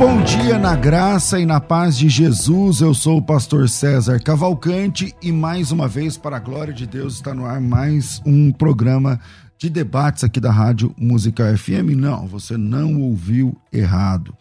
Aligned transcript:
Bom 0.00 0.22
dia 0.22 0.58
na 0.58 0.74
graça 0.74 1.38
e 1.38 1.44
na 1.44 1.60
paz 1.60 1.98
de 1.98 2.08
Jesus. 2.08 2.80
Eu 2.80 2.94
sou 2.94 3.18
o 3.18 3.22
pastor 3.22 3.68
César 3.68 4.18
Cavalcante 4.18 5.14
e 5.20 5.30
mais 5.30 5.72
uma 5.72 5.86
vez, 5.86 6.16
para 6.16 6.38
a 6.38 6.40
glória 6.40 6.72
de 6.72 6.86
Deus, 6.86 7.16
está 7.16 7.34
no 7.34 7.44
ar 7.44 7.60
mais 7.60 8.22
um 8.24 8.50
programa 8.50 9.20
de 9.58 9.68
debates 9.68 10.24
aqui 10.24 10.40
da 10.40 10.50
Rádio 10.50 10.94
Música 10.96 11.54
FM. 11.54 11.94
Não, 11.98 12.26
você 12.26 12.56
não 12.56 12.98
ouviu 12.98 13.54
errado. 13.70 14.34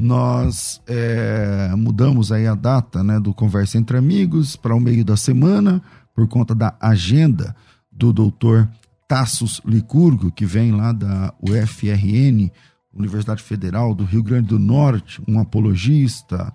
Nós 0.00 0.82
é, 0.84 1.72
mudamos 1.76 2.32
aí 2.32 2.48
a 2.48 2.56
data 2.56 3.04
né, 3.04 3.20
do 3.20 3.32
Conversa 3.32 3.78
Entre 3.78 3.96
Amigos 3.96 4.56
para 4.56 4.74
o 4.74 4.80
meio 4.80 5.04
da 5.04 5.16
semana 5.16 5.80
por 6.12 6.26
conta 6.26 6.56
da 6.56 6.74
agenda 6.80 7.54
do 7.88 8.12
doutor 8.12 8.68
Tassos 9.06 9.60
Licurgo, 9.64 10.32
que 10.32 10.44
vem 10.44 10.72
lá 10.72 10.90
da 10.90 11.32
UFRN 11.40 12.50
Universidade 12.94 13.42
Federal 13.42 13.94
do 13.94 14.04
Rio 14.04 14.22
Grande 14.22 14.48
do 14.48 14.58
Norte, 14.58 15.22
um 15.26 15.38
apologista 15.38 16.52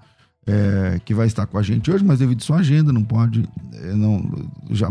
é, 0.47 0.99
que 1.03 1.13
vai 1.13 1.27
estar 1.27 1.45
com 1.45 1.57
a 1.57 1.61
gente 1.61 1.91
hoje, 1.91 2.03
mas 2.03 2.19
devido 2.19 2.41
à 2.41 2.43
sua 2.43 2.57
agenda 2.57 2.91
não 2.91 3.03
pode, 3.03 3.47
é, 3.73 3.93
não 3.93 4.47
já 4.71 4.89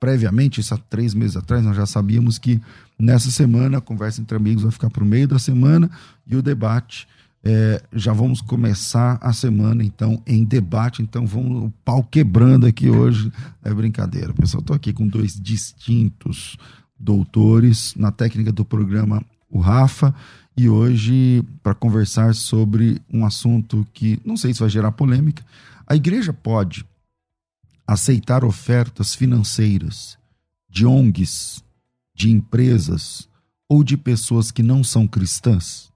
previamente, 0.00 0.60
isso 0.60 0.74
há 0.74 0.76
três 0.76 1.12
meses 1.12 1.36
atrás, 1.36 1.62
nós 1.64 1.76
já 1.76 1.86
sabíamos 1.86 2.38
que 2.38 2.60
nessa 2.98 3.30
semana 3.30 3.78
a 3.78 3.80
conversa 3.80 4.20
entre 4.20 4.36
amigos 4.36 4.62
vai 4.62 4.72
ficar 4.72 4.90
para 4.90 5.02
o 5.02 5.06
meio 5.06 5.26
da 5.26 5.38
semana 5.38 5.90
e 6.26 6.36
o 6.36 6.42
debate 6.42 7.06
é, 7.42 7.82
já 7.92 8.12
vamos 8.12 8.40
começar 8.40 9.18
a 9.20 9.32
semana 9.32 9.84
então 9.84 10.20
em 10.26 10.44
debate, 10.44 11.02
então 11.02 11.26
vamos 11.26 11.64
o 11.64 11.72
pau 11.84 12.02
quebrando 12.02 12.66
aqui 12.66 12.88
hoje 12.90 13.32
é 13.64 13.72
brincadeira, 13.72 14.32
pessoal. 14.34 14.60
Estou 14.60 14.74
aqui 14.74 14.92
com 14.92 15.06
dois 15.06 15.38
distintos 15.40 16.56
doutores 16.98 17.94
na 17.96 18.10
técnica 18.10 18.50
do 18.50 18.64
programa, 18.64 19.22
o 19.50 19.60
Rafa 19.60 20.14
e 20.58 20.68
hoje 20.68 21.44
para 21.62 21.72
conversar 21.72 22.34
sobre 22.34 23.00
um 23.08 23.24
assunto 23.24 23.86
que 23.94 24.20
não 24.24 24.36
sei 24.36 24.52
se 24.52 24.58
vai 24.58 24.68
gerar 24.68 24.90
polêmica. 24.90 25.46
A 25.86 25.94
igreja 25.94 26.32
pode 26.32 26.84
aceitar 27.86 28.44
ofertas 28.44 29.14
financeiras 29.14 30.18
de 30.68 30.84
ONGs, 30.84 31.62
de 32.12 32.32
empresas 32.32 33.28
ou 33.68 33.84
de 33.84 33.96
pessoas 33.96 34.50
que 34.50 34.64
não 34.64 34.82
são 34.82 35.06
cristãs? 35.06 35.92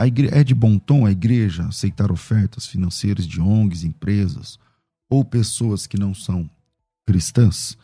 Igre... 0.00 0.30
É 0.32 0.42
de 0.42 0.54
bom 0.54 0.78
tom 0.78 1.04
a 1.04 1.12
igreja 1.12 1.66
aceitar 1.66 2.10
ofertas 2.10 2.66
financeiras 2.66 3.26
de 3.26 3.38
ONGs, 3.38 3.84
empresas 3.84 4.58
ou 5.10 5.22
pessoas 5.22 5.86
que 5.86 5.98
não 5.98 6.14
são 6.14 6.48
cristãs? 7.06 7.76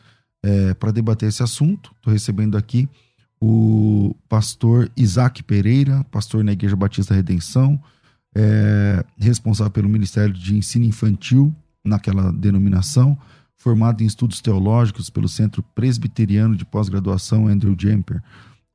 É, 0.42 0.72
para 0.72 0.92
debater 0.92 1.28
esse 1.28 1.42
assunto, 1.42 1.92
estou 1.98 2.10
recebendo 2.10 2.56
aqui 2.56 2.88
o 3.40 4.14
pastor 4.28 4.90
Isaac 4.96 5.42
Pereira, 5.42 6.04
pastor 6.10 6.42
na 6.42 6.52
Igreja 6.52 6.76
Batista 6.76 7.14
Redenção, 7.14 7.80
é, 8.34 9.04
responsável 9.18 9.70
pelo 9.70 9.88
Ministério 9.88 10.32
de 10.32 10.56
Ensino 10.56 10.84
Infantil 10.84 11.54
naquela 11.84 12.32
denominação, 12.32 13.16
formado 13.56 14.02
em 14.02 14.06
estudos 14.06 14.40
teológicos 14.40 15.10
pelo 15.10 15.28
Centro 15.28 15.62
Presbiteriano 15.74 16.56
de 16.56 16.64
Pós-Graduação 16.64 17.48
Andrew 17.48 17.74
Jumper, 17.78 18.22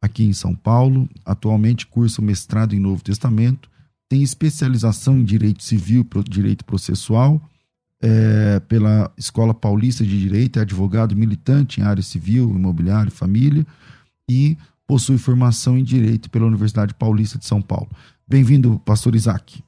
aqui 0.01 0.23
em 0.23 0.33
São 0.33 0.55
Paulo. 0.55 1.09
Atualmente 1.25 1.87
cursa 1.87 2.21
o 2.21 2.23
mestrado 2.23 2.73
em 2.73 2.79
Novo 2.79 3.03
Testamento, 3.03 3.69
tem 4.09 4.21
especialização 4.21 5.17
em 5.17 5.23
Direito 5.23 5.63
Civil 5.63 6.05
e 6.15 6.29
Direito 6.29 6.65
Processual 6.65 7.41
é, 8.01 8.59
pela 8.61 9.09
Escola 9.17 9.53
Paulista 9.53 10.03
de 10.03 10.19
Direito, 10.19 10.59
é 10.59 10.63
advogado 10.63 11.15
militante 11.15 11.79
em 11.79 11.83
área 11.83 12.03
civil, 12.03 12.49
imobiliário, 12.49 13.11
família 13.11 13.65
e 14.29 14.57
possui 14.87 15.17
formação 15.17 15.77
em 15.77 15.83
Direito 15.83 16.29
pela 16.29 16.45
Universidade 16.45 16.93
Paulista 16.93 17.37
de 17.37 17.45
São 17.45 17.61
Paulo. 17.61 17.89
Bem-vindo, 18.27 18.79
pastor 18.85 19.15
Isaac. 19.15 19.63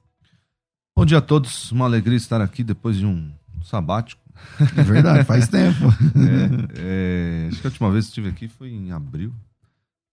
Bom 0.96 1.06
dia 1.06 1.18
a 1.18 1.22
todos, 1.22 1.72
uma 1.72 1.86
alegria 1.86 2.18
estar 2.18 2.42
aqui 2.42 2.64
depois 2.64 2.98
de 2.98 3.06
um 3.06 3.32
sabático. 3.64 4.22
É 4.78 4.84
verdade, 4.84 5.24
faz 5.24 5.48
tempo. 5.50 5.86
é, 6.76 7.46
é, 7.46 7.48
acho 7.50 7.62
que 7.62 7.68
a 7.68 7.70
última 7.70 7.92
vez 7.92 8.06
que 8.06 8.10
estive 8.12 8.30
aqui 8.30 8.48
foi 8.48 8.70
em 8.70 8.92
abril. 8.92 9.34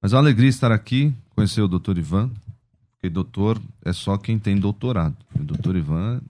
Mas 0.00 0.12
é 0.12 0.16
uma 0.16 0.22
alegria 0.22 0.48
estar 0.48 0.72
aqui, 0.72 1.14
conhecer 1.30 1.60
o 1.60 1.68
doutor 1.68 1.96
Ivan, 1.96 2.30
porque 2.92 3.08
doutor 3.08 3.60
é 3.84 3.92
só 3.92 4.16
quem 4.16 4.38
tem 4.38 4.56
doutorado. 4.56 5.16
O 5.38 5.44
doutor 5.44 5.76
Ivan 5.76 6.20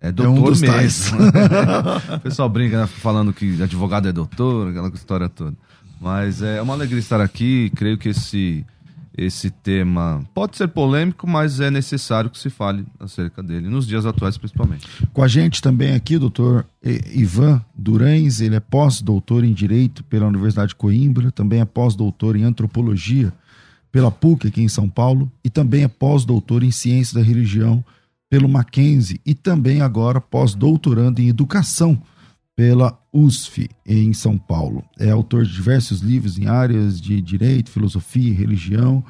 é 0.00 0.12
doutor 0.12 0.54
é 0.54 0.70
um 0.70 0.76
mesmo. 0.76 1.18
o 2.16 2.20
pessoal 2.20 2.48
brinca 2.48 2.82
né, 2.82 2.86
falando 2.86 3.32
que 3.32 3.62
advogado 3.62 4.08
é 4.08 4.12
doutor, 4.12 4.68
aquela 4.68 4.88
história 4.88 5.28
toda. 5.28 5.56
Mas 6.00 6.42
é 6.42 6.60
uma 6.62 6.74
alegria 6.74 6.98
estar 6.98 7.20
aqui. 7.20 7.70
Creio 7.74 7.98
que 7.98 8.10
esse, 8.10 8.64
esse 9.16 9.50
tema 9.50 10.24
pode 10.32 10.56
ser 10.56 10.68
polêmico, 10.68 11.26
mas 11.26 11.60
é 11.60 11.70
necessário 11.70 12.30
que 12.30 12.38
se 12.38 12.48
fale 12.48 12.86
acerca 13.00 13.42
dele, 13.42 13.68
nos 13.68 13.86
dias 13.86 14.06
atuais 14.06 14.38
principalmente. 14.38 14.86
Com 15.12 15.22
a 15.22 15.28
gente 15.28 15.60
também 15.60 15.94
aqui, 15.94 16.16
doutor 16.18 16.64
Ivan 17.12 17.60
Durães, 17.74 18.40
ele 18.40 18.54
é 18.54 18.60
pós-doutor 18.60 19.44
em 19.44 19.52
Direito 19.52 20.04
pela 20.04 20.26
Universidade 20.26 20.68
de 20.68 20.76
Coimbra, 20.76 21.32
também 21.32 21.60
é 21.60 21.64
pós-doutor 21.64 22.36
em 22.36 22.44
Antropologia 22.44 23.32
pela 23.90 24.10
PUC 24.10 24.48
aqui 24.48 24.62
em 24.62 24.68
São 24.68 24.88
Paulo 24.88 25.30
e 25.42 25.50
também 25.50 25.82
é 25.82 25.88
pós-doutor 25.88 26.62
em 26.62 26.70
Ciências 26.70 27.14
da 27.14 27.22
Religião 27.22 27.84
pelo 28.30 28.48
Mackenzie 28.48 29.20
e 29.24 29.34
também 29.34 29.80
agora 29.80 30.20
pós-doutorando 30.20 31.20
em 31.20 31.28
Educação 31.28 32.00
pela 32.58 33.00
USF 33.12 33.70
em 33.86 34.12
São 34.12 34.36
Paulo. 34.36 34.84
É 34.98 35.10
autor 35.10 35.46
de 35.46 35.52
diversos 35.52 36.00
livros 36.00 36.36
em 36.40 36.48
áreas 36.48 37.00
de 37.00 37.22
direito, 37.22 37.70
filosofia 37.70 38.30
e 38.30 38.34
religião, 38.34 39.04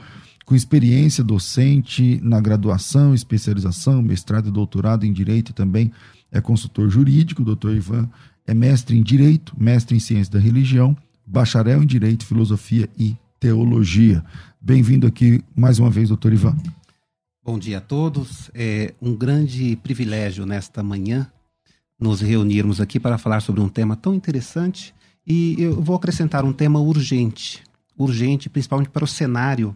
com 0.45 0.55
experiência 0.55 1.25
docente 1.25 2.21
na 2.23 2.43
graduação, 2.43 3.15
especialização, 3.15 4.03
mestrado 4.03 4.51
e 4.51 4.53
doutorado 4.53 5.07
em 5.07 5.15
direito 5.15 5.49
e 5.49 5.55
também 5.55 5.91
é 6.31 6.43
consultor 6.43 6.91
jurídico. 6.91 7.41
O 7.41 7.45
doutor 7.47 7.75
Ivan 7.75 8.07
é 8.47 8.53
mestre 8.53 8.99
em 8.99 9.03
direito, 9.03 9.55
mestre 9.59 9.97
em 9.97 9.99
ciência 9.99 10.35
da 10.35 10.39
religião, 10.39 10.95
bacharel 11.27 11.83
em 11.83 11.87
direito, 11.87 12.27
filosofia 12.27 12.87
e 12.99 13.17
teologia. 13.41 14.23
Bem-vindo 14.61 15.07
aqui 15.07 15.43
mais 15.57 15.79
uma 15.79 15.89
vez, 15.89 16.11
doutor 16.11 16.35
Ivan. 16.35 16.55
Bom 17.43 17.59
dia 17.59 17.79
a 17.79 17.81
todos. 17.81 18.51
É 18.53 18.93
um 19.01 19.17
grande 19.17 19.75
privilégio 19.77 20.45
nesta 20.45 20.83
manhã 20.83 21.27
nos 21.99 22.21
reunirmos 22.21 22.81
aqui 22.81 23.01
para 23.01 23.19
falar 23.19 23.41
sobre 23.41 23.61
um 23.61 23.69
tema 23.69 23.97
tão 23.97 24.15
interessante 24.15 24.95
e 25.27 25.57
eu 25.59 25.81
vou 25.81 25.97
acrescentar 25.97 26.45
um 26.45 26.53
tema 26.53 26.81
urgente, 26.81 27.63
urgente 27.97 28.49
principalmente 28.49 28.91
para 28.91 29.05
o 29.05 29.09
cenário 29.09 29.75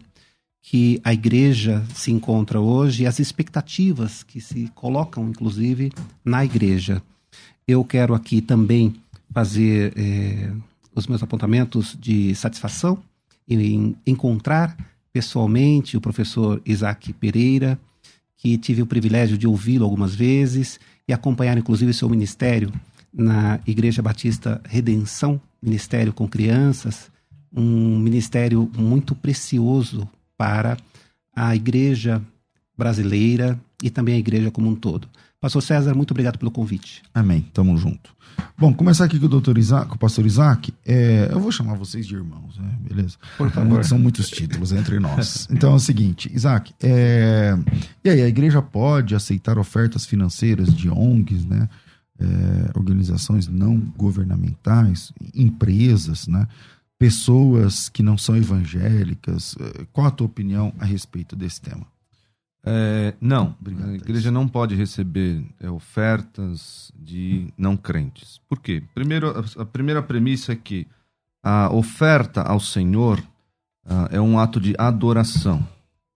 que 0.61 0.99
a 1.03 1.13
igreja 1.13 1.85
se 1.93 2.09
encontra 2.09 2.59
hoje 2.59 3.03
e 3.03 3.05
as 3.05 3.19
expectativas 3.19 4.23
que 4.23 4.39
se 4.39 4.71
colocam, 4.73 5.29
inclusive, 5.29 5.91
na 6.23 6.45
igreja. 6.45 7.03
Eu 7.67 7.83
quero 7.83 8.13
aqui 8.13 8.41
também 8.41 8.95
fazer 9.33 9.93
é, 9.97 10.51
os 10.95 11.05
meus 11.05 11.21
apontamentos 11.21 11.97
de 11.99 12.33
satisfação 12.33 12.97
em 13.47 13.95
encontrar 14.07 14.77
pessoalmente 15.11 15.97
o 15.97 16.01
professor 16.01 16.61
Isaac 16.65 17.11
Pereira, 17.13 17.77
que 18.37 18.57
tive 18.57 18.81
o 18.81 18.87
privilégio 18.87 19.37
de 19.37 19.45
ouvi-lo 19.45 19.83
algumas 19.83 20.15
vezes 20.15 20.79
e 21.07 21.13
acompanhar 21.13 21.57
inclusive 21.57 21.93
seu 21.93 22.09
ministério 22.09 22.71
na 23.13 23.59
Igreja 23.67 24.01
Batista 24.01 24.61
Redenção, 24.65 25.39
ministério 25.61 26.11
com 26.11 26.27
crianças, 26.27 27.11
um 27.55 27.99
ministério 27.99 28.69
muito 28.75 29.13
precioso 29.13 30.09
para 30.37 30.77
a 31.35 31.55
igreja 31.55 32.21
brasileira 32.77 33.59
e 33.81 33.89
também 33.89 34.15
a 34.15 34.19
igreja 34.19 34.49
como 34.49 34.69
um 34.69 34.75
todo. 34.75 35.07
Pastor 35.39 35.61
César, 35.61 35.93
muito 35.93 36.11
obrigado 36.11 36.39
pelo 36.39 36.49
convite. 36.49 37.03
Amém. 37.13 37.45
Tamo 37.53 37.77
junto. 37.77 38.15
Bom, 38.57 38.73
começar 38.73 39.05
aqui 39.05 39.19
com 39.19 39.25
o 39.25 39.29
doutor 39.29 39.57
Isaac, 39.57 39.89
com 39.89 39.95
o 39.95 39.99
pastor 39.99 40.25
Isaac. 40.25 40.73
É, 40.85 41.29
eu 41.31 41.39
vou 41.39 41.51
chamar 41.51 41.75
vocês 41.75 42.05
de 42.05 42.15
irmãos, 42.15 42.57
né? 42.57 42.77
beleza? 42.81 43.17
Por 43.37 43.49
favor. 43.49 43.83
São 43.83 43.99
muitos 43.99 44.29
títulos 44.29 44.71
entre 44.71 44.99
nós. 44.99 45.47
Então 45.53 45.73
é 45.73 45.75
o 45.75 45.79
seguinte, 45.79 46.31
Isaac, 46.33 46.73
é, 46.81 47.57
e 48.03 48.09
aí, 48.09 48.21
a 48.21 48.27
igreja 48.27 48.61
pode 48.61 49.15
aceitar 49.15 49.57
ofertas 49.57 50.05
financeiras 50.05 50.73
de 50.73 50.89
ONGs, 50.89 51.45
né? 51.45 51.69
É, 52.19 52.77
organizações 52.77 53.47
não 53.47 53.77
governamentais, 53.97 55.11
empresas, 55.33 56.27
né? 56.27 56.47
pessoas 57.03 57.89
que 57.89 58.01
não 58.01 58.17
são 58.17 58.37
evangélicas? 58.37 59.57
Eh, 59.59 59.85
qual 59.91 60.07
a 60.07 60.11
tua 60.11 60.25
opinião 60.27 60.73
a 60.79 60.85
respeito 60.85 61.35
desse 61.35 61.59
tema? 61.59 61.85
É, 62.65 63.13
não, 63.19 63.55
Obrigado, 63.59 63.89
a 63.89 63.95
igreja 63.95 64.31
não 64.31 64.47
pode 64.47 64.73
receber 64.73 65.43
é, 65.59 65.69
ofertas 65.69 66.91
de 66.95 67.53
não 67.57 67.75
crentes. 67.75 68.39
Por 68.47 68.59
quê? 68.59 68.81
Primeiro, 68.93 69.33
a, 69.57 69.65
primeira 69.65 70.01
premissa 70.01 70.53
é 70.53 70.55
que 70.55 70.87
a 71.43 71.73
oferta 71.73 72.41
ao 72.41 72.59
Senhor 72.59 73.21
ah, 73.85 74.07
é 74.11 74.21
um 74.21 74.39
ato 74.39 74.61
de 74.61 74.73
adoração. 74.77 75.67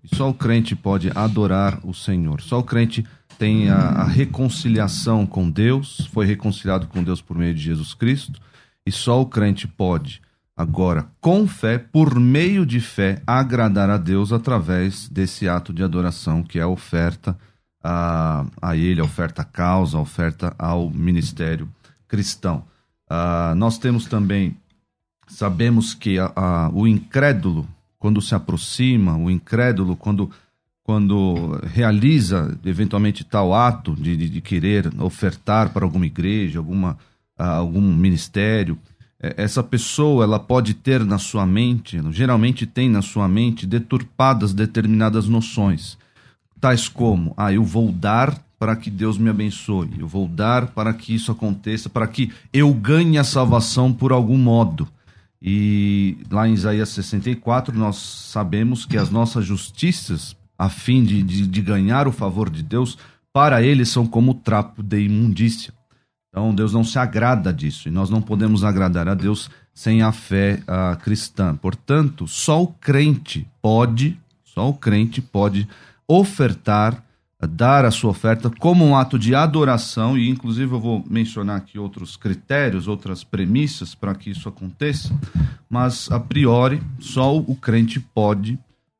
E 0.01 0.15
só 0.15 0.29
o 0.29 0.33
crente 0.33 0.73
pode 0.73 1.11
adorar 1.13 1.81
o 1.83 1.93
Senhor. 1.93 2.39
Só 2.39 2.59
o 2.59 2.63
crente 2.63 3.05
tem 3.37 3.69
a, 3.69 3.75
a 3.75 4.03
reconciliação 4.05 5.25
com 5.25 5.49
Deus, 5.49 6.07
foi 6.13 6.25
reconciliado 6.25 6.87
com 6.87 7.03
Deus 7.03 7.21
por 7.21 7.37
meio 7.37 7.53
de 7.53 7.61
Jesus 7.61 7.93
Cristo, 7.93 8.39
e 8.85 8.91
só 8.91 9.21
o 9.21 9.25
crente 9.25 9.67
pode 9.67 10.21
agora, 10.57 11.07
com 11.21 11.47
fé, 11.47 11.77
por 11.77 12.19
meio 12.19 12.65
de 12.65 12.79
fé, 12.79 13.21
agradar 13.27 13.91
a 13.91 13.97
Deus 13.97 14.33
através 14.33 15.07
desse 15.07 15.47
ato 15.47 15.71
de 15.71 15.83
adoração 15.83 16.41
que 16.41 16.57
é 16.57 16.63
a 16.63 16.67
oferta 16.67 17.37
a, 17.83 18.45
a 18.59 18.75
Ele, 18.75 18.99
a 18.99 19.03
oferta 19.03 19.43
à 19.43 19.45
causa, 19.45 19.97
a 19.97 20.01
oferta 20.01 20.55
ao 20.57 20.89
ministério 20.89 21.69
cristão. 22.07 22.63
Ah, 23.09 23.53
nós 23.55 23.77
temos 23.77 24.05
também, 24.05 24.57
sabemos 25.27 25.93
que 25.93 26.17
a, 26.17 26.31
a, 26.35 26.69
o 26.73 26.87
incrédulo, 26.87 27.67
quando 27.99 28.21
se 28.21 28.33
aproxima, 28.33 29.15
o 29.15 29.29
incrédulo, 29.29 29.95
quando, 29.95 30.29
quando 30.83 31.59
realiza 31.63 32.57
eventualmente 32.65 33.23
tal 33.23 33.53
ato 33.53 33.95
de, 33.95 34.17
de, 34.17 34.29
de 34.29 34.41
querer 34.41 34.91
ofertar 34.99 35.69
para 35.71 35.85
alguma 35.85 36.05
igreja, 36.05 36.59
alguma, 36.59 36.97
ah, 37.37 37.57
algum 37.57 37.81
ministério, 37.81 38.77
essa 39.19 39.63
pessoa 39.63 40.23
ela 40.23 40.39
pode 40.39 40.73
ter 40.73 41.03
na 41.03 41.17
sua 41.17 41.45
mente, 41.45 41.99
geralmente 42.11 42.65
tem 42.65 42.89
na 42.89 43.01
sua 43.01 43.27
mente 43.27 43.65
deturpadas 43.65 44.53
determinadas 44.53 45.27
noções, 45.27 45.97
tais 46.59 46.87
como: 46.87 47.33
ah, 47.35 47.51
eu 47.51 47.63
vou 47.63 47.91
dar 47.91 48.39
para 48.59 48.75
que 48.75 48.89
Deus 48.89 49.17
me 49.17 49.29
abençoe, 49.29 49.89
eu 49.97 50.07
vou 50.07 50.27
dar 50.27 50.67
para 50.67 50.93
que 50.93 51.13
isso 51.13 51.31
aconteça, 51.31 51.89
para 51.89 52.07
que 52.07 52.31
eu 52.51 52.73
ganhe 52.73 53.17
a 53.17 53.23
salvação 53.23 53.91
por 53.93 54.11
algum 54.11 54.37
modo. 54.37 54.87
E 55.41 56.17
lá 56.31 56.47
em 56.47 56.53
Isaías 56.53 56.89
64 56.89 57.77
nós 57.77 57.97
sabemos 57.97 58.85
que 58.85 58.97
as 58.97 59.11
nossas 59.11 59.45
justiças, 59.45 60.35
a 60.57 60.69
fim 60.69 61.03
de, 61.03 61.21
de, 61.21 61.45
de 61.45 61.61
ganhar 61.61 62.07
o 62.07 62.11
favor 62.11 62.49
de 62.49 62.63
Deus, 62.63 62.97
para 63.31 63.61
eles 63.61 63.89
são 63.89 64.07
como 64.07 64.33
trapo 64.33 64.81
de 64.81 65.01
imundícia. 65.01 65.71
Então 66.29 66.53
Deus 66.53 66.73
não 66.73 66.83
se 66.83 66.99
agrada 66.99 67.53
disso 67.53 67.87
e 67.87 67.91
nós 67.91 68.09
não 68.09 68.21
podemos 68.21 68.63
agradar 68.63 69.07
a 69.07 69.13
Deus 69.13 69.49
sem 69.73 70.01
a 70.01 70.11
fé 70.11 70.61
uh, 70.63 70.97
cristã. 70.97 71.55
Portanto, 71.55 72.27
só 72.27 72.63
o 72.63 72.67
crente 72.67 73.47
pode, 73.61 74.19
só 74.43 74.69
o 74.69 74.73
crente 74.73 75.21
pode 75.21 75.67
ofertar, 76.07 77.03
dar 77.39 77.85
a 77.85 77.91
sua 77.91 78.09
oferta 78.09 78.49
como 78.49 78.83
um 78.83 78.95
ato 78.95 79.19
de 79.19 79.35
adoração 79.35 80.17
e 80.17 80.29
inclusive 80.29 80.73
eu 80.73 80.79
vou 80.79 81.05
mencionar 81.07 81.57
aqui 81.57 81.77
outros 81.77 82.17
critérios, 82.17 82.87
outras 82.87 83.23
premissas 83.23 83.93
para 83.93 84.15
que 84.15 84.31
isso 84.31 84.49
aconteça, 84.49 85.13
mas 85.69 86.09
a 86.11 86.19
priori 86.19 86.81
só 86.99 87.37
o 87.37 87.55
crente 87.55 87.99
pode 87.99 88.53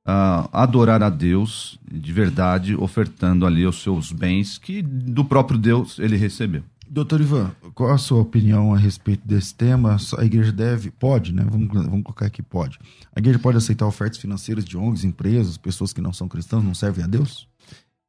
uh, 0.07 0.47
adorar 0.53 1.01
a 1.01 1.09
Deus 1.09 1.79
de 1.91 2.13
verdade, 2.13 2.75
ofertando 2.75 3.45
ali 3.45 3.65
os 3.65 3.81
seus 3.81 4.11
bens 4.11 4.57
que 4.57 4.81
do 4.81 5.25
próprio 5.25 5.57
Deus 5.57 5.97
ele 5.97 6.15
recebeu. 6.15 6.63
Doutor 6.89 7.19
Ivan, 7.19 7.51
qual 7.75 7.91
a 7.91 7.97
sua 7.97 8.21
opinião 8.21 8.73
a 8.73 8.77
respeito 8.77 9.27
desse 9.27 9.53
tema? 9.53 9.97
A 10.17 10.23
igreja 10.23 10.51
deve, 10.51 10.89
pode, 10.89 11.33
né? 11.33 11.45
Vamos, 11.49 11.67
vamos 11.67 12.03
colocar 12.03 12.25
aqui, 12.25 12.41
pode. 12.41 12.79
A 13.13 13.19
igreja 13.19 13.39
pode 13.39 13.57
aceitar 13.57 13.85
ofertas 13.85 14.17
financeiras 14.17 14.63
de 14.63 14.77
ONGs, 14.77 15.03
empresas, 15.03 15.57
pessoas 15.57 15.91
que 15.91 15.99
não 15.99 16.13
são 16.13 16.27
cristãs, 16.27 16.63
não 16.63 16.73
servem 16.73 17.03
a 17.03 17.07
Deus? 17.07 17.47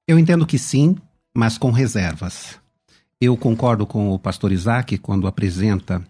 Eu 0.06 0.18
entendo 0.18 0.46
que 0.46 0.58
sim, 0.58 0.96
mas 1.36 1.58
com 1.58 1.70
reservas. 1.70 2.58
Eu 3.20 3.36
concordo 3.36 3.84
com 3.84 4.10
o 4.12 4.18
pastor 4.18 4.52
Isaac 4.52 4.96
quando 4.98 5.26
apresenta 5.26 6.02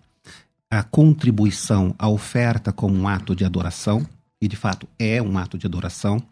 a 0.70 0.82
contribuição, 0.82 1.94
a 1.98 2.08
oferta 2.08 2.70
como 2.70 2.94
um 2.94 3.08
ato 3.08 3.34
de 3.34 3.44
adoração, 3.44 4.06
e 4.40 4.46
de 4.46 4.56
fato 4.56 4.86
é 4.98 5.22
um 5.22 5.38
ato 5.38 5.56
de 5.56 5.66
adoração. 5.66 6.22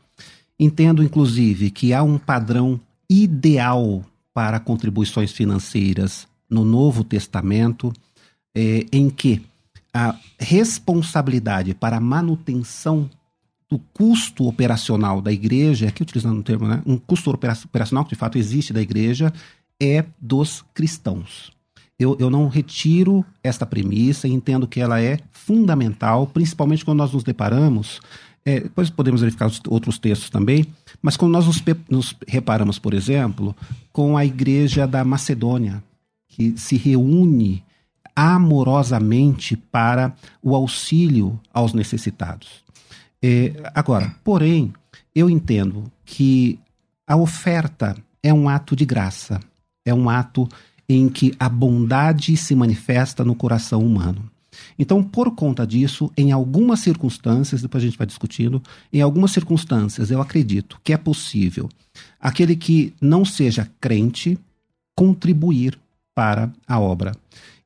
Entendo, 0.60 1.02
inclusive, 1.02 1.70
que 1.70 1.94
há 1.94 2.02
um 2.02 2.18
padrão 2.18 2.78
ideal 3.08 4.04
para 4.36 4.60
contribuições 4.60 5.32
financeiras 5.32 6.28
no 6.50 6.62
Novo 6.62 7.02
Testamento, 7.02 7.90
é, 8.54 8.84
em 8.92 9.08
que 9.08 9.40
a 9.94 10.14
responsabilidade 10.38 11.72
para 11.72 11.96
a 11.96 12.00
manutenção 12.00 13.08
do 13.66 13.78
custo 13.94 14.46
operacional 14.46 15.22
da 15.22 15.32
igreja, 15.32 15.88
aqui 15.88 16.02
utilizando 16.02 16.38
um 16.38 16.42
termo, 16.42 16.68
né, 16.68 16.82
um 16.84 16.98
custo 16.98 17.30
operacional 17.30 18.04
que 18.04 18.10
de 18.10 18.16
fato 18.16 18.36
existe 18.36 18.74
da 18.74 18.82
igreja, 18.82 19.32
é 19.80 20.04
dos 20.20 20.62
cristãos. 20.74 21.50
Eu, 21.98 22.14
eu 22.20 22.28
não 22.28 22.46
retiro 22.46 23.24
esta 23.42 23.64
premissa 23.64 24.28
e 24.28 24.32
entendo 24.32 24.68
que 24.68 24.80
ela 24.80 25.00
é 25.00 25.18
fundamental, 25.32 26.26
principalmente 26.26 26.84
quando 26.84 26.98
nós 26.98 27.12
nos 27.14 27.24
deparamos 27.24 28.02
é, 28.46 28.60
depois 28.60 28.88
podemos 28.88 29.20
verificar 29.20 29.46
os 29.46 29.60
outros 29.66 29.98
textos 29.98 30.30
também, 30.30 30.64
mas 31.02 31.16
quando 31.16 31.32
nós 31.32 31.46
nos, 31.46 31.60
nos, 31.90 32.14
reparamos, 32.28 32.78
por 32.78 32.94
exemplo, 32.94 33.56
com 33.92 34.16
a 34.16 34.24
igreja 34.24 34.86
da 34.86 35.04
Macedônia, 35.04 35.82
que 36.28 36.56
se 36.56 36.76
reúne 36.76 37.64
amorosamente 38.14 39.56
para 39.56 40.14
o 40.40 40.54
auxílio 40.54 41.40
aos 41.52 41.72
necessitados. 41.72 42.64
É, 43.20 43.52
agora, 43.74 44.14
porém, 44.22 44.72
eu 45.12 45.28
entendo 45.28 45.90
que 46.04 46.60
a 47.04 47.16
oferta 47.16 47.96
é 48.22 48.32
um 48.32 48.48
ato 48.48 48.76
de 48.76 48.84
graça, 48.84 49.40
é 49.84 49.92
um 49.92 50.08
ato 50.08 50.48
em 50.88 51.08
que 51.08 51.34
a 51.38 51.48
bondade 51.48 52.36
se 52.36 52.54
manifesta 52.54 53.24
no 53.24 53.34
coração 53.34 53.84
humano. 53.84 54.30
Então, 54.78 55.02
por 55.02 55.34
conta 55.34 55.66
disso, 55.66 56.10
em 56.16 56.32
algumas 56.32 56.80
circunstâncias, 56.80 57.62
depois 57.62 57.82
a 57.82 57.86
gente 57.86 57.98
vai 57.98 58.06
discutindo, 58.06 58.62
em 58.92 59.00
algumas 59.00 59.30
circunstâncias 59.30 60.10
eu 60.10 60.20
acredito 60.20 60.80
que 60.82 60.92
é 60.92 60.96
possível 60.96 61.68
aquele 62.20 62.56
que 62.56 62.92
não 63.00 63.24
seja 63.24 63.70
crente 63.80 64.38
contribuir 64.94 65.78
para 66.14 66.50
a 66.66 66.80
obra. 66.80 67.12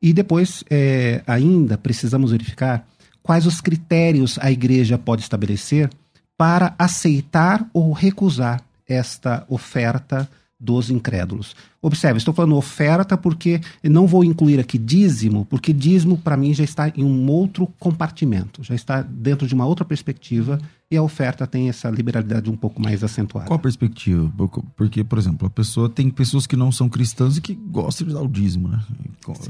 E 0.02 0.12
depois, 0.12 0.64
é, 0.70 1.22
ainda 1.26 1.76
precisamos 1.76 2.32
verificar 2.32 2.86
quais 3.22 3.46
os 3.46 3.60
critérios 3.60 4.38
a 4.40 4.50
igreja 4.50 4.98
pode 4.98 5.22
estabelecer 5.22 5.90
para 6.36 6.74
aceitar 6.78 7.68
ou 7.72 7.92
recusar 7.92 8.62
esta 8.88 9.44
oferta 9.48 10.28
dos 10.60 10.90
incrédulos. 10.90 11.56
Observe, 11.80 12.18
estou 12.18 12.34
falando 12.34 12.54
oferta 12.54 13.16
porque 13.16 13.60
não 13.82 14.06
vou 14.06 14.22
incluir 14.22 14.60
aqui 14.60 14.76
dízimo, 14.76 15.46
porque 15.46 15.72
dízimo 15.72 16.18
para 16.18 16.36
mim 16.36 16.52
já 16.52 16.62
está 16.62 16.92
em 16.94 17.02
um 17.02 17.30
outro 17.30 17.66
compartimento, 17.78 18.62
já 18.62 18.74
está 18.74 19.00
dentro 19.00 19.48
de 19.48 19.54
uma 19.54 19.64
outra 19.64 19.84
perspectiva 19.84 20.60
e 20.90 20.96
a 20.96 21.02
oferta 21.02 21.46
tem 21.46 21.68
essa 21.68 21.88
liberalidade 21.88 22.50
um 22.50 22.56
pouco 22.56 22.82
mais 22.82 23.02
acentuada. 23.02 23.46
Qual 23.46 23.56
a 23.56 23.62
perspectiva? 23.62 24.30
Porque, 24.76 25.02
por 25.02 25.18
exemplo, 25.18 25.46
a 25.46 25.50
pessoa 25.50 25.88
tem 25.88 26.10
pessoas 26.10 26.46
que 26.46 26.56
não 26.56 26.70
são 26.70 26.88
cristãs 26.88 27.36
e 27.36 27.40
que 27.40 27.54
gostam 27.54 28.08
de 28.08 28.12
dar 28.12 28.22
o 28.22 28.28
dízimo, 28.28 28.68
né? 28.68 28.82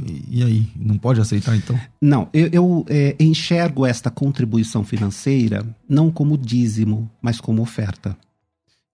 E, 0.07 0.38
e 0.38 0.43
aí, 0.45 0.67
não 0.76 0.99
pode 0.99 1.21
aceitar 1.21 1.57
então? 1.57 1.81
Não, 2.00 2.29
eu, 2.33 2.49
eu 2.52 2.87
é, 2.88 3.17
enxergo 3.19 3.87
esta 3.87 4.11
contribuição 4.11 4.85
financeira 4.85 5.67
não 5.88 6.11
como 6.11 6.37
dízimo, 6.37 7.11
mas 7.23 7.40
como 7.40 7.62
oferta. 7.62 8.17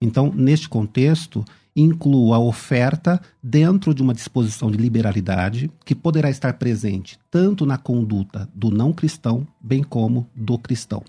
Então, 0.01 0.33
neste 0.33 0.69
contexto, 0.69 1.45
incluo 1.77 2.33
a 2.33 2.39
oferta 2.39 3.21
dentro 3.43 3.95
de 3.95 4.03
uma 4.03 4.15
disposição 4.15 4.71
de 4.71 4.79
liberalidade 4.79 5.71
que 5.85 5.95
poderá 5.95 6.31
estar 6.31 6.55
presente 6.55 7.19
tanto 7.31 7.67
na 7.67 7.77
conduta 7.77 8.49
do 8.55 8.71
não 8.71 8.93
cristão, 8.93 9.47
bem 9.61 9.83
como 9.83 10.27
do 10.35 10.59
cristão. 10.59 11.03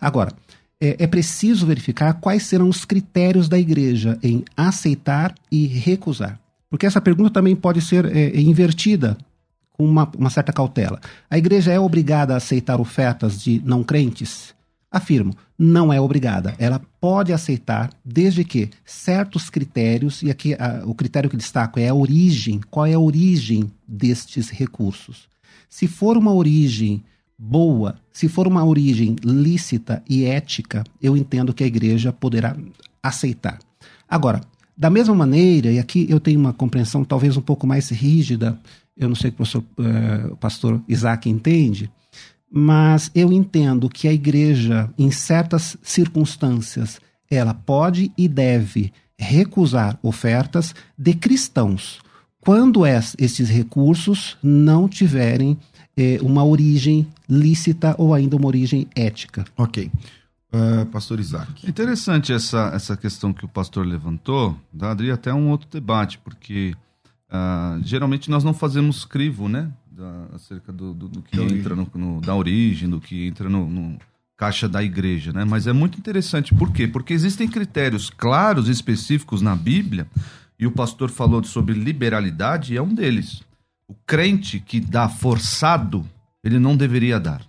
Agora, 0.00 0.32
é, 0.80 1.04
é 1.04 1.06
preciso 1.06 1.66
verificar 1.66 2.14
quais 2.14 2.44
serão 2.44 2.68
os 2.68 2.84
critérios 2.84 3.48
da 3.48 3.58
igreja 3.58 4.18
em 4.22 4.44
aceitar 4.56 5.34
e 5.50 5.66
recusar. 5.66 6.40
Porque 6.70 6.86
essa 6.86 7.00
pergunta 7.00 7.30
também 7.30 7.54
pode 7.54 7.80
ser 7.80 8.04
é, 8.06 8.40
invertida 8.40 9.16
com 9.72 9.84
uma, 9.84 10.10
uma 10.16 10.30
certa 10.30 10.52
cautela. 10.52 11.00
A 11.28 11.36
igreja 11.36 11.72
é 11.72 11.78
obrigada 11.78 12.34
a 12.34 12.38
aceitar 12.38 12.80
ofertas 12.80 13.42
de 13.42 13.60
não 13.64 13.82
crentes? 13.82 14.54
Afirmo, 14.92 15.34
não 15.58 15.90
é 15.90 15.98
obrigada. 15.98 16.54
Ela 16.58 16.78
pode 17.00 17.32
aceitar 17.32 17.90
desde 18.04 18.44
que 18.44 18.68
certos 18.84 19.48
critérios, 19.48 20.22
e 20.22 20.30
aqui 20.30 20.52
a, 20.54 20.82
o 20.84 20.94
critério 20.94 21.30
que 21.30 21.36
destaco 21.36 21.80
é 21.80 21.88
a 21.88 21.94
origem. 21.94 22.60
Qual 22.70 22.84
é 22.84 22.92
a 22.92 23.00
origem 23.00 23.72
destes 23.88 24.50
recursos? 24.50 25.28
Se 25.70 25.88
for 25.88 26.18
uma 26.18 26.34
origem 26.34 27.02
boa, 27.38 27.96
se 28.12 28.28
for 28.28 28.46
uma 28.46 28.62
origem 28.64 29.16
lícita 29.24 30.02
e 30.06 30.26
ética, 30.26 30.84
eu 31.00 31.16
entendo 31.16 31.54
que 31.54 31.64
a 31.64 31.66
igreja 31.66 32.12
poderá 32.12 32.54
aceitar. 33.02 33.58
Agora, 34.06 34.42
da 34.76 34.90
mesma 34.90 35.14
maneira, 35.14 35.72
e 35.72 35.78
aqui 35.78 36.06
eu 36.08 36.20
tenho 36.20 36.38
uma 36.38 36.52
compreensão 36.52 37.02
talvez 37.02 37.36
um 37.36 37.40
pouco 37.40 37.66
mais 37.66 37.88
rígida, 37.88 38.58
eu 38.94 39.08
não 39.08 39.16
sei 39.16 39.30
se 39.30 39.34
o, 39.34 39.36
professor, 39.36 39.64
uh, 39.78 40.32
o 40.32 40.36
pastor 40.36 40.82
Isaac 40.86 41.30
entende, 41.30 41.90
mas 42.52 43.10
eu 43.14 43.32
entendo 43.32 43.88
que 43.88 44.06
a 44.06 44.12
igreja, 44.12 44.92
em 44.98 45.10
certas 45.10 45.76
circunstâncias, 45.82 47.00
ela 47.30 47.54
pode 47.54 48.12
e 48.16 48.28
deve 48.28 48.92
recusar 49.18 49.98
ofertas 50.02 50.74
de 50.98 51.14
cristãos 51.14 52.00
quando 52.42 52.84
es, 52.84 53.14
esses 53.18 53.48
recursos 53.48 54.36
não 54.42 54.88
tiverem 54.88 55.56
eh, 55.96 56.18
uma 56.20 56.44
origem 56.44 57.06
lícita 57.28 57.94
ou 57.96 58.12
ainda 58.12 58.36
uma 58.36 58.48
origem 58.48 58.88
ética. 58.96 59.44
Ok. 59.56 59.90
Uh, 60.52 60.84
pastor 60.86 61.20
Isaac. 61.20 61.66
Interessante 61.66 62.32
essa, 62.32 62.72
essa 62.74 62.96
questão 62.96 63.32
que 63.32 63.44
o 63.44 63.48
pastor 63.48 63.86
levantou, 63.86 64.58
daria 64.72 65.14
até 65.14 65.32
um 65.32 65.48
outro 65.48 65.68
debate, 65.70 66.18
porque 66.18 66.74
uh, 67.30 67.80
geralmente 67.82 68.28
nós 68.28 68.44
não 68.44 68.52
fazemos 68.52 69.04
crivo, 69.04 69.48
né? 69.48 69.70
Da, 69.94 70.26
acerca 70.34 70.72
do, 70.72 70.94
do, 70.94 71.06
do 71.06 71.20
que 71.20 71.38
entra 71.38 71.76
no, 71.76 71.86
no, 71.94 72.20
da 72.20 72.34
origem, 72.34 72.88
do 72.88 72.98
que 72.98 73.26
entra 73.26 73.46
no, 73.46 73.68
no, 73.68 73.98
caixa 74.42 74.68
da 74.68 74.82
igreja, 74.82 75.32
né? 75.32 75.44
Mas 75.44 75.66
é 75.66 75.72
muito 75.72 75.98
interessante. 75.98 76.54
Por 76.54 76.72
quê? 76.72 76.88
Porque 76.88 77.12
existem 77.12 77.46
critérios 77.46 78.10
claros 78.10 78.68
e 78.68 78.72
específicos 78.72 79.42
na 79.42 79.54
Bíblia 79.54 80.08
e 80.58 80.66
o 80.66 80.72
pastor 80.72 81.10
falou 81.10 81.44
sobre 81.44 81.74
liberalidade, 81.74 82.72
e 82.72 82.76
é 82.76 82.82
um 82.82 82.94
deles. 82.94 83.42
O 83.86 83.94
crente 84.06 84.60
que 84.60 84.80
dá 84.80 85.08
forçado, 85.08 86.08
ele 86.42 86.58
não 86.58 86.76
deveria 86.76 87.20
dar. 87.20 87.42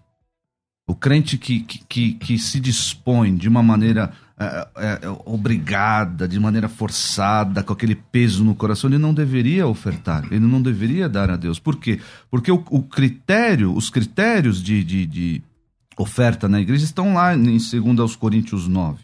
O 0.85 0.93
crente 0.93 1.37
que, 1.37 1.61
que, 1.61 1.79
que, 1.87 2.13
que 2.13 2.37
se 2.37 2.59
dispõe 2.59 3.35
de 3.35 3.47
uma 3.47 3.63
maneira 3.63 4.13
é, 4.39 4.67
é, 4.75 4.99
é, 5.03 5.17
obrigada, 5.25 6.27
de 6.27 6.39
maneira 6.39 6.67
forçada, 6.67 7.63
com 7.63 7.73
aquele 7.73 7.95
peso 7.95 8.43
no 8.43 8.55
coração, 8.55 8.89
ele 8.89 8.97
não 8.97 9.13
deveria 9.13 9.67
ofertar, 9.67 10.25
ele 10.31 10.39
não 10.39 10.61
deveria 10.61 11.07
dar 11.07 11.29
a 11.29 11.35
Deus. 11.35 11.59
Por 11.59 11.77
quê? 11.77 11.99
Porque 12.31 12.51
o, 12.51 12.63
o 12.69 12.81
critério, 12.81 13.75
os 13.75 13.89
critérios 13.89 14.61
de, 14.61 14.83
de, 14.83 15.05
de, 15.05 15.43
oferta 15.97 16.49
na 16.49 16.59
igreja 16.59 16.83
estão 16.83 17.13
lá 17.13 17.35
em 17.35 17.57
2 17.57 18.15
Coríntios 18.15 18.67
9, 18.67 18.99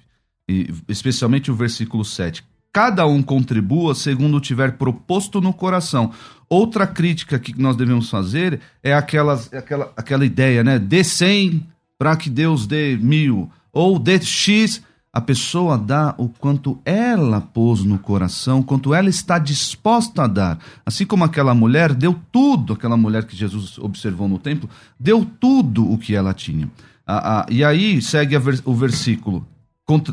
e, 0.50 0.74
especialmente 0.88 1.52
o 1.52 1.56
versículo 1.56 2.04
7 2.04 2.44
cada 2.72 3.06
um 3.08 3.22
contribua 3.22 3.96
segundo 3.96 4.40
tiver 4.40 4.74
proposto 4.74 5.42
no 5.42 5.54
coração. 5.54 6.12
Outra 6.48 6.88
crítica 6.88 7.40
que 7.40 7.60
nós 7.60 7.76
devemos 7.76 8.10
fazer 8.10 8.60
é 8.84 8.94
aquelas, 8.94 9.52
aquela, 9.54 9.92
aquela 9.96 10.26
ideia, 10.26 10.64
né? 10.64 10.80
Dê 10.80 11.04
100 11.04 11.66
para 11.98 12.16
que 12.16 12.30
Deus 12.30 12.66
dê 12.66 12.98
mil. 12.98 13.52
Ou 13.72 14.00
dê 14.00 14.20
X, 14.22 14.82
a 15.12 15.20
pessoa 15.20 15.78
dá 15.78 16.14
o 16.18 16.30
quanto 16.30 16.80
ela 16.86 17.42
pôs 17.42 17.84
no 17.84 17.98
coração, 17.98 18.62
quanto 18.62 18.94
ela 18.94 19.10
está 19.10 19.40
disposta 19.40 20.24
a 20.24 20.28
dar. 20.28 20.60
Assim 20.86 21.06
como 21.06 21.24
aquela 21.24 21.54
mulher 21.54 21.94
deu 21.94 22.20
tudo, 22.32 22.74
aquela 22.74 22.96
mulher 22.96 23.26
que 23.26 23.36
Jesus 23.36 23.80
observou 23.80 24.28
no 24.28 24.38
templo, 24.38 24.70
deu 25.00 25.26
tudo 25.40 25.92
o 25.92 25.98
que 25.98 26.16
ela 26.16 26.34
tinha. 26.34 26.70
Ah, 27.08 27.40
ah, 27.40 27.46
e 27.50 27.64
aí 27.64 28.02
segue 28.02 28.36
o 28.66 28.74
versículo 28.74 29.46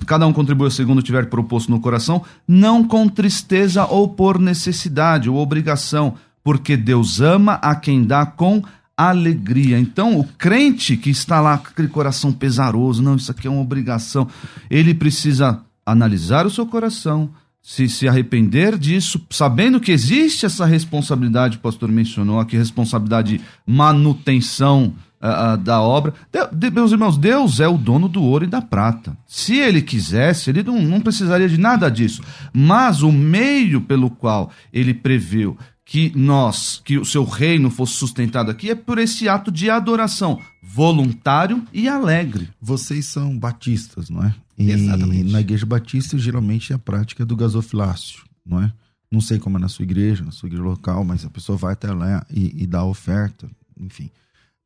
cada 0.06 0.26
um 0.26 0.32
contribua 0.32 0.70
segundo 0.70 1.02
tiver 1.02 1.28
proposto 1.28 1.70
no 1.70 1.80
coração, 1.80 2.24
não 2.48 2.82
com 2.82 3.06
tristeza 3.08 3.84
ou 3.84 4.08
por 4.08 4.38
necessidade 4.38 5.28
ou 5.28 5.36
obrigação, 5.36 6.14
porque 6.42 6.76
Deus 6.76 7.20
ama 7.20 7.54
a 7.54 7.74
quem 7.74 8.04
dá 8.04 8.24
com 8.24 8.62
alegria. 8.96 9.78
Então, 9.78 10.18
o 10.18 10.24
crente 10.24 10.96
que 10.96 11.10
está 11.10 11.40
lá 11.40 11.58
com 11.58 11.68
aquele 11.68 11.88
coração 11.88 12.32
pesaroso, 12.32 13.02
não, 13.02 13.16
isso 13.16 13.30
aqui 13.30 13.46
é 13.46 13.50
uma 13.50 13.60
obrigação, 13.60 14.26
ele 14.70 14.94
precisa 14.94 15.60
analisar 15.84 16.46
o 16.46 16.50
seu 16.50 16.66
coração, 16.66 17.30
se 17.62 17.88
se 17.88 18.08
arrepender 18.08 18.78
disso, 18.78 19.20
sabendo 19.28 19.80
que 19.80 19.90
existe 19.90 20.46
essa 20.46 20.64
responsabilidade, 20.64 21.56
o 21.56 21.60
pastor 21.60 21.90
mencionou 21.90 22.38
aqui, 22.38 22.56
responsabilidade 22.56 23.38
de 23.38 23.44
manutenção 23.66 24.94
uh, 25.20 25.56
da 25.56 25.80
obra. 25.80 26.14
De, 26.32 26.46
de, 26.52 26.70
meus 26.70 26.92
irmãos, 26.92 27.18
Deus 27.18 27.60
é 27.60 27.68
o 27.68 27.76
dono 27.76 28.08
do 28.08 28.22
ouro 28.22 28.44
e 28.44 28.48
da 28.48 28.62
prata. 28.62 29.16
Se 29.26 29.56
ele 29.56 29.82
quisesse, 29.82 30.50
ele 30.50 30.62
não, 30.62 30.80
não 30.80 31.00
precisaria 31.00 31.48
de 31.48 31.58
nada 31.58 31.90
disso. 31.90 32.22
Mas 32.52 33.02
o 33.02 33.10
meio 33.10 33.80
pelo 33.80 34.10
qual 34.10 34.50
ele 34.72 34.94
preveu 34.94 35.56
que 35.88 36.12
nós, 36.16 36.82
que 36.84 36.98
o 36.98 37.04
seu 37.04 37.24
reino 37.24 37.70
fosse 37.70 37.92
sustentado 37.92 38.50
aqui, 38.50 38.70
é 38.70 38.74
por 38.74 38.98
esse 38.98 39.28
ato 39.28 39.52
de 39.52 39.70
adoração 39.70 40.42
voluntário 40.60 41.64
e 41.72 41.88
alegre. 41.88 42.48
Vocês 42.60 43.06
são 43.06 43.38
batistas, 43.38 44.10
não 44.10 44.24
é? 44.24 44.34
E 44.58 44.72
Exatamente. 44.72 45.30
Na 45.30 45.40
igreja 45.40 45.64
batista, 45.64 46.18
geralmente 46.18 46.72
é 46.72 46.76
a 46.76 46.78
prática 46.78 47.24
do 47.24 47.36
gasofilácio, 47.36 48.24
não 48.44 48.60
é? 48.60 48.72
Não 49.12 49.20
sei 49.20 49.38
como 49.38 49.58
é 49.58 49.60
na 49.60 49.68
sua 49.68 49.84
igreja, 49.84 50.24
na 50.24 50.32
sua 50.32 50.48
igreja 50.48 50.64
local, 50.64 51.04
mas 51.04 51.24
a 51.24 51.30
pessoa 51.30 51.56
vai 51.56 51.74
até 51.74 51.92
lá 51.92 52.26
e, 52.28 52.64
e 52.64 52.66
dá 52.66 52.84
oferta, 52.84 53.48
enfim. 53.78 54.10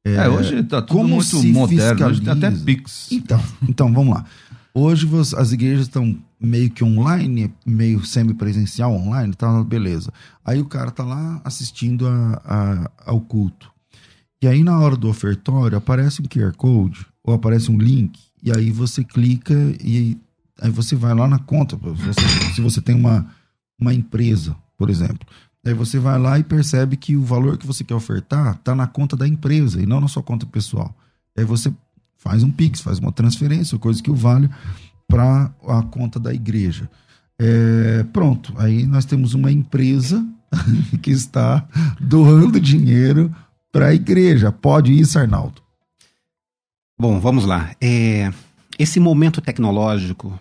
É, 0.02 0.14
é, 0.14 0.28
hoje 0.28 0.60
está 0.60 0.80
tudo 0.80 1.06
muito 1.06 1.42
moderno, 1.48 2.06
hoje 2.06 2.22
tem 2.22 2.32
até 2.32 2.50
Pix. 2.50 3.08
Então, 3.12 3.42
então 3.68 3.92
vamos 3.92 4.14
lá. 4.14 4.24
Hoje 4.74 5.08
as 5.36 5.52
igrejas 5.52 5.86
estão 5.86 6.16
meio 6.40 6.70
que 6.70 6.84
online, 6.84 7.52
meio 7.66 8.04
semi-presencial 8.04 8.92
online, 8.92 9.34
tá 9.34 9.62
beleza. 9.64 10.12
Aí 10.44 10.60
o 10.60 10.64
cara 10.64 10.90
tá 10.90 11.04
lá 11.04 11.40
assistindo 11.44 12.06
a, 12.06 12.42
a, 12.44 12.90
ao 13.10 13.20
culto. 13.20 13.70
E 14.42 14.46
aí 14.46 14.62
na 14.62 14.78
hora 14.78 14.96
do 14.96 15.08
ofertório 15.08 15.76
aparece 15.76 16.22
um 16.22 16.24
QR 16.24 16.54
Code 16.56 17.06
ou 17.22 17.34
aparece 17.34 17.70
um 17.70 17.76
link 17.76 18.18
e 18.42 18.50
aí 18.50 18.70
você 18.70 19.04
clica 19.04 19.54
e 19.82 20.16
aí 20.60 20.70
você 20.70 20.94
vai 20.96 21.14
lá 21.14 21.28
na 21.28 21.38
conta. 21.38 21.76
Você, 21.76 22.20
se 22.54 22.60
você 22.60 22.80
tem 22.80 22.94
uma, 22.94 23.26
uma 23.78 23.92
empresa, 23.92 24.56
por 24.78 24.88
exemplo, 24.88 25.26
Aí 25.64 25.74
você 25.74 25.98
vai 25.98 26.18
lá 26.18 26.38
e 26.38 26.44
percebe 26.44 26.96
que 26.96 27.16
o 27.16 27.22
valor 27.22 27.58
que 27.58 27.66
você 27.66 27.84
quer 27.84 27.94
ofertar 27.94 28.56
está 28.56 28.74
na 28.74 28.86
conta 28.86 29.16
da 29.16 29.28
empresa 29.28 29.80
e 29.80 29.86
não 29.86 30.00
na 30.00 30.08
sua 30.08 30.22
conta 30.22 30.46
pessoal. 30.46 30.94
Aí 31.36 31.44
você 31.44 31.72
faz 32.20 32.42
um 32.42 32.50
Pix, 32.50 32.80
faz 32.80 32.98
uma 32.98 33.10
transferência, 33.10 33.78
coisa 33.78 34.02
que 34.02 34.10
o 34.10 34.14
vale 34.14 34.48
para 35.08 35.52
a 35.66 35.82
conta 35.82 36.20
da 36.20 36.32
igreja. 36.32 36.88
É, 37.38 38.04
pronto, 38.12 38.54
aí 38.58 38.86
nós 38.86 39.06
temos 39.06 39.32
uma 39.32 39.50
empresa 39.50 40.24
que 41.02 41.10
está 41.10 41.66
doando 41.98 42.60
dinheiro 42.60 43.34
para 43.72 43.88
a 43.88 43.94
igreja. 43.94 44.52
Pode 44.52 44.92
isso, 44.92 45.18
Arnaldo? 45.18 45.62
Bom, 46.98 47.18
vamos 47.18 47.46
lá. 47.46 47.74
É, 47.80 48.30
esse 48.78 49.00
momento 49.00 49.40
tecnológico 49.40 50.38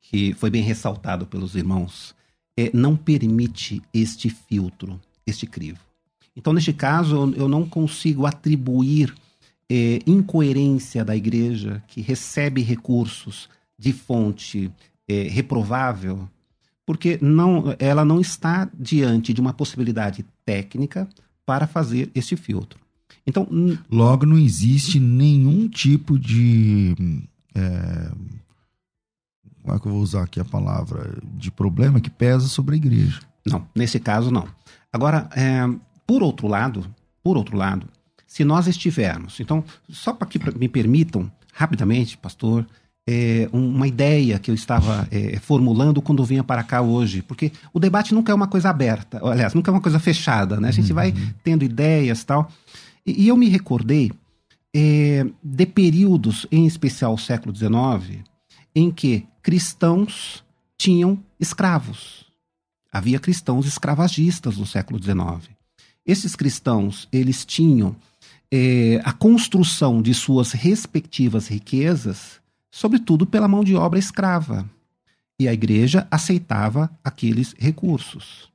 que 0.00 0.34
foi 0.34 0.50
bem 0.50 0.62
ressaltado 0.62 1.24
pelos 1.24 1.54
irmãos 1.54 2.14
é, 2.58 2.70
não 2.74 2.96
permite 2.96 3.80
este 3.94 4.28
filtro, 4.28 5.00
este 5.24 5.46
crivo. 5.46 5.78
Então, 6.34 6.52
neste 6.52 6.72
caso, 6.72 7.32
eu 7.36 7.46
não 7.46 7.64
consigo 7.68 8.26
atribuir 8.26 9.14
é, 9.72 10.00
incoerência 10.06 11.02
da 11.02 11.16
igreja 11.16 11.82
que 11.88 12.02
recebe 12.02 12.60
recursos 12.60 13.48
de 13.78 13.90
fonte 13.90 14.70
é, 15.08 15.22
reprovável, 15.22 16.28
porque 16.84 17.18
não, 17.22 17.74
ela 17.78 18.04
não 18.04 18.20
está 18.20 18.68
diante 18.78 19.32
de 19.32 19.40
uma 19.40 19.54
possibilidade 19.54 20.26
técnica 20.44 21.08
para 21.46 21.66
fazer 21.66 22.10
este 22.14 22.36
filtro. 22.36 22.78
Então, 23.26 23.48
logo 23.90 24.26
não 24.26 24.36
existe 24.36 25.00
nenhum 25.00 25.68
tipo 25.68 26.18
de 26.18 26.94
é, 27.54 28.10
como 29.62 29.74
é 29.74 29.78
que 29.78 29.86
eu 29.86 29.92
vou 29.92 30.02
usar 30.02 30.24
aqui 30.24 30.38
a 30.38 30.44
palavra, 30.44 31.18
de 31.34 31.50
problema 31.50 32.00
que 32.00 32.10
pesa 32.10 32.46
sobre 32.46 32.74
a 32.74 32.76
igreja. 32.76 33.20
Não, 33.46 33.66
nesse 33.74 33.98
caso 33.98 34.30
não. 34.30 34.46
Agora, 34.92 35.30
é, 35.34 35.62
por 36.06 36.22
outro 36.22 36.46
lado, 36.46 36.84
por 37.22 37.38
outro 37.38 37.56
lado, 37.56 37.86
se 38.32 38.46
nós 38.46 38.66
estivermos, 38.66 39.38
então, 39.40 39.62
só 39.90 40.10
para 40.10 40.26
que 40.26 40.40
me 40.58 40.66
permitam 40.66 41.30
rapidamente, 41.52 42.16
pastor, 42.16 42.66
é, 43.06 43.46
uma 43.52 43.86
ideia 43.86 44.38
que 44.38 44.50
eu 44.50 44.54
estava 44.54 45.06
é, 45.10 45.38
formulando 45.38 46.00
quando 46.00 46.24
vinha 46.24 46.42
para 46.42 46.62
cá 46.62 46.80
hoje, 46.80 47.20
porque 47.20 47.52
o 47.74 47.78
debate 47.78 48.14
nunca 48.14 48.32
é 48.32 48.34
uma 48.34 48.46
coisa 48.46 48.70
aberta, 48.70 49.20
aliás, 49.22 49.52
nunca 49.52 49.70
é 49.70 49.72
uma 49.74 49.82
coisa 49.82 49.98
fechada, 49.98 50.58
né? 50.58 50.68
A 50.68 50.72
gente 50.72 50.88
uhum. 50.92 50.94
vai 50.94 51.14
tendo 51.44 51.62
ideias 51.62 52.24
tal. 52.24 52.50
E, 53.04 53.24
e 53.24 53.28
eu 53.28 53.36
me 53.36 53.50
recordei 53.50 54.10
é, 54.74 55.26
de 55.42 55.66
períodos, 55.66 56.46
em 56.50 56.64
especial 56.64 57.12
o 57.12 57.18
século 57.18 57.54
XIX, 57.54 58.24
em 58.74 58.90
que 58.90 59.26
cristãos 59.42 60.42
tinham 60.78 61.22
escravos. 61.38 62.24
Havia 62.90 63.20
cristãos 63.20 63.66
escravagistas 63.66 64.56
no 64.56 64.64
século 64.64 64.98
XIX. 64.98 65.50
Esses 66.06 66.34
cristãos, 66.34 67.06
eles 67.12 67.44
tinham 67.44 67.94
é, 68.52 69.00
a 69.02 69.12
construção 69.14 70.02
de 70.02 70.12
suas 70.12 70.52
respectivas 70.52 71.48
riquezas, 71.48 72.38
sobretudo 72.70 73.24
pela 73.24 73.48
mão 73.48 73.64
de 73.64 73.74
obra 73.74 73.98
escrava. 73.98 74.68
E 75.40 75.48
a 75.48 75.54
igreja 75.54 76.06
aceitava 76.10 76.90
aqueles 77.02 77.54
recursos. 77.58 78.52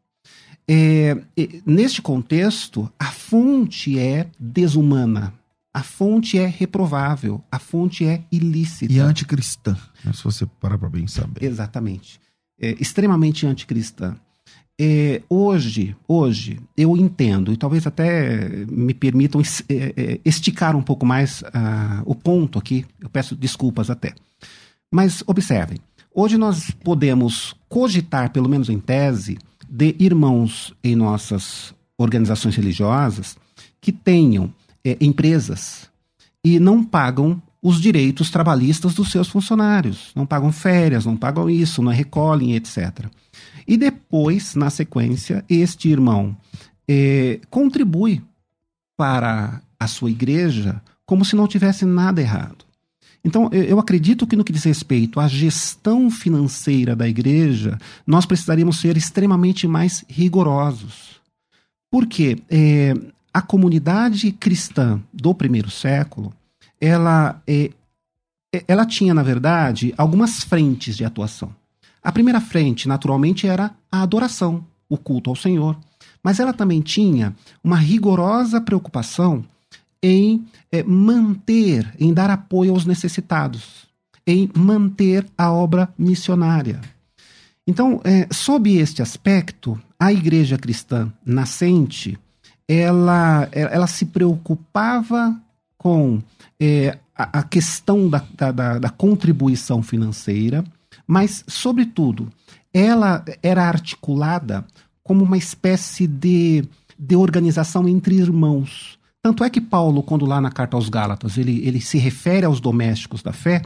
É, 0.69 1.17
neste 1.65 2.01
contexto, 2.01 2.91
a 2.99 3.05
fonte 3.07 3.97
é 3.97 4.27
desumana. 4.39 5.33
A 5.73 5.81
fonte 5.83 6.37
é 6.37 6.45
reprovável, 6.45 7.43
a 7.51 7.59
fonte 7.59 8.05
é 8.05 8.23
ilícita. 8.31 8.91
E 8.91 8.99
anticristã, 8.99 9.77
né, 10.03 10.13
se 10.13 10.23
você 10.23 10.45
parar 10.45 10.77
para 10.77 10.89
bem 10.89 11.07
saber. 11.07 11.43
Exatamente. 11.43 12.19
É 12.59 12.71
extremamente 12.79 13.45
anticristã. 13.45 14.15
É, 14.79 15.21
hoje, 15.27 15.95
hoje, 16.07 16.59
eu 16.77 16.95
entendo, 16.95 17.51
e 17.51 17.57
talvez 17.57 17.87
até 17.87 18.47
me 18.69 18.93
permitam 18.93 19.41
é, 19.41 19.93
é, 19.97 20.19
esticar 20.23 20.75
um 20.75 20.83
pouco 20.83 21.05
mais 21.05 21.41
uh, 21.41 22.03
o 22.05 22.13
ponto 22.13 22.59
aqui, 22.59 22.85
eu 23.01 23.09
peço 23.09 23.35
desculpas 23.35 23.89
até. 23.89 24.13
Mas 24.91 25.23
observem, 25.25 25.79
hoje 26.13 26.37
nós 26.37 26.69
podemos 26.83 27.55
cogitar, 27.67 28.31
pelo 28.31 28.47
menos 28.47 28.69
em 28.69 28.79
tese, 28.79 29.39
de 29.67 29.95
irmãos 29.99 30.73
em 30.83 30.95
nossas 30.95 31.73
organizações 31.97 32.55
religiosas 32.55 33.35
que 33.81 33.91
tenham 33.91 34.53
é, 34.85 34.95
empresas 35.01 35.89
e 36.43 36.59
não 36.59 36.83
pagam 36.83 37.41
os 37.61 37.81
direitos 37.81 38.29
trabalhistas 38.29 38.93
dos 38.93 39.09
seus 39.09 39.27
funcionários, 39.27 40.11
não 40.15 40.25
pagam 40.25 40.51
férias, 40.51 41.05
não 41.05 41.17
pagam 41.17 41.49
isso, 41.49 41.81
não 41.81 41.91
recolhem, 41.91 42.55
etc. 42.55 43.07
E 43.67 43.75
depois, 43.75 44.55
na 44.55 44.69
sequência, 44.69 45.43
este 45.49 45.89
irmão 45.89 46.35
eh, 46.87 47.39
contribui 47.49 48.23
para 48.95 49.61
a 49.79 49.87
sua 49.87 50.09
igreja 50.09 50.81
como 51.05 51.25
se 51.25 51.35
não 51.35 51.47
tivesse 51.47 51.85
nada 51.85 52.21
errado. 52.21 52.65
Então, 53.23 53.49
eu 53.51 53.77
acredito 53.77 54.25
que 54.25 54.35
no 54.35 54.43
que 54.43 54.53
diz 54.53 54.63
respeito 54.63 55.19
à 55.19 55.27
gestão 55.27 56.09
financeira 56.09 56.95
da 56.95 57.07
igreja, 57.07 57.77
nós 58.05 58.25
precisaríamos 58.25 58.79
ser 58.79 58.95
extremamente 58.95 59.67
mais 59.67 60.05
rigorosos. 60.07 61.19
Porque 61.91 62.37
é, 62.49 62.93
a 63.33 63.41
comunidade 63.41 64.31
cristã 64.31 65.01
do 65.11 65.33
primeiro 65.33 65.69
século, 65.69 66.33
ela, 66.79 67.41
é, 67.45 67.71
ela 68.67 68.85
tinha, 68.85 69.13
na 69.13 69.23
verdade, 69.23 69.93
algumas 69.97 70.43
frentes 70.43 70.95
de 70.95 71.03
atuação. 71.03 71.53
A 72.07 72.11
primeira 72.13 72.39
frente, 72.39 72.87
naturalmente, 72.87 73.45
era 73.45 73.69
a 73.91 74.01
adoração, 74.01 74.63
o 74.87 74.97
culto 74.97 75.29
ao 75.29 75.35
Senhor. 75.35 75.77
Mas 76.23 76.39
ela 76.39 76.53
também 76.53 76.79
tinha 76.79 77.35
uma 77.61 77.75
rigorosa 77.75 78.61
preocupação 78.61 79.43
em 80.01 80.47
é, 80.71 80.81
manter, 80.83 81.93
em 81.99 82.13
dar 82.13 82.29
apoio 82.29 82.71
aos 82.71 82.85
necessitados, 82.85 83.89
em 84.25 84.49
manter 84.55 85.27
a 85.37 85.51
obra 85.51 85.93
missionária. 85.97 86.79
Então, 87.67 87.99
é, 88.05 88.25
sob 88.31 88.73
este 88.73 89.01
aspecto, 89.01 89.77
a 89.99 90.13
igreja 90.13 90.57
cristã 90.57 91.11
nascente, 91.25 92.17
ela, 92.65 93.49
ela 93.51 93.85
se 93.85 94.05
preocupava 94.05 95.37
com 95.77 96.23
é, 96.57 96.97
a, 97.13 97.39
a, 97.39 97.43
questão 97.43 98.07
da, 98.07 98.23
da, 98.33 98.79
da 98.79 98.89
contribuição 98.89 99.83
financeira, 99.83 100.63
mas, 101.07 101.43
sobretudo, 101.47 102.29
ela 102.73 103.23
era 103.41 103.63
articulada 103.63 104.65
como 105.01 105.23
uma 105.23 105.37
espécie 105.37 106.05
de, 106.05 106.65
de 106.99 107.15
organização 107.15 107.87
entre 107.87 108.15
irmãos. 108.15 108.99
Tanto 109.21 109.43
é 109.43 109.49
que 109.49 109.61
Paulo, 109.61 110.03
quando 110.03 110.25
lá 110.25 110.39
na 110.41 110.51
carta 110.51 110.75
aos 110.75 110.89
Gálatas, 110.89 111.37
ele, 111.37 111.65
ele 111.65 111.81
se 111.81 111.97
refere 111.97 112.45
aos 112.45 112.59
domésticos 112.59 113.23
da 113.23 113.31
fé, 113.33 113.61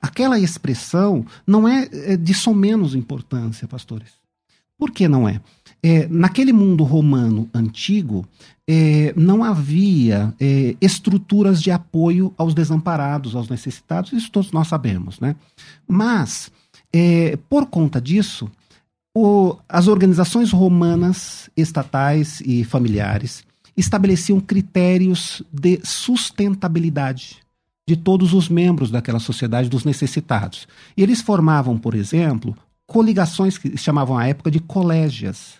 aquela 0.00 0.38
expressão 0.38 1.24
não 1.46 1.66
é, 1.66 1.88
é 1.92 2.16
de 2.16 2.34
só 2.34 2.52
menos 2.52 2.94
importância, 2.94 3.66
pastores. 3.66 4.10
Por 4.78 4.90
que 4.90 5.08
não 5.08 5.28
é? 5.28 5.40
é 5.82 6.06
naquele 6.08 6.52
mundo 6.52 6.84
romano 6.84 7.48
antigo, 7.54 8.26
é, 8.68 9.12
não 9.16 9.42
havia 9.42 10.34
é, 10.40 10.76
estruturas 10.80 11.62
de 11.62 11.70
apoio 11.70 12.32
aos 12.36 12.54
desamparados, 12.54 13.34
aos 13.34 13.48
necessitados, 13.48 14.12
isso 14.12 14.30
todos 14.30 14.52
nós 14.52 14.68
sabemos, 14.68 15.18
né? 15.20 15.36
Mas 15.86 16.50
é, 16.92 17.38
por 17.48 17.66
conta 17.66 18.00
disso, 18.00 18.50
o, 19.14 19.56
as 19.68 19.88
organizações 19.88 20.52
romanas, 20.52 21.50
estatais 21.56 22.40
e 22.44 22.64
familiares 22.64 23.44
estabeleciam 23.76 24.38
critérios 24.40 25.42
de 25.52 25.80
sustentabilidade 25.82 27.38
de 27.88 27.96
todos 27.96 28.32
os 28.32 28.48
membros 28.48 28.90
daquela 28.90 29.18
sociedade, 29.18 29.68
dos 29.68 29.84
necessitados. 29.84 30.68
E 30.96 31.02
eles 31.02 31.20
formavam, 31.20 31.78
por 31.78 31.94
exemplo, 31.94 32.56
coligações 32.86 33.58
que 33.58 33.76
chamavam 33.76 34.16
à 34.16 34.26
época 34.26 34.50
de 34.50 34.60
colégias. 34.60 35.54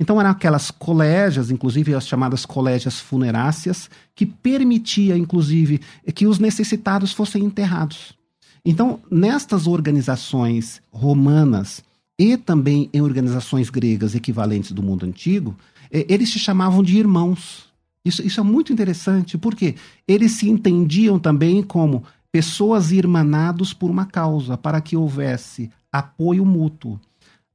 Então 0.00 0.20
eram 0.20 0.30
aquelas 0.30 0.70
colégias, 0.70 1.50
inclusive 1.50 1.94
as 1.94 2.06
chamadas 2.06 2.46
colégias 2.46 2.98
funeráceas, 2.98 3.90
que 4.14 4.24
permitia, 4.24 5.16
inclusive, 5.16 5.80
que 6.14 6.26
os 6.26 6.38
necessitados 6.38 7.12
fossem 7.12 7.44
enterrados. 7.44 8.17
Então, 8.64 9.00
nestas 9.10 9.66
organizações 9.66 10.82
romanas 10.90 11.82
e 12.18 12.36
também 12.36 12.90
em 12.92 13.00
organizações 13.00 13.70
gregas 13.70 14.14
equivalentes 14.14 14.72
do 14.72 14.82
mundo 14.82 15.06
antigo, 15.06 15.56
eh, 15.90 16.04
eles 16.08 16.32
se 16.32 16.38
chamavam 16.38 16.82
de 16.82 16.98
irmãos. 16.98 17.68
Isso, 18.04 18.22
isso 18.26 18.40
é 18.40 18.42
muito 18.42 18.72
interessante, 18.72 19.38
porque 19.38 19.76
eles 20.06 20.32
se 20.32 20.48
entendiam 20.48 21.18
também 21.18 21.62
como 21.62 22.02
pessoas 22.32 22.90
irmanados 22.92 23.72
por 23.72 23.90
uma 23.90 24.06
causa, 24.06 24.56
para 24.56 24.80
que 24.80 24.96
houvesse 24.96 25.70
apoio 25.92 26.44
mútuo. 26.44 27.00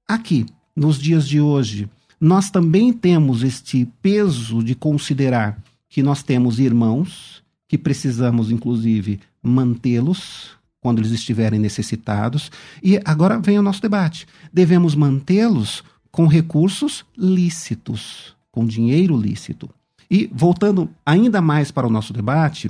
Aqui, 0.07 0.45
nos 0.75 0.97
dias 0.97 1.27
de 1.27 1.39
hoje, 1.39 1.89
nós 2.19 2.49
também 2.49 2.91
temos 2.93 3.43
este 3.43 3.85
peso 4.01 4.63
de 4.63 4.73
considerar 4.73 5.61
que 5.89 6.01
nós 6.01 6.23
temos 6.23 6.57
irmãos, 6.57 7.43
que 7.67 7.77
precisamos, 7.77 8.49
inclusive, 8.49 9.19
mantê-los 9.41 10.57
quando 10.83 10.99
eles 10.99 11.11
estiverem 11.11 11.57
necessitados. 11.59 12.51
E 12.83 12.99
agora 13.05 13.39
vem 13.39 13.57
o 13.57 13.63
nosso 13.63 13.81
debate. 13.81 14.27
Devemos 14.51 14.93
mantê-los 14.93 15.81
com 16.11 16.27
recursos 16.27 17.05
lícitos, 17.17 18.35
com 18.51 18.67
dinheiro 18.67 19.17
lícito. 19.17 19.69
E 20.11 20.29
voltando 20.31 20.89
ainda 21.05 21.41
mais 21.41 21.71
para 21.71 21.87
o 21.87 21.89
nosso 21.89 22.11
debate, 22.11 22.69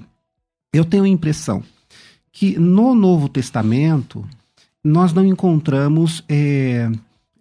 eu 0.71 0.85
tenho 0.85 1.03
a 1.03 1.09
impressão 1.09 1.63
que 2.31 2.57
no 2.57 2.93
Novo 2.93 3.27
Testamento 3.27 4.23
nós 4.83 5.11
não 5.11 5.25
encontramos 5.25 6.23
é, 6.29 6.89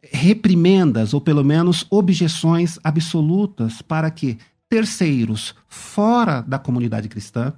reprimendas, 0.02 1.12
ou 1.12 1.20
pelo 1.20 1.44
menos 1.44 1.86
objeções 1.90 2.78
absolutas 2.82 3.82
para 3.82 4.10
que 4.10 4.38
terceiros 4.68 5.54
fora 5.68 6.40
da 6.40 6.58
comunidade 6.58 7.08
cristã 7.08 7.52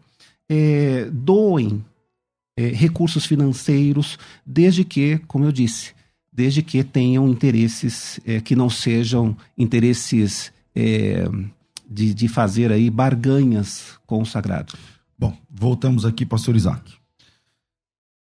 é, 0.48 1.09
doem 1.12 1.85
é, 2.56 2.68
recursos 2.68 3.26
financeiros, 3.26 4.18
desde 4.46 4.84
que, 4.84 5.18
como 5.26 5.44
eu 5.44 5.52
disse, 5.52 5.92
desde 6.32 6.62
que 6.62 6.82
tenham 6.82 7.28
interesses 7.28 8.20
é, 8.26 8.40
que 8.40 8.56
não 8.56 8.68
sejam 8.68 9.36
interesses 9.56 10.52
é, 10.74 11.28
de, 11.88 12.12
de 12.12 12.28
fazer 12.28 12.72
aí 12.72 12.90
barganhas 12.90 13.98
com 14.06 14.20
o 14.20 14.26
sagrado. 14.26 14.74
Bom, 15.18 15.36
voltamos 15.48 16.04
aqui, 16.04 16.26
pastor 16.26 16.56
Isaac. 16.56 16.94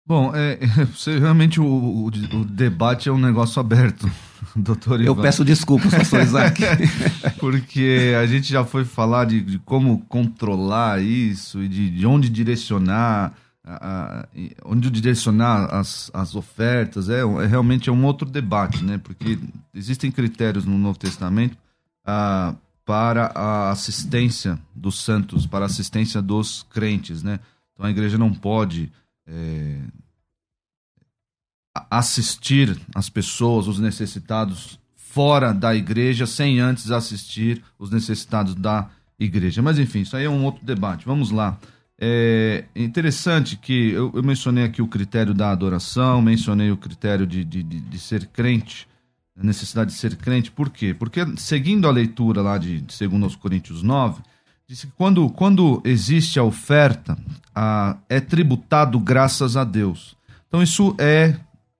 Bom, 0.06 0.32
é, 0.34 0.58
você, 0.94 1.18
realmente 1.18 1.60
o, 1.60 1.64
o, 1.64 2.06
o, 2.06 2.44
debate 2.44 3.08
é 3.08 3.12
um 3.12 3.18
negócio 3.18 3.58
aberto, 3.58 4.08
doutor 4.54 5.00
Ivan. 5.00 5.10
Eu 5.10 5.16
peço 5.16 5.44
desculpas, 5.44 5.92
pastor 5.92 6.20
Isaac. 6.22 6.62
Porque 7.40 8.14
a 8.20 8.26
gente 8.26 8.48
já 8.48 8.64
foi 8.64 8.84
falar 8.84 9.24
de, 9.24 9.40
de 9.40 9.58
como 9.60 10.04
controlar 10.06 11.02
isso 11.02 11.62
e 11.62 11.68
de, 11.68 11.90
de 11.90 12.06
onde 12.06 12.28
direcionar 12.28 13.32
a, 13.64 14.28
onde 14.64 14.90
direcionar 14.90 15.74
as, 15.74 16.10
as 16.12 16.34
ofertas 16.34 17.08
é, 17.08 17.20
é, 17.20 17.46
realmente 17.46 17.88
é 17.88 17.92
um 17.92 18.04
outro 18.04 18.28
debate, 18.28 18.84
né? 18.84 18.98
Porque 18.98 19.38
existem 19.72 20.10
critérios 20.10 20.64
no 20.64 20.76
Novo 20.76 20.98
Testamento 20.98 21.56
ah, 22.04 22.54
para 22.84 23.32
a 23.34 23.70
assistência 23.70 24.58
dos 24.74 25.02
santos, 25.02 25.46
para 25.46 25.64
a 25.64 25.66
assistência 25.66 26.20
dos 26.20 26.64
crentes, 26.70 27.22
né? 27.22 27.40
Então 27.72 27.86
a 27.86 27.90
igreja 27.90 28.18
não 28.18 28.32
pode 28.32 28.92
é, 29.26 29.80
assistir 31.90 32.78
as 32.94 33.08
pessoas, 33.08 33.66
os 33.66 33.78
necessitados 33.78 34.78
fora 34.94 35.52
da 35.52 35.74
igreja, 35.74 36.26
sem 36.26 36.60
antes 36.60 36.90
assistir 36.90 37.62
os 37.78 37.90
necessitados 37.90 38.54
da 38.54 38.90
igreja. 39.18 39.62
Mas 39.62 39.78
enfim, 39.78 40.00
isso 40.00 40.16
aí 40.16 40.24
é 40.24 40.30
um 40.30 40.44
outro 40.44 40.64
debate. 40.66 41.06
Vamos 41.06 41.30
lá. 41.30 41.58
É 42.00 42.64
interessante 42.74 43.56
que 43.56 43.90
eu, 43.90 44.10
eu, 44.14 44.22
mencionei 44.22 44.64
aqui 44.64 44.82
o 44.82 44.88
critério 44.88 45.32
da 45.32 45.50
adoração, 45.50 46.20
mencionei 46.20 46.70
o 46.70 46.76
critério 46.76 47.26
de, 47.26 47.44
de, 47.44 47.62
de, 47.62 47.80
de, 47.80 47.98
ser 48.00 48.26
crente, 48.26 48.88
a 49.38 49.44
necessidade 49.44 49.92
de 49.92 49.96
ser 49.96 50.16
crente, 50.16 50.50
por 50.50 50.70
quê? 50.70 50.92
Porque 50.92 51.20
seguindo 51.36 51.86
a 51.86 51.92
leitura 51.92 52.42
lá 52.42 52.58
de, 52.58 52.80
de 52.80 53.08
2 53.08 53.36
Coríntios 53.36 53.82
9, 53.82 54.22
diz 54.66 54.84
que 54.84 54.90
quando, 54.96 55.28
quando 55.30 55.80
existe 55.84 56.38
a 56.38 56.42
oferta, 56.42 57.16
a, 57.54 57.96
é 58.08 58.18
tributado 58.18 58.98
graças 58.98 59.56
a 59.56 59.62
Deus. 59.62 60.16
Então 60.48 60.62
isso 60.62 60.96
é, 60.98 61.36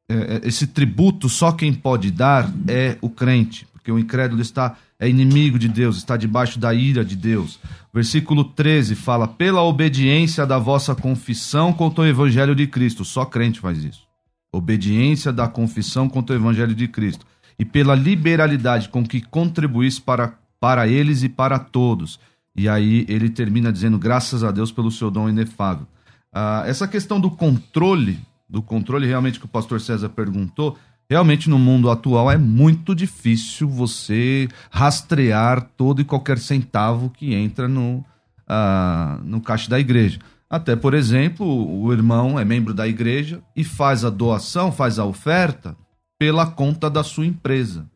é, 0.09 0.15
é 0.15 0.41
esse 0.45 0.69
tributo 0.69 1.29
só 1.29 1.51
quem 1.51 1.75
pode 1.75 2.13
dar 2.13 2.53
é 2.69 2.97
o 3.01 3.11
crente, 3.11 3.67
porque 3.73 3.91
o 3.91 3.99
incrédulo 3.99 4.41
está 4.41 4.77
é 4.99 5.09
inimigo 5.09 5.59
de 5.59 5.69
Deus, 5.69 5.97
está 5.97 6.17
debaixo 6.17 6.59
da 6.59 6.73
ira 6.73 7.05
de 7.05 7.17
Deus. 7.17 7.59
Versículo 7.93 8.45
13 8.45 8.95
fala: 8.95 9.27
pela 9.27 9.63
obediência 9.63 10.47
da 10.47 10.59
vossa 10.59 10.95
confissão 10.95 11.73
contra 11.73 12.05
o 12.05 12.07
evangelho 12.07 12.55
de 12.55 12.67
Cristo. 12.67 13.05
Só 13.05 13.25
crente 13.25 13.61
faz 13.61 13.83
isso. 13.85 14.07
Obediência 14.53 15.33
da 15.33 15.49
confissão 15.49 16.09
contra 16.09 16.35
o 16.35 16.39
evangelho 16.39 16.75
de 16.75 16.89
Cristo. 16.89 17.27
e 17.57 17.65
pela 17.65 17.95
liberalidade 17.95 18.89
com 18.89 19.05
que 19.05 19.21
contribuísse 19.21 20.01
para, 20.01 20.35
para 20.59 20.89
eles 20.89 21.23
e 21.23 21.29
para 21.29 21.59
todos. 21.59 22.19
E 22.57 22.69
aí 22.69 23.05
ele 23.09 23.29
termina 23.31 23.73
dizendo: 23.73 23.99
graças 23.99 24.45
a 24.45 24.51
Deus 24.51 24.71
pelo 24.71 24.91
seu 24.91 25.11
dom 25.11 25.29
inefável. 25.29 25.87
Ah, 26.33 26.65
essa 26.67 26.89
questão 26.89 27.21
do 27.21 27.31
controle, 27.31 28.19
do 28.49 28.63
controle 28.63 29.07
realmente 29.07 29.39
que 29.39 29.45
o 29.45 29.49
pastor 29.49 29.81
César 29.81 30.09
perguntou, 30.09 30.77
realmente 31.15 31.49
no 31.49 31.61
mundo 31.61 31.89
atual 31.89 32.29
é 32.29 32.37
muito 32.37 32.93
difícil 32.93 33.69
você 33.69 34.49
rastrear 34.69 35.71
todo 35.77 36.01
e 36.01 36.05
qualquer 36.05 36.39
centavo 36.39 37.09
que 37.09 37.33
entra 37.33 37.69
no, 37.69 38.05
ah, 38.49 39.21
no 39.23 39.41
caixa 39.41 39.71
da 39.71 39.79
igreja. 39.79 40.19
Até, 40.51 40.75
por 40.75 40.93
exemplo, 40.93 41.47
o 41.47 41.93
irmão 41.93 42.37
é 42.37 42.45
membro 42.45 42.75
da 42.75 42.89
igreja 42.89 43.41
e 43.55 43.63
faz 43.63 44.05
a 44.05 44.11
doação, 44.11 44.73
faz 44.73 44.99
a 44.99 45.05
oferta 45.05 45.77
pela 46.19 46.47
conta 46.47 46.91
da 46.91 47.05
sua 47.05 47.25
empresa. 47.25 47.87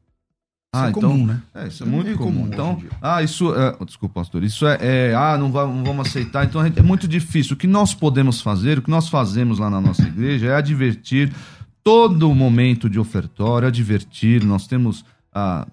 Isso 0.73 0.85
ah, 0.85 0.87
é 0.87 0.91
então, 0.91 1.11
comum, 1.11 1.27
né? 1.27 1.43
É, 1.57 1.67
isso 1.67 1.83
é, 1.83 1.87
é 1.87 1.91
muito 1.91 2.17
comum. 2.17 2.33
comum. 2.43 2.47
Então, 2.47 2.83
ah, 3.03 3.21
isso 3.21 3.53
é, 3.53 3.85
desculpa, 3.85 4.21
pastor, 4.21 4.45
isso 4.45 4.65
é, 4.65 4.79
é 4.81 5.15
ah, 5.17 5.37
não, 5.37 5.51
vai, 5.51 5.67
não, 5.67 5.83
vamos 5.83 6.07
aceitar. 6.07 6.45
Então 6.45 6.65
é 6.65 6.83
muito 6.83 7.09
difícil. 7.09 7.55
O 7.55 7.57
que 7.57 7.67
nós 7.67 7.95
podemos 7.95 8.41
fazer, 8.41 8.79
o 8.79 8.83
que 8.83 8.91
nós 8.91 9.09
fazemos 9.09 9.59
lá 9.59 9.69
na 9.69 9.81
nossa 9.81 10.03
igreja 10.03 10.47
é 10.47 10.55
advertir 10.55 11.33
todo 11.89 12.35
momento 12.35 12.91
de 12.91 13.01
ofertório, 13.01 13.67
advertir. 13.67 14.45
Nós 14.45 14.67
temos 14.67 15.07
ah, 15.33 15.67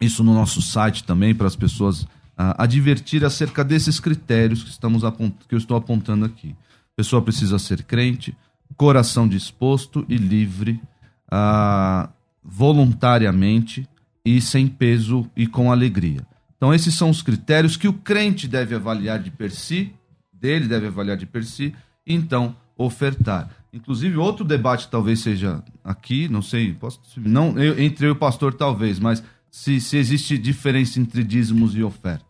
isso 0.00 0.22
no 0.22 0.32
nosso 0.32 0.62
site 0.62 1.02
também 1.02 1.34
para 1.34 1.48
as 1.48 1.56
pessoas 1.56 2.06
ah, 2.38 2.54
advertir 2.62 3.24
acerca 3.24 3.64
desses 3.64 3.98
critérios 3.98 4.62
que 4.62 4.70
estamos 4.70 5.02
que 5.48 5.56
eu 5.56 5.58
estou 5.58 5.76
apontando 5.76 6.24
aqui. 6.24 6.54
A 6.92 6.96
pessoa 6.98 7.20
precisa 7.20 7.58
ser 7.58 7.82
crente, 7.82 8.32
coração 8.76 9.26
disposto 9.26 10.06
e 10.08 10.16
livre, 10.16 10.80
ah, 11.28 12.08
voluntariamente 12.44 13.88
e 14.24 14.40
sem 14.40 14.68
peso 14.68 15.28
e 15.36 15.48
com 15.48 15.72
alegria. 15.72 16.24
Então, 16.56 16.72
esses 16.72 16.94
são 16.94 17.10
os 17.10 17.22
critérios 17.22 17.76
que 17.76 17.88
o 17.88 17.92
crente 17.92 18.46
deve 18.46 18.76
avaliar 18.76 19.18
de 19.18 19.32
per 19.32 19.50
si, 19.50 19.92
dele 20.32 20.68
deve 20.68 20.86
avaliar 20.86 21.16
de 21.16 21.26
per 21.26 21.44
si, 21.44 21.74
então 22.06 22.54
ofertar. 22.76 23.59
Inclusive, 23.72 24.16
outro 24.16 24.44
debate 24.44 24.88
talvez 24.88 25.20
seja 25.20 25.62
aqui, 25.84 26.28
não 26.28 26.42
sei, 26.42 26.74
posso, 26.74 27.00
não 27.16 27.56
eu, 27.58 27.80
entre 27.80 28.06
eu 28.06 28.10
e 28.10 28.12
o 28.12 28.16
pastor 28.16 28.52
talvez, 28.52 28.98
mas 28.98 29.22
se, 29.50 29.80
se 29.80 29.96
existe 29.96 30.36
diferença 30.36 30.98
entre 30.98 31.22
dízimos 31.22 31.76
e 31.76 31.82
ofertas. 31.82 32.26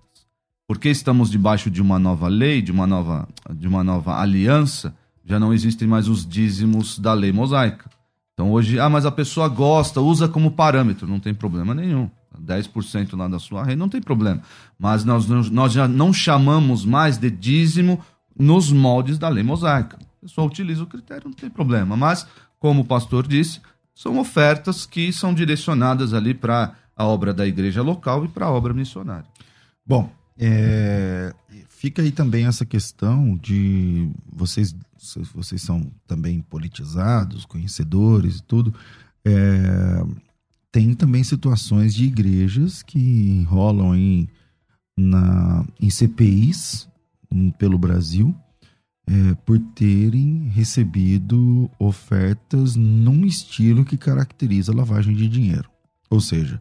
Porque 0.66 0.88
estamos 0.88 1.30
debaixo 1.30 1.70
de 1.70 1.80
uma 1.80 1.98
nova 1.98 2.28
lei, 2.28 2.60
de 2.60 2.70
uma 2.70 2.86
nova, 2.86 3.28
de 3.54 3.66
uma 3.66 3.82
nova 3.82 4.20
aliança, 4.20 4.94
já 5.24 5.40
não 5.40 5.52
existem 5.52 5.88
mais 5.88 6.08
os 6.08 6.26
dízimos 6.26 6.98
da 6.98 7.12
lei 7.14 7.32
mosaica. 7.32 7.90
Então 8.34 8.52
hoje, 8.52 8.78
ah, 8.78 8.88
mas 8.88 9.06
a 9.06 9.10
pessoa 9.10 9.48
gosta, 9.48 10.00
usa 10.00 10.28
como 10.28 10.50
parâmetro, 10.50 11.08
não 11.08 11.20
tem 11.20 11.34
problema 11.34 11.74
nenhum. 11.74 12.08
10% 12.38 13.16
lá 13.16 13.28
da 13.28 13.38
sua 13.38 13.64
renda, 13.64 13.76
não 13.76 13.88
tem 13.88 14.00
problema. 14.00 14.42
Mas 14.78 15.04
nós, 15.04 15.26
nós 15.28 15.72
já 15.72 15.88
não 15.88 16.12
chamamos 16.12 16.84
mais 16.84 17.18
de 17.18 17.30
dízimo 17.30 18.00
nos 18.38 18.70
moldes 18.72 19.18
da 19.18 19.28
lei 19.28 19.42
mosaica. 19.42 19.98
A 20.20 20.26
pessoa 20.26 20.46
utiliza 20.46 20.82
o 20.82 20.86
critério, 20.86 21.24
não 21.28 21.32
tem 21.32 21.48
problema. 21.48 21.96
Mas, 21.96 22.26
como 22.58 22.82
o 22.82 22.84
pastor 22.84 23.26
disse, 23.26 23.60
são 23.94 24.18
ofertas 24.18 24.84
que 24.84 25.10
são 25.12 25.32
direcionadas 25.32 26.12
ali 26.12 26.34
para 26.34 26.74
a 26.94 27.06
obra 27.06 27.32
da 27.32 27.46
igreja 27.46 27.80
local 27.80 28.26
e 28.26 28.28
para 28.28 28.46
a 28.46 28.50
obra 28.50 28.74
missionária. 28.74 29.26
Bom, 29.84 30.12
é, 30.38 31.34
fica 31.68 32.02
aí 32.02 32.12
também 32.12 32.46
essa 32.46 32.66
questão 32.66 33.36
de 33.36 34.10
vocês 34.30 34.74
vocês 35.34 35.62
são 35.62 35.90
também 36.06 36.42
politizados, 36.42 37.46
conhecedores 37.46 38.36
e 38.36 38.42
tudo. 38.42 38.74
É, 39.24 40.04
tem 40.70 40.94
também 40.94 41.24
situações 41.24 41.94
de 41.94 42.04
igrejas 42.04 42.82
que 42.82 43.42
rolam 43.44 43.96
em, 43.96 44.28
na, 44.96 45.64
em 45.80 45.88
CPIs 45.88 46.86
pelo 47.58 47.78
Brasil 47.78 48.34
é, 49.06 49.34
por 49.44 49.58
terem 49.74 50.48
recebido 50.48 51.70
ofertas 51.78 52.76
num 52.76 53.24
estilo 53.24 53.84
que 53.84 53.96
caracteriza 53.96 54.74
lavagem 54.74 55.14
de 55.14 55.28
dinheiro. 55.28 55.68
Ou 56.08 56.20
seja, 56.20 56.60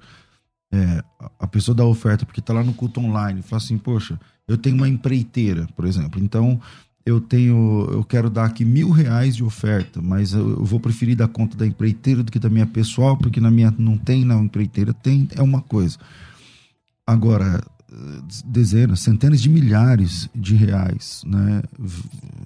é, 0.72 1.04
a 1.40 1.48
pessoa 1.48 1.76
dá 1.76 1.84
oferta 1.86 2.26
porque 2.26 2.40
está 2.40 2.54
lá 2.54 2.64
no 2.64 2.74
culto 2.74 3.00
online 3.00 3.42
fala 3.42 3.62
assim: 3.62 3.78
Poxa, 3.78 4.20
eu 4.48 4.58
tenho 4.58 4.76
uma 4.76 4.88
empreiteira, 4.88 5.68
por 5.76 5.86
exemplo, 5.86 6.22
então 6.22 6.60
eu 7.06 7.20
tenho, 7.20 7.88
eu 7.92 8.04
quero 8.04 8.30
dar 8.30 8.46
aqui 8.46 8.64
mil 8.64 8.92
reais 8.92 9.36
de 9.36 9.44
oferta, 9.44 10.02
mas 10.02 10.34
eu, 10.34 10.64
vou 10.64 10.80
preferir 10.80 11.16
dar 11.16 11.28
conta 11.28 11.58
da 11.58 11.66
empreiteira 11.66 12.24
do 12.24 12.32
que 12.32 12.38
da 12.38 12.50
minha 12.50 12.68
pessoal, 12.68 13.18
porque 13.18 13.40
na 13.40 13.50
minha 13.50 13.74
não 13.78 13.98
tem, 13.98 14.24
na 14.24 14.36
empreiteira 14.36 14.94
tem, 14.94 15.28
é 15.36 15.42
uma 15.42 15.62
coisa. 15.62 15.98
Agora, 17.06 17.64
dezenas, 18.46 19.00
centenas 19.00 19.42
de 19.42 19.50
milhares 19.50 20.30
de 20.36 20.56
reais, 20.56 21.24
né, 21.26 21.64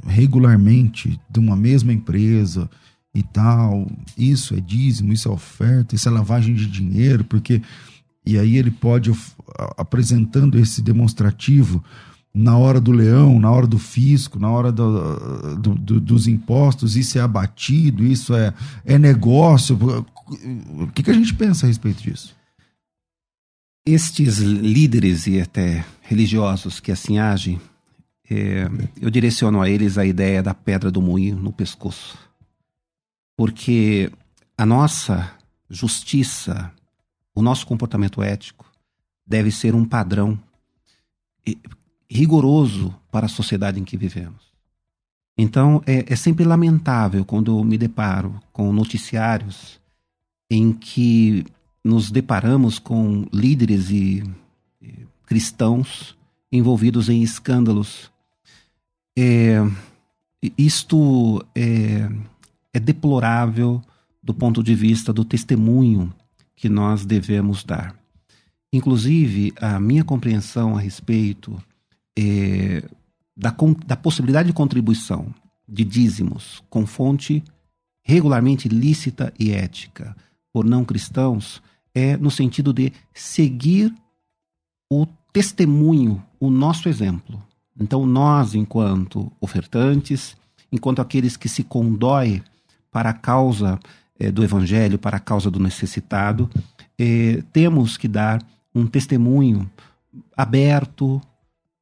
regularmente 0.08 1.20
de 1.30 1.40
uma 1.40 1.56
mesma 1.56 1.92
empresa 1.92 2.70
e 3.14 3.22
tal, 3.22 3.88
isso 4.18 4.56
é 4.56 4.60
dízimo, 4.60 5.14
isso 5.14 5.28
é 5.28 5.32
oferta, 5.32 5.96
isso 5.96 6.08
é 6.08 6.12
lavagem 6.12 6.56
de 6.56 6.66
dinheiro, 6.66 7.24
porque 7.24 7.62
e 8.26 8.38
aí 8.38 8.58
ele 8.58 8.72
pode 8.72 9.12
apresentando 9.78 10.58
esse 10.58 10.82
demonstrativo 10.82 11.84
na 12.34 12.58
hora 12.58 12.80
do 12.80 12.92
leão, 12.92 13.40
na 13.40 13.52
hora 13.52 13.68
do 13.68 13.78
fisco, 13.78 14.40
na 14.40 14.50
hora 14.50 14.72
do, 14.72 15.56
do, 15.58 15.76
do, 15.76 16.00
dos 16.00 16.28
impostos, 16.28 16.96
isso 16.96 17.18
é 17.18 17.22
abatido, 17.22 18.04
isso 18.04 18.34
é, 18.34 18.54
é 18.84 18.98
negócio. 18.98 19.78
O 20.80 20.88
que, 20.88 21.04
que 21.04 21.12
a 21.12 21.14
gente 21.14 21.34
pensa 21.34 21.66
a 21.66 21.68
respeito 21.68 22.02
disso? 22.02 22.34
Estes 23.86 24.38
líderes 24.38 25.28
e 25.28 25.42
até 25.42 25.86
religiosos 26.02 26.80
que 26.80 26.92
assim 26.92 27.20
agem, 27.20 27.60
é, 28.30 28.66
eu 29.02 29.10
direciono 29.10 29.62
a 29.62 29.70
eles 29.70 29.98
a 29.98 30.06
ideia 30.06 30.42
da 30.42 30.54
pedra 30.54 30.90
do 30.90 31.02
moinho 31.02 31.36
no 31.36 31.52
pescoço. 31.52 32.18
Porque 33.36 34.12
a 34.58 34.66
nossa 34.66 35.34
justiça, 35.70 36.72
o 37.36 37.42
nosso 37.42 37.68
comportamento 37.68 38.24
ético 38.24 38.72
deve 39.26 39.52
ser 39.52 39.76
um 39.76 39.84
padrão 39.84 40.40
rigoroso 42.10 42.96
para 43.12 43.26
a 43.26 43.30
sociedade 43.30 43.80
em 43.80 43.84
que 43.84 43.98
vivemos. 43.98 44.54
Então, 45.38 45.82
é, 45.86 46.14
é 46.14 46.16
sempre 46.16 46.46
lamentável 46.46 47.26
quando 47.26 47.64
me 47.64 47.78
deparo 47.78 48.40
com 48.52 48.72
noticiários 48.72 49.80
em 50.50 50.72
que 50.72 51.44
nos 51.84 52.10
deparamos 52.10 52.80
com 52.80 53.26
líderes 53.34 53.90
e, 53.90 54.24
cristãos 55.26 56.16
envolvidos 56.52 57.10
em 57.10 57.22
escândalos. 57.22 58.12
É, 59.18 59.58
isto 60.58 61.44
é, 61.56 62.10
é 62.74 62.80
deplorável 62.80 63.82
do 64.22 64.34
ponto 64.34 64.64
de 64.64 64.74
vista 64.76 65.12
do 65.12 65.26
testemunho 65.26 66.14
que 66.56 66.70
nós 66.70 67.06
devemos 67.06 67.64
dar. 67.64 67.96
Inclusive, 68.72 69.54
a 69.60 69.80
minha 69.80 70.04
compreensão 70.04 70.78
a 70.78 70.80
respeito 70.80 71.62
é, 72.18 72.84
da, 73.36 73.56
da 73.86 73.96
possibilidade 73.96 74.48
de 74.48 74.54
contribuição 74.54 75.34
de 75.68 75.84
dízimos 75.84 76.64
com 76.70 76.86
fonte 76.86 77.44
regularmente 78.04 78.68
lícita 78.68 79.34
e 79.40 79.52
ética 79.52 80.16
por 80.52 80.66
não 80.66 80.86
cristãos 80.86 81.62
é 81.94 82.18
no 82.18 82.32
sentido 82.32 82.74
de 82.74 82.92
seguir 83.14 83.94
o 84.90 85.06
testemunho, 85.32 86.24
o 86.40 86.50
nosso 86.50 86.90
exemplo. 86.90 87.42
Então, 87.80 88.06
nós, 88.06 88.54
enquanto 88.54 89.32
ofertantes, 89.42 90.36
enquanto 90.72 91.02
aqueles 91.02 91.36
que 91.36 91.50
se 91.50 91.64
condói 91.64 92.42
para 92.92 93.10
a 93.10 93.14
causa 93.14 93.80
é, 94.20 94.32
do 94.32 94.44
evangelho, 94.44 95.00
para 95.00 95.18
a 95.18 95.20
causa 95.20 95.50
do 95.50 95.60
necessitado, 95.60 96.50
é, 96.98 97.44
temos 97.52 97.98
que 97.98 98.08
dar 98.08 98.44
um 98.74 98.86
testemunho 98.86 99.70
aberto, 100.38 101.22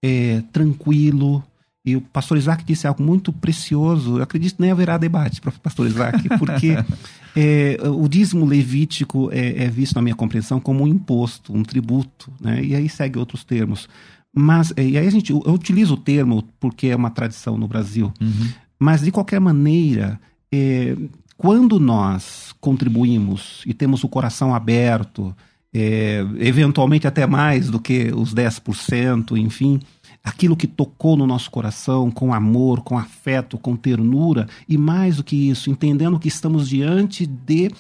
é, 0.02 0.41
tranquilo. 0.52 1.43
E 1.84 1.96
o 1.96 2.02
pastor 2.02 2.38
Isaac 2.38 2.63
disse 2.63 2.86
algo 2.86 3.02
muito 3.02 3.34
precioso. 3.34 4.17
Eu 4.17 4.24
acredito 4.24 4.56
que 4.56 4.62
nem 4.62 4.72
haverá 4.72 4.98
debate 4.98 5.41
para 5.41 5.50
o 5.50 5.60
pastor 5.60 5.88
Isaac, 5.88 6.30
porque 6.38 6.76
é, 7.36 7.78
o 7.89 8.08
dízimo 8.08 8.46
levítico 8.46 9.30
é, 9.32 9.63
é, 9.63 9.67
visto, 9.67 9.96
na 9.96 10.02
minha 10.02 10.15
compreensão, 10.15 10.60
como 10.60 10.84
um 10.84 10.88
imposto, 10.88 11.56
um 11.56 11.63
tributo, 11.63 12.32
né? 12.39 12.63
e 12.63 12.76
aí 12.76 12.88
segue 12.88 13.17
outros 13.17 13.44
termos. 13.44 13.89
Mas, 14.34 14.72
é, 14.78 14.88
e 14.88 14.98
aí 14.98 15.08
a 15.08 15.12
gente, 15.12 15.32
eu 15.32 15.41
utilizo 15.48 15.96
o 15.96 15.98
termo 15.98 16.44
porque 16.60 16.88
é 16.88 16.96
uma 16.96 17.10
tradição 17.10 17.58
no 17.58 17.67
Brasil, 17.67 18.13
uhum. 18.22 18.48
mas 18.80 19.02
de 19.02 19.12
qualquer 19.12 19.41
maneira, 19.41 20.20
é, 20.54 20.96
quando 21.36 21.80
nós 21.80 22.54
contribuímos 22.62 23.63
e 23.65 23.74
temos 23.74 24.04
o 24.04 24.08
coração 24.08 24.54
aberto, 24.54 25.36
é, 25.74 26.26
eventualmente 26.38 27.08
até 27.08 27.26
mais 27.26 27.70
do 27.70 27.80
que 27.80 28.12
os 28.13 28.34
10%, 28.34 29.38
enfim, 29.38 29.80
aquilo 30.23 30.55
que 30.55 30.67
tocou 30.67 31.17
no 31.17 31.25
nosso 31.25 31.49
coração 31.49 32.12
com 32.12 32.34
amor, 32.34 32.81
com 32.81 32.97
afeto, 32.97 33.57
com 33.57 33.75
ternura, 33.75 34.47
e 34.67 34.77
mais 34.77 35.17
do 35.17 35.23
que 35.23 35.49
isso, 35.49 35.69
entendendo 35.69 36.19
que 36.19 36.27
estamos 36.27 36.69
diante 36.69 37.25
de 37.25 37.71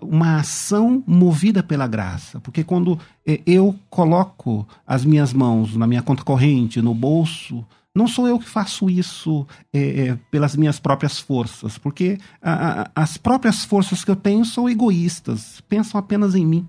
uma 0.00 0.36
ação 0.36 1.04
movida 1.06 1.62
pela 1.62 1.86
graça. 1.86 2.40
Porque 2.40 2.64
quando 2.64 2.98
é, 3.26 3.40
eu 3.46 3.78
coloco 3.90 4.66
as 4.86 5.04
minhas 5.04 5.32
mãos 5.32 5.76
na 5.76 5.86
minha 5.86 6.02
conta 6.02 6.24
corrente, 6.24 6.80
no 6.80 6.94
bolso, 6.94 7.64
não 7.94 8.06
sou 8.06 8.26
eu 8.26 8.38
que 8.38 8.48
faço 8.48 8.88
isso 8.88 9.46
é, 9.72 10.08
é, 10.08 10.18
pelas 10.30 10.56
minhas 10.56 10.80
próprias 10.80 11.18
forças, 11.18 11.76
porque 11.76 12.18
a, 12.40 12.82
a, 12.82 12.90
as 12.94 13.16
próprias 13.16 13.64
forças 13.64 14.04
que 14.04 14.10
eu 14.10 14.16
tenho 14.16 14.44
são 14.44 14.68
egoístas, 14.68 15.60
pensam 15.68 15.98
apenas 15.98 16.34
em 16.34 16.46
mim. 16.46 16.66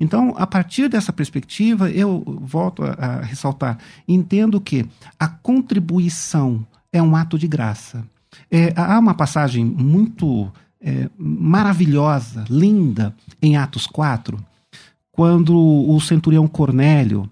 Então, 0.00 0.34
a 0.36 0.46
partir 0.46 0.88
dessa 0.88 1.12
perspectiva, 1.12 1.90
eu 1.90 2.22
volto 2.40 2.84
a, 2.84 2.92
a 2.92 3.20
ressaltar, 3.22 3.78
entendo 4.06 4.60
que 4.60 4.86
a 5.18 5.26
contribuição 5.26 6.64
é 6.92 7.02
um 7.02 7.16
ato 7.16 7.38
de 7.38 7.48
graça. 7.48 8.04
É, 8.50 8.72
há 8.76 8.98
uma 8.98 9.14
passagem 9.14 9.64
muito 9.64 10.50
é, 10.80 11.08
maravilhosa, 11.18 12.44
linda, 12.48 13.14
em 13.42 13.56
Atos 13.56 13.86
4, 13.86 14.38
quando 15.10 15.56
o 15.56 16.00
centurião 16.00 16.46
Cornélio 16.46 17.28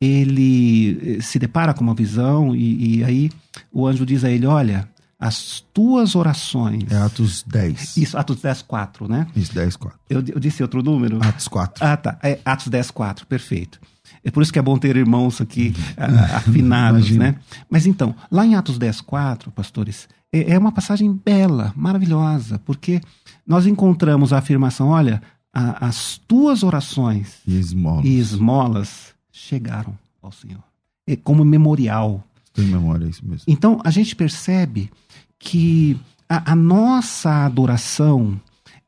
ele 0.00 1.16
eh, 1.18 1.20
se 1.20 1.38
depara 1.38 1.74
com 1.74 1.82
uma 1.82 1.94
visão 1.94 2.54
e, 2.54 2.98
e 2.98 3.04
aí 3.04 3.30
o 3.72 3.86
anjo 3.86 4.06
diz 4.06 4.24
a 4.24 4.30
ele: 4.30 4.46
Olha, 4.46 4.88
as 5.18 5.64
tuas 5.74 6.14
orações. 6.14 6.84
É 6.90 6.96
Atos 6.96 7.42
10. 7.42 7.96
Isso, 7.96 8.16
Atos 8.16 8.40
10, 8.40 8.62
4, 8.62 9.08
né? 9.08 9.26
Isso, 9.34 9.52
10, 9.52 9.76
4. 9.76 9.98
Eu, 10.08 10.22
eu 10.28 10.38
disse 10.38 10.62
outro 10.62 10.82
número? 10.82 11.18
Atos 11.22 11.48
4. 11.48 11.84
Ah, 11.84 11.96
tá. 11.96 12.18
É 12.22 12.38
Atos 12.44 12.68
10, 12.68 12.90
4, 12.92 13.26
perfeito. 13.26 13.80
É 14.24 14.30
por 14.30 14.42
isso 14.42 14.52
que 14.52 14.58
é 14.58 14.62
bom 14.62 14.78
ter 14.78 14.96
irmãos 14.96 15.40
aqui 15.40 15.74
uh, 15.96 16.36
afinados, 16.36 17.10
né? 17.10 17.36
Mas 17.68 17.86
então, 17.86 18.14
lá 18.30 18.46
em 18.46 18.54
Atos 18.54 18.78
10, 18.78 19.00
4, 19.00 19.50
pastores, 19.50 20.08
é, 20.32 20.52
é, 20.52 20.58
uma 20.58 20.72
passagem 20.72 21.12
bela, 21.12 21.72
maravilhosa, 21.74 22.58
porque 22.64 23.00
nós 23.46 23.66
encontramos 23.66 24.32
a 24.32 24.38
afirmação: 24.38 24.88
olha, 24.88 25.22
a, 25.52 25.86
as 25.86 26.18
tuas 26.28 26.62
orações 26.62 27.38
e 27.46 27.58
esmolas. 27.58 28.04
e 28.04 28.18
esmolas 28.18 29.14
chegaram 29.32 29.96
ao 30.22 30.30
Senhor. 30.30 30.62
É 31.06 31.16
como 31.16 31.44
memorial. 31.44 32.22
Tem 32.58 32.66
memória, 32.66 33.06
é 33.06 33.08
isso 33.08 33.24
mesmo. 33.24 33.44
Então 33.46 33.80
a 33.84 33.90
gente 33.90 34.16
percebe 34.16 34.90
que 35.38 35.96
a, 36.28 36.52
a 36.52 36.56
nossa 36.56 37.46
adoração 37.46 38.40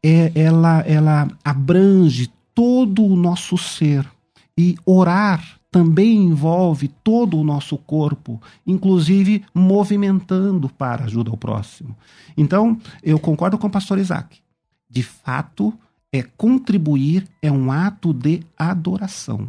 é, 0.03 0.33
ela, 0.35 0.81
ela 0.81 1.29
abrange 1.45 2.29
todo 2.53 3.05
o 3.05 3.15
nosso 3.15 3.57
ser. 3.57 4.05
E 4.59 4.77
orar 4.85 5.61
também 5.71 6.17
envolve 6.17 6.89
todo 6.89 7.39
o 7.39 7.45
nosso 7.45 7.79
corpo, 7.79 8.43
inclusive 8.67 9.45
movimentando 9.55 10.69
para 10.69 11.05
ajuda 11.05 11.31
ao 11.31 11.37
próximo. 11.37 11.97
Então, 12.37 12.77
eu 13.03 13.19
concordo 13.19 13.57
com 13.57 13.69
o 13.69 13.71
pastor 13.71 13.99
Isaac. 13.99 14.39
De 14.89 15.03
fato, 15.03 15.73
é 16.13 16.23
contribuir 16.23 17.25
é 17.41 17.53
um 17.53 17.71
ato 17.71 18.13
de 18.13 18.43
adoração. 18.59 19.49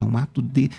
É 0.00 0.04
um 0.04 0.16
ato 0.16 0.40
de 0.40 0.70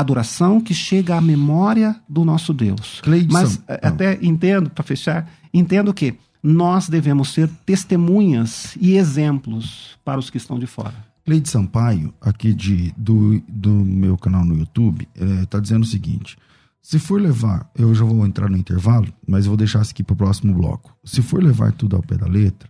adoração 0.00 0.60
que 0.60 0.74
chega 0.74 1.16
à 1.16 1.20
memória 1.20 1.96
do 2.08 2.24
nosso 2.24 2.52
Deus. 2.52 3.00
Cleidson. 3.02 3.32
Mas 3.32 3.62
até 3.66 4.18
entendo, 4.22 4.70
para 4.70 4.84
fechar, 4.84 5.30
entendo 5.52 5.92
que 5.94 6.14
nós 6.42 6.88
devemos 6.88 7.32
ser 7.32 7.48
testemunhas 7.64 8.76
e 8.80 8.96
exemplos 8.96 9.98
para 10.04 10.18
os 10.18 10.30
que 10.30 10.36
estão 10.36 10.58
de 10.58 10.66
fora. 10.66 10.94
Cleide 11.24 11.48
Sampaio, 11.48 12.14
aqui 12.20 12.54
de, 12.54 12.94
do, 12.96 13.42
do 13.48 13.70
meu 13.70 14.16
canal 14.16 14.44
no 14.44 14.56
YouTube, 14.56 15.08
está 15.42 15.58
é, 15.58 15.60
dizendo 15.60 15.82
o 15.82 15.86
seguinte: 15.86 16.38
se 16.80 17.00
for 17.00 17.20
levar, 17.20 17.68
eu 17.74 17.92
já 17.92 18.04
vou 18.04 18.24
entrar 18.24 18.48
no 18.48 18.56
intervalo, 18.56 19.12
mas 19.26 19.44
eu 19.44 19.50
vou 19.50 19.56
deixar 19.56 19.82
isso 19.82 19.90
aqui 19.90 20.04
para 20.04 20.14
o 20.14 20.16
próximo 20.16 20.54
bloco. 20.54 20.96
Se 21.04 21.20
for 21.20 21.42
levar 21.42 21.72
tudo 21.72 21.96
ao 21.96 22.02
pé 22.02 22.16
da 22.16 22.28
letra, 22.28 22.68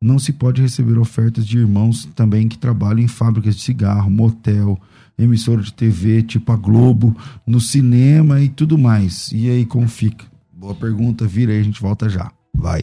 não 0.00 0.20
se 0.20 0.32
pode 0.32 0.62
receber 0.62 0.98
ofertas 0.98 1.44
de 1.44 1.58
irmãos 1.58 2.04
também 2.14 2.46
que 2.46 2.56
trabalham 2.56 3.00
em 3.00 3.08
fábricas 3.08 3.56
de 3.56 3.62
cigarro, 3.62 4.08
motel, 4.08 4.80
emissora 5.18 5.62
de 5.62 5.72
TV, 5.72 6.22
tipo 6.22 6.52
a 6.52 6.56
Globo, 6.56 7.16
no 7.46 7.60
cinema 7.60 8.40
e 8.40 8.48
tudo 8.48 8.76
mais. 8.76 9.30
E 9.32 9.48
aí, 9.48 9.64
como 9.64 9.88
fica? 9.88 10.24
Boa 10.52 10.74
pergunta, 10.74 11.26
vira 11.26 11.52
aí, 11.52 11.60
a 11.60 11.62
gente 11.62 11.80
volta 11.80 12.08
já. 12.08 12.30
Vai. 12.54 12.82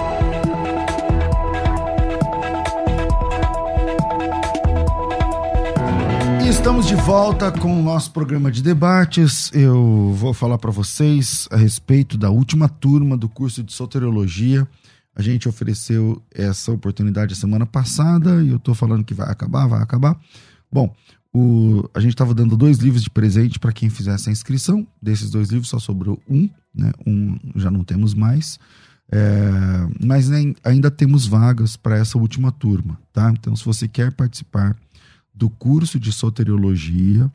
estamos 6.61 6.85
de 6.85 6.93
volta 6.93 7.51
com 7.51 7.79
o 7.79 7.81
nosso 7.81 8.11
programa 8.11 8.51
de 8.51 8.61
debates. 8.61 9.51
Eu 9.51 10.13
vou 10.13 10.31
falar 10.31 10.59
para 10.59 10.69
vocês 10.69 11.47
a 11.49 11.57
respeito 11.57 12.19
da 12.19 12.29
última 12.29 12.69
turma 12.69 13.17
do 13.17 13.27
curso 13.27 13.63
de 13.63 13.73
soteriologia. 13.73 14.67
A 15.15 15.23
gente 15.23 15.49
ofereceu 15.49 16.21
essa 16.31 16.71
oportunidade 16.71 17.35
semana 17.35 17.65
passada 17.65 18.43
e 18.43 18.49
eu 18.49 18.57
estou 18.57 18.75
falando 18.75 19.03
que 19.03 19.15
vai 19.15 19.27
acabar, 19.27 19.65
vai 19.65 19.81
acabar. 19.81 20.15
Bom, 20.71 20.95
o, 21.33 21.89
a 21.95 21.99
gente 21.99 22.11
estava 22.11 22.31
dando 22.31 22.55
dois 22.55 22.77
livros 22.77 23.01
de 23.01 23.09
presente 23.09 23.57
para 23.57 23.73
quem 23.73 23.89
fizesse 23.89 24.29
a 24.29 24.31
inscrição. 24.31 24.85
Desses 25.01 25.31
dois 25.31 25.49
livros 25.49 25.67
só 25.67 25.79
sobrou 25.79 26.21
um, 26.29 26.47
né? 26.75 26.91
Um 27.07 27.39
já 27.55 27.71
não 27.71 27.83
temos 27.83 28.13
mais. 28.13 28.59
É, 29.11 29.49
mas 29.99 30.29
ainda 30.63 30.91
temos 30.91 31.25
vagas 31.25 31.75
para 31.75 31.97
essa 31.97 32.19
última 32.19 32.51
turma, 32.51 32.99
tá? 33.11 33.31
Então, 33.31 33.55
se 33.55 33.65
você 33.65 33.87
quer 33.87 34.11
participar 34.11 34.77
do 35.41 35.49
curso 35.49 35.99
de 35.99 36.13
soteriologia, 36.13 37.31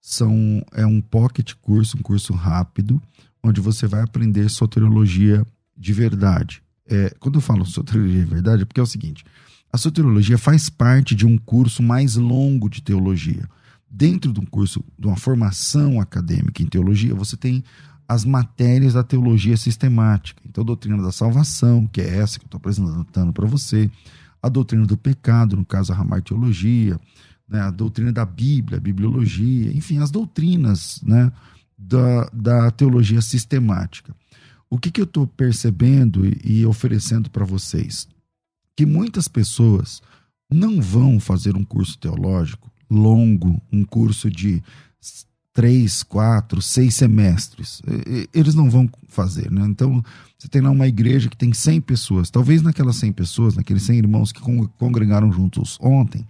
são, 0.00 0.60
é 0.72 0.84
um 0.84 1.00
pocket 1.00 1.52
curso, 1.62 1.96
um 1.96 2.02
curso 2.02 2.32
rápido, 2.32 3.00
onde 3.44 3.60
você 3.60 3.86
vai 3.86 4.02
aprender 4.02 4.50
soteriologia 4.50 5.46
de 5.76 5.92
verdade. 5.92 6.60
É, 6.90 7.14
quando 7.20 7.36
eu 7.36 7.40
falo 7.40 7.64
soteriologia 7.64 8.24
de 8.24 8.28
verdade, 8.28 8.62
é 8.62 8.64
porque 8.64 8.80
é 8.80 8.82
o 8.82 8.86
seguinte: 8.86 9.24
a 9.72 9.78
soteriologia 9.78 10.36
faz 10.36 10.68
parte 10.68 11.14
de 11.14 11.24
um 11.24 11.38
curso 11.38 11.80
mais 11.80 12.16
longo 12.16 12.68
de 12.68 12.82
teologia. 12.82 13.48
Dentro 13.88 14.32
de 14.32 14.40
um 14.40 14.44
curso, 14.44 14.84
de 14.98 15.06
uma 15.06 15.16
formação 15.16 16.00
acadêmica 16.00 16.60
em 16.60 16.66
teologia, 16.66 17.14
você 17.14 17.36
tem 17.36 17.62
as 18.08 18.24
matérias 18.24 18.94
da 18.94 19.04
teologia 19.04 19.56
sistemática. 19.56 20.42
Então, 20.44 20.62
a 20.62 20.66
doutrina 20.66 21.00
da 21.00 21.12
salvação, 21.12 21.86
que 21.86 22.00
é 22.00 22.16
essa 22.16 22.36
que 22.36 22.46
eu 22.46 22.48
estou 22.48 22.58
apresentando 22.58 23.32
para 23.32 23.46
você, 23.46 23.88
a 24.42 24.48
doutrina 24.48 24.84
do 24.84 24.96
pecado, 24.96 25.56
no 25.56 25.64
caso, 25.64 25.92
a 25.92 25.96
ramar 25.96 26.20
teologia, 26.20 26.98
né, 27.48 27.60
a 27.60 27.70
doutrina 27.70 28.12
da 28.12 28.24
Bíblia, 28.24 28.78
a 28.78 28.80
bibliologia, 28.80 29.72
enfim, 29.72 29.98
as 29.98 30.10
doutrinas 30.10 31.00
né, 31.02 31.30
da, 31.76 32.28
da 32.32 32.70
teologia 32.70 33.20
sistemática. 33.20 34.14
O 34.68 34.78
que, 34.78 34.90
que 34.90 35.00
eu 35.00 35.04
estou 35.04 35.26
percebendo 35.26 36.22
e, 36.44 36.64
oferecendo 36.66 37.30
para 37.30 37.44
vocês? 37.44 38.08
Que 38.76 38.84
muitas 38.84 39.28
pessoas 39.28 40.02
não 40.50 40.80
vão 40.80 41.20
fazer 41.20 41.56
um 41.56 41.64
curso 41.64 41.98
teológico 41.98 42.72
longo, 42.90 43.60
um 43.72 43.84
curso 43.84 44.30
de 44.30 44.62
três, 45.52 46.02
quatro, 46.02 46.60
seis 46.60 46.94
semestres. 46.94 47.80
Eles 48.32 48.54
não 48.54 48.68
vão 48.68 48.90
fazer, 49.08 49.50
né? 49.50 49.64
Então, 49.66 50.02
você 50.36 50.48
tem 50.48 50.60
lá 50.60 50.70
uma 50.70 50.88
igreja 50.88 51.28
que 51.28 51.36
tem 51.36 51.52
100 51.52 51.80
pessoas. 51.82 52.30
Talvez 52.30 52.60
naquelas 52.60 52.96
100 52.96 53.12
pessoas, 53.12 53.54
naqueles 53.54 53.84
100 53.84 53.98
irmãos 53.98 54.32
que 54.32 54.40
congregaram 54.76 55.32
juntos 55.32 55.78
ontem, 55.80 56.26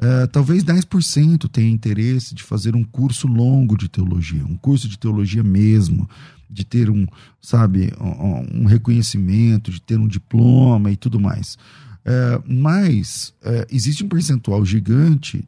Uh, 0.00 0.26
talvez 0.28 0.64
10% 0.64 1.46
tenha 1.48 1.70
interesse 1.70 2.34
de 2.34 2.42
fazer 2.42 2.74
um 2.74 2.82
curso 2.82 3.26
longo 3.26 3.76
de 3.76 3.86
teologia, 3.86 4.42
um 4.46 4.56
curso 4.56 4.88
de 4.88 4.98
teologia 4.98 5.42
mesmo, 5.42 6.08
de 6.48 6.64
ter 6.64 6.88
um, 6.88 7.06
sabe, 7.40 7.92
um, 8.00 8.64
reconhecimento, 8.64 9.70
de 9.70 9.80
ter 9.80 9.98
um 9.98 10.08
diploma 10.08 10.90
e 10.90 10.96
tudo 10.96 11.20
mais. 11.20 11.56
Uh, 12.00 12.42
mas 12.48 13.34
uh, 13.42 13.66
existe 13.70 14.02
um 14.02 14.08
percentual 14.08 14.64
gigante, 14.64 15.46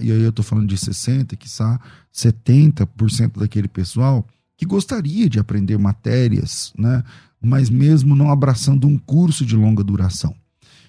e 0.00 0.12
aí 0.12 0.20
eu 0.20 0.28
estou 0.28 0.44
falando 0.44 0.68
de 0.68 0.76
60%, 0.76 1.36
que 1.36 1.48
70% 1.48 3.38
daquele 3.38 3.68
pessoal 3.68 4.26
que 4.58 4.66
gostaria 4.66 5.28
de 5.28 5.38
aprender 5.38 5.78
matérias 5.78 6.70
né, 6.78 7.02
mas 7.40 7.70
mesmo 7.70 8.16
não 8.16 8.30
abraçando 8.30 8.86
um 8.86 8.98
curso 8.98 9.44
de 9.44 9.56
longa 9.56 9.84
duração. 9.84 10.34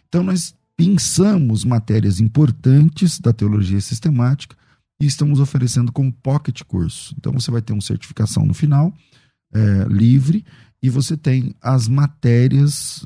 Então, 0.08 0.24
nós 0.24 0.56
pensamos 0.78 1.64
matérias 1.64 2.20
importantes 2.20 3.20
da 3.20 3.32
teologia 3.32 3.80
sistemática 3.80 4.56
e 5.00 5.06
estamos 5.06 5.40
oferecendo 5.40 5.92
como 5.92 6.12
pocket 6.12 6.64
curso. 6.64 7.14
Então, 7.18 7.34
você 7.34 7.52
vai 7.52 7.62
ter 7.62 7.74
uma 7.74 7.82
certificação 7.82 8.46
no 8.46 8.54
final, 8.54 8.94
é, 9.54 9.86
livre, 9.90 10.46
e 10.82 10.90
você 10.90 11.18
tem 11.18 11.56
as 11.62 11.88
matérias, 11.88 13.04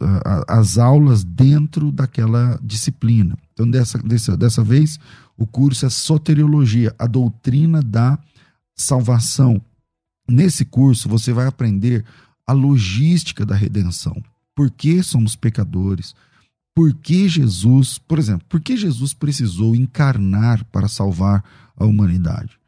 as 0.47 0.77
aulas 0.77 1.23
dentro 1.23 1.93
daquela 1.93 2.60
disciplina. 2.62 3.38
Então, 3.53 3.69
dessa, 3.69 3.97
dessa, 3.99 4.36
dessa 4.36 4.62
vez, 4.62 4.99
o 5.38 5.47
curso 5.47 5.86
é 5.86 5.89
Soteriologia, 5.89 6.93
a 6.99 7.08
doutrina 7.08 7.82
da 7.82 8.19
salvação. 8.75 9.62
Nesse 10.27 10.65
curso, 10.65 11.08
você 11.08 11.32
vai 11.32 11.47
aprender 11.47 12.03
a 12.45 12.51
logística 12.51 13.45
da 13.45 13.55
redenção. 13.55 14.21
Por 14.53 14.69
que 14.69 15.01
somos 15.01 15.38
pecadores? 15.38 16.13
Por 16.75 16.93
que 16.93 17.27
Jesus, 17.27 17.97
por 17.97 18.19
exemplo, 18.19 18.45
por 18.47 18.62
que 18.62 18.77
Jesus 18.77 19.13
precisou 19.13 19.75
encarnar 19.75 20.63
para 20.65 20.88
salvar 20.88 21.43
a 21.75 21.86
humanidade? 21.86 22.60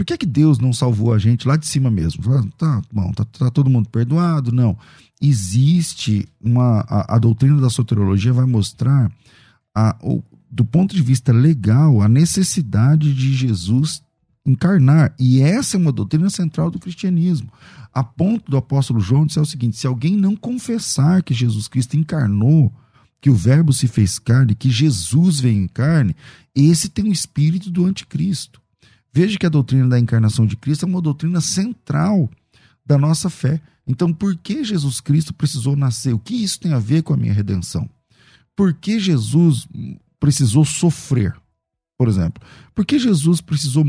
Por 0.00 0.06
que, 0.06 0.16
que 0.16 0.26
Deus 0.26 0.58
não 0.58 0.72
salvou 0.72 1.12
a 1.12 1.18
gente 1.18 1.46
lá 1.46 1.56
de 1.56 1.66
cima 1.66 1.90
mesmo? 1.90 2.22
Tá 2.56 2.80
bom, 2.90 3.12
tá, 3.12 3.22
tá 3.24 3.50
todo 3.50 3.68
mundo 3.68 3.88
perdoado? 3.90 4.50
Não. 4.50 4.76
Existe 5.20 6.26
uma. 6.40 6.80
A, 6.88 7.16
a 7.16 7.18
doutrina 7.18 7.60
da 7.60 7.68
soteriologia 7.68 8.32
vai 8.32 8.46
mostrar, 8.46 9.12
a, 9.74 9.94
o, 10.02 10.22
do 10.50 10.64
ponto 10.64 10.96
de 10.96 11.02
vista 11.02 11.32
legal, 11.32 12.00
a 12.00 12.08
necessidade 12.08 13.12
de 13.12 13.34
Jesus 13.34 14.02
encarnar. 14.46 15.14
E 15.18 15.42
essa 15.42 15.76
é 15.76 15.78
uma 15.78 15.92
doutrina 15.92 16.30
central 16.30 16.70
do 16.70 16.78
cristianismo. 16.78 17.52
A 17.92 18.02
ponto 18.02 18.50
do 18.50 18.56
apóstolo 18.56 19.00
João 19.00 19.26
dizer 19.26 19.40
o 19.40 19.44
seguinte: 19.44 19.76
se 19.76 19.86
alguém 19.86 20.16
não 20.16 20.34
confessar 20.34 21.22
que 21.22 21.34
Jesus 21.34 21.68
Cristo 21.68 21.96
encarnou, 21.96 22.72
que 23.20 23.30
o 23.30 23.34
Verbo 23.34 23.72
se 23.72 23.86
fez 23.86 24.18
carne, 24.18 24.54
que 24.54 24.70
Jesus 24.70 25.40
veio 25.40 25.62
em 25.62 25.68
carne, 25.68 26.16
esse 26.54 26.88
tem 26.88 27.06
o 27.06 27.12
espírito 27.12 27.70
do 27.70 27.84
anticristo. 27.84 28.60
Veja 29.12 29.38
que 29.38 29.46
a 29.46 29.50
doutrina 29.50 29.88
da 29.88 29.98
encarnação 29.98 30.46
de 30.46 30.56
Cristo 30.56 30.84
é 30.84 30.88
uma 30.88 31.02
doutrina 31.02 31.40
central 31.40 32.30
da 32.84 32.96
nossa 32.96 33.28
fé. 33.28 33.60
Então, 33.86 34.12
por 34.12 34.36
que 34.36 34.64
Jesus 34.64 35.00
Cristo 35.00 35.34
precisou 35.34 35.76
nascer? 35.76 36.14
O 36.14 36.18
que 36.18 36.34
isso 36.34 36.60
tem 36.60 36.72
a 36.72 36.78
ver 36.78 37.02
com 37.02 37.12
a 37.12 37.16
minha 37.16 37.32
redenção? 37.32 37.88
Por 38.56 38.72
que 38.72 38.98
Jesus 38.98 39.66
precisou 40.18 40.64
sofrer? 40.64 41.34
por 42.00 42.08
exemplo. 42.08 42.42
Por 42.74 42.86
que 42.86 42.98
Jesus 42.98 43.42
precisou. 43.42 43.84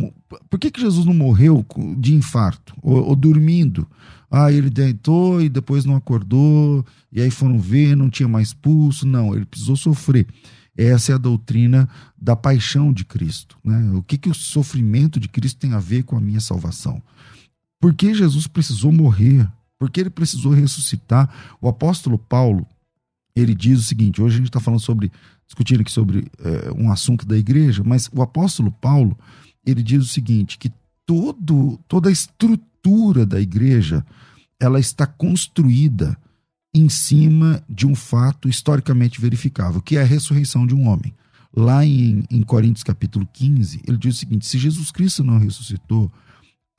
Por 0.49 0.59
que, 0.59 0.69
que 0.69 0.81
Jesus 0.81 1.05
não 1.05 1.13
morreu 1.13 1.65
de 1.97 2.13
infarto 2.13 2.75
ou, 2.81 3.07
ou, 3.07 3.15
dormindo? 3.15 3.87
Ah, 4.31 4.49
ele 4.49 4.69
deitou 4.69 5.41
e 5.41 5.49
depois 5.49 5.83
não 5.83 5.95
acordou, 5.95 6.85
e 7.11 7.21
aí 7.21 7.29
foram 7.29 7.59
ver, 7.59 7.97
não 7.97 8.09
tinha 8.09 8.29
mais 8.29 8.53
pulso. 8.53 9.05
Não, 9.05 9.35
ele 9.35 9.45
precisou 9.45 9.75
sofrer. 9.75 10.25
Essa 10.77 11.11
é 11.11 11.15
a 11.15 11.17
doutrina 11.17 11.89
da 12.17 12.33
paixão 12.33 12.93
de 12.93 13.03
Cristo. 13.03 13.57
Né? 13.61 13.91
O 13.93 14.01
que, 14.01 14.17
que 14.17 14.29
o 14.29 14.33
sofrimento 14.33 15.19
de 15.19 15.27
Cristo 15.27 15.59
tem 15.59 15.73
a 15.73 15.79
ver 15.79 16.03
com 16.03 16.15
a 16.15 16.21
minha 16.21 16.39
salvação? 16.39 17.01
Por 17.79 17.93
que 17.93 18.13
Jesus 18.13 18.47
precisou 18.47 18.91
morrer? 18.91 19.45
Por 19.77 19.89
que 19.89 19.99
ele 19.99 20.09
precisou 20.09 20.53
ressuscitar? 20.53 21.29
O 21.59 21.67
apóstolo 21.67 22.17
Paulo, 22.17 22.65
ele 23.35 23.53
diz 23.53 23.79
o 23.79 23.83
seguinte: 23.83 24.21
hoje 24.21 24.35
a 24.35 24.37
gente 24.37 24.47
está 24.47 24.61
falando 24.61 24.79
sobre 24.79 25.11
discutindo 25.45 25.81
aqui 25.81 25.91
sobre 25.91 26.31
é, 26.39 26.71
um 26.71 26.89
assunto 26.89 27.25
da 27.25 27.37
igreja, 27.37 27.83
mas 27.83 28.09
o 28.13 28.21
apóstolo 28.21 28.71
Paulo 28.71 29.17
ele 29.65 29.83
diz 29.83 30.03
o 30.03 30.07
seguinte, 30.07 30.57
que 30.57 30.71
todo, 31.05 31.77
toda 31.87 32.09
a 32.09 32.11
estrutura 32.11 32.70
da 33.25 33.39
igreja 33.39 34.05
ela 34.59 34.79
está 34.79 35.05
construída 35.05 36.17
em 36.73 36.87
cima 36.87 37.61
de 37.67 37.85
um 37.85 37.95
fato 37.95 38.47
historicamente 38.47 39.19
verificável, 39.19 39.81
que 39.81 39.97
é 39.97 40.01
a 40.01 40.05
ressurreição 40.05 40.65
de 40.65 40.73
um 40.73 40.87
homem. 40.87 41.13
Lá 41.53 41.85
em, 41.85 42.23
em 42.29 42.41
Coríntios 42.41 42.83
capítulo 42.83 43.27
15, 43.33 43.81
ele 43.85 43.97
diz 43.97 44.15
o 44.15 44.19
seguinte: 44.19 44.45
se 44.45 44.57
Jesus 44.57 44.89
Cristo 44.91 45.23
não 45.23 45.37
ressuscitou, 45.37 46.11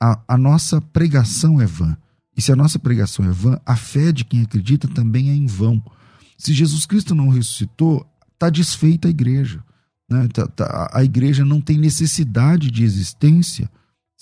a, 0.01 0.19
a 0.27 0.37
nossa 0.37 0.81
pregação 0.81 1.61
é 1.61 1.65
vã. 1.65 1.95
E 2.35 2.41
se 2.41 2.51
a 2.51 2.55
nossa 2.55 2.79
pregação 2.79 3.23
é 3.25 3.29
vã, 3.29 3.59
a 3.63 3.75
fé 3.75 4.11
de 4.11 4.25
quem 4.25 4.41
acredita 4.41 4.87
também 4.87 5.29
é 5.29 5.35
em 5.35 5.45
vão. 5.45 5.83
Se 6.37 6.51
Jesus 6.51 6.87
Cristo 6.87 7.13
não 7.13 7.29
ressuscitou, 7.29 8.05
está 8.33 8.49
desfeita 8.49 9.07
a 9.07 9.11
igreja. 9.11 9.63
Né? 10.09 10.27
Tá, 10.33 10.47
tá, 10.47 10.89
a 10.91 11.03
igreja 11.03 11.45
não 11.45 11.61
tem 11.61 11.77
necessidade 11.77 12.71
de 12.71 12.83
existência 12.83 13.69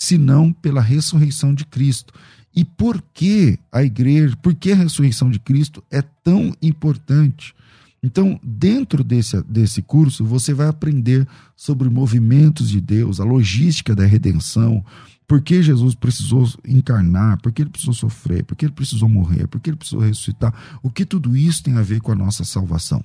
senão 0.02 0.52
pela 0.52 0.82
ressurreição 0.82 1.54
de 1.54 1.64
Cristo. 1.64 2.12
E 2.56 2.66
por 2.66 3.00
que 3.14 3.60
a 3.72 3.84
igreja, 3.84 4.36
por 4.36 4.56
que 4.56 4.72
a 4.72 4.76
ressurreição 4.76 5.30
de 5.30 5.38
Cristo 5.38 5.84
é 5.92 6.02
tão 6.02 6.56
importante? 6.60 7.54
Então, 8.02 8.40
dentro 8.44 9.04
desse, 9.04 9.40
desse 9.44 9.84
curso, 9.84 10.26
você 10.26 10.56
vai 10.56 10.68
aprender 10.68 11.28
sobre 11.56 11.88
movimentos 11.88 12.68
de 12.72 12.82
Deus, 12.82 13.20
a 13.20 13.24
logística 13.24 13.96
da 13.96 14.04
redenção, 14.04 14.84
por 15.28 15.40
que 15.40 15.62
Jesus 15.62 15.94
precisou 15.94 16.50
encarnar, 16.68 17.40
por 17.40 17.52
que 17.52 17.62
ele 17.62 17.70
precisou 17.70 17.94
sofrer, 17.94 18.44
por 18.44 18.56
que 18.56 18.66
ele 18.66 18.74
precisou 18.74 19.08
morrer, 19.08 19.46
por 19.46 19.62
que 19.62 19.70
ele 19.70 19.78
precisou 19.78 20.00
ressuscitar, 20.00 20.52
o 20.82 20.90
que 20.90 21.06
tudo 21.06 21.38
isso 21.38 21.62
tem 21.62 21.78
a 21.78 21.84
ver 21.84 22.02
com 22.02 22.12
a 22.12 22.16
nossa 22.16 22.44
salvação. 22.44 23.04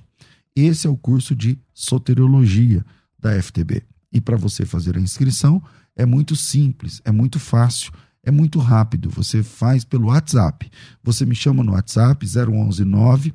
Esse 0.55 0.87
é 0.87 0.89
o 0.89 0.97
curso 0.97 1.35
de 1.35 1.59
soteriologia 1.75 2.83
da 3.19 3.39
FTB. 3.39 3.83
E 4.11 4.19
para 4.19 4.35
você 4.35 4.65
fazer 4.65 4.97
a 4.97 4.99
inscrição 4.99 5.61
é 5.97 6.05
muito 6.05 6.35
simples, 6.35 7.01
é 7.03 7.11
muito 7.11 7.39
fácil, 7.39 7.91
é 8.23 8.31
muito 8.31 8.59
rápido. 8.59 9.09
Você 9.09 9.41
faz 9.41 9.83
pelo 9.83 10.07
WhatsApp. 10.07 10.69
Você 11.03 11.25
me 11.25 11.35
chama 11.35 11.63
no 11.63 11.73
WhatsApp 11.73 12.25
011 12.25 12.85
9 12.85 13.33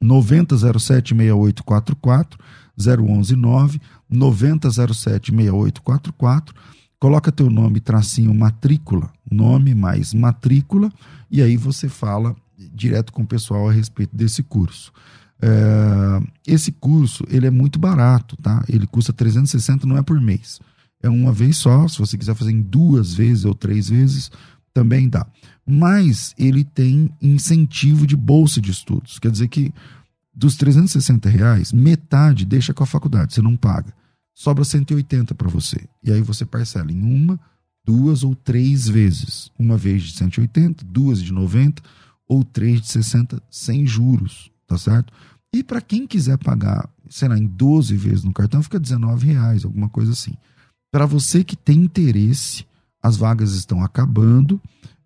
9007 0.00 1.14
6844 1.14 2.38
011 2.78 3.34
9 3.34 3.80
9007 4.10 5.32
6844 5.32 6.54
coloca 6.98 7.32
teu 7.32 7.50
nome 7.50 7.80
tracinho 7.80 8.34
matrícula, 8.34 9.10
nome 9.30 9.74
mais 9.74 10.12
matrícula 10.14 10.90
e 11.30 11.42
aí 11.42 11.56
você 11.56 11.88
fala 11.88 12.34
direto 12.72 13.12
com 13.12 13.22
o 13.22 13.26
pessoal 13.26 13.68
a 13.68 13.72
respeito 13.72 14.14
desse 14.16 14.42
curso. 14.42 14.92
É, 15.40 16.20
esse 16.46 16.72
curso 16.72 17.24
ele 17.28 17.46
é 17.46 17.50
muito 17.50 17.78
barato, 17.78 18.36
tá? 18.36 18.64
Ele 18.68 18.86
custa 18.86 19.12
360, 19.12 19.86
não 19.86 19.96
é 19.96 20.02
por 20.02 20.20
mês. 20.20 20.60
É 21.06 21.10
uma 21.10 21.32
vez 21.32 21.56
só. 21.56 21.86
Se 21.88 21.98
você 21.98 22.18
quiser 22.18 22.34
fazer 22.34 22.52
em 22.52 22.60
duas 22.60 23.14
vezes 23.14 23.44
ou 23.44 23.54
três 23.54 23.88
vezes, 23.88 24.30
também 24.72 25.08
dá. 25.08 25.26
Mas 25.66 26.34
ele 26.38 26.64
tem 26.64 27.10
incentivo 27.20 28.06
de 28.06 28.16
bolsa 28.16 28.60
de 28.60 28.70
estudos. 28.70 29.18
Quer 29.18 29.30
dizer 29.30 29.48
que 29.48 29.72
dos 30.34 30.56
360 30.56 31.28
reais, 31.28 31.72
metade 31.72 32.44
deixa 32.44 32.74
com 32.74 32.82
a 32.82 32.86
faculdade, 32.86 33.32
você 33.32 33.40
não 33.40 33.56
paga. 33.56 33.92
Sobra 34.34 34.64
180 34.64 35.34
para 35.34 35.48
você. 35.48 35.80
E 36.02 36.12
aí 36.12 36.20
você 36.20 36.44
parcela 36.44 36.92
em 36.92 37.00
uma, 37.00 37.40
duas 37.84 38.22
ou 38.22 38.34
três 38.34 38.86
vezes. 38.86 39.50
Uma 39.58 39.78
vez 39.78 40.02
de 40.02 40.12
180, 40.12 40.84
duas 40.84 41.22
de 41.22 41.32
90 41.32 41.82
ou 42.28 42.44
três 42.44 42.82
de 42.82 42.88
60 42.88 43.42
sem 43.50 43.86
juros 43.86 44.50
tá 44.66 44.76
certo? 44.76 45.12
E 45.52 45.62
para 45.62 45.80
quem 45.80 46.06
quiser 46.06 46.36
pagar, 46.38 46.88
sei 47.08 47.28
lá, 47.28 47.38
em 47.38 47.46
12 47.46 47.96
vezes 47.96 48.24
no 48.24 48.32
cartão, 48.32 48.62
fica 48.62 48.78
19 48.78 49.26
reais, 49.26 49.64
alguma 49.64 49.88
coisa 49.88 50.12
assim. 50.12 50.34
Para 50.90 51.06
você 51.06 51.44
que 51.44 51.56
tem 51.56 51.78
interesse, 51.78 52.66
as 53.02 53.16
vagas 53.16 53.52
estão 53.52 53.82
acabando, 53.82 54.60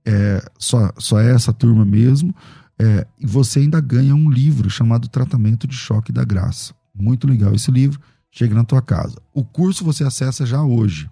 é, 0.05 0.43
só, 0.59 0.93
só 0.99 1.21
é 1.21 1.33
essa 1.33 1.53
turma 1.53 1.85
mesmo, 1.85 2.35
é, 2.79 3.07
e 3.19 3.27
você 3.27 3.61
ainda 3.61 3.81
ganha 3.81 4.15
um 4.15 4.31
livro 4.31 4.71
chamado 4.71 5.09
Tratamento 5.09 5.67
de 5.67 5.77
Choque 5.77 6.13
da 6.13 6.25
Graça. 6.25 6.75
Muito 6.95 7.27
legal 7.27 7.55
esse 7.55 7.71
livro, 7.71 8.01
chega 8.31 8.55
na 8.55 8.65
tua 8.65 8.81
casa. 8.81 9.21
O 9.35 9.45
curso 9.45 9.85
você 9.85 10.05
acessa 10.05 10.47
já 10.47 10.63
hoje, 10.63 11.11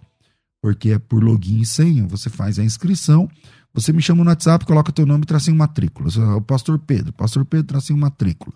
porque 0.62 0.90
é 0.90 0.98
por 0.98 1.22
login 1.22 1.60
e 1.60 1.66
senha, 1.66 2.06
você 2.06 2.30
faz 2.30 2.58
a 2.58 2.64
inscrição, 2.64 3.28
você 3.72 3.92
me 3.92 4.00
chama 4.00 4.24
no 4.24 4.30
WhatsApp, 4.30 4.64
coloca 4.64 4.92
teu 4.92 5.06
nome 5.06 5.24
e 5.24 5.26
tracinho 5.26 5.56
matrícula. 5.56 6.08
O 6.36 6.40
pastor 6.40 6.78
Pedro, 6.78 7.12
pastor 7.12 7.44
Pedro 7.44 7.66
tracinho 7.66 7.98
matrícula. 7.98 8.54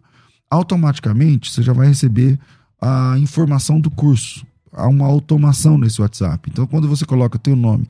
Automaticamente 0.50 1.50
você 1.50 1.62
já 1.62 1.72
vai 1.72 1.86
receber 1.86 2.38
a 2.80 3.16
informação 3.18 3.80
do 3.80 3.90
curso. 3.90 4.46
Há 4.72 4.88
uma 4.88 5.06
automação 5.06 5.76
nesse 5.76 6.00
WhatsApp. 6.00 6.50
Então, 6.50 6.66
quando 6.66 6.88
você 6.88 7.04
coloca 7.04 7.38
teu 7.38 7.54
nome 7.54 7.86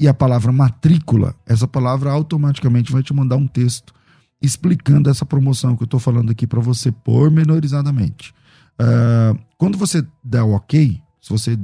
e 0.00 0.08
a 0.08 0.14
palavra 0.14 0.52
matrícula, 0.52 1.34
essa 1.46 1.66
palavra 1.66 2.10
automaticamente 2.10 2.92
vai 2.92 3.02
te 3.02 3.14
mandar 3.14 3.36
um 3.36 3.46
texto 3.46 3.94
explicando 4.40 5.10
essa 5.10 5.26
promoção 5.26 5.76
que 5.76 5.82
eu 5.82 5.86
estou 5.86 6.00
falando 6.00 6.30
aqui 6.30 6.46
para 6.46 6.60
você 6.60 6.92
pormenorizadamente. 6.92 8.32
Uh, 8.80 9.38
quando 9.56 9.76
você 9.76 10.06
der 10.22 10.42
o 10.42 10.52
ok, 10.52 11.00
se 11.20 11.30
você 11.30 11.56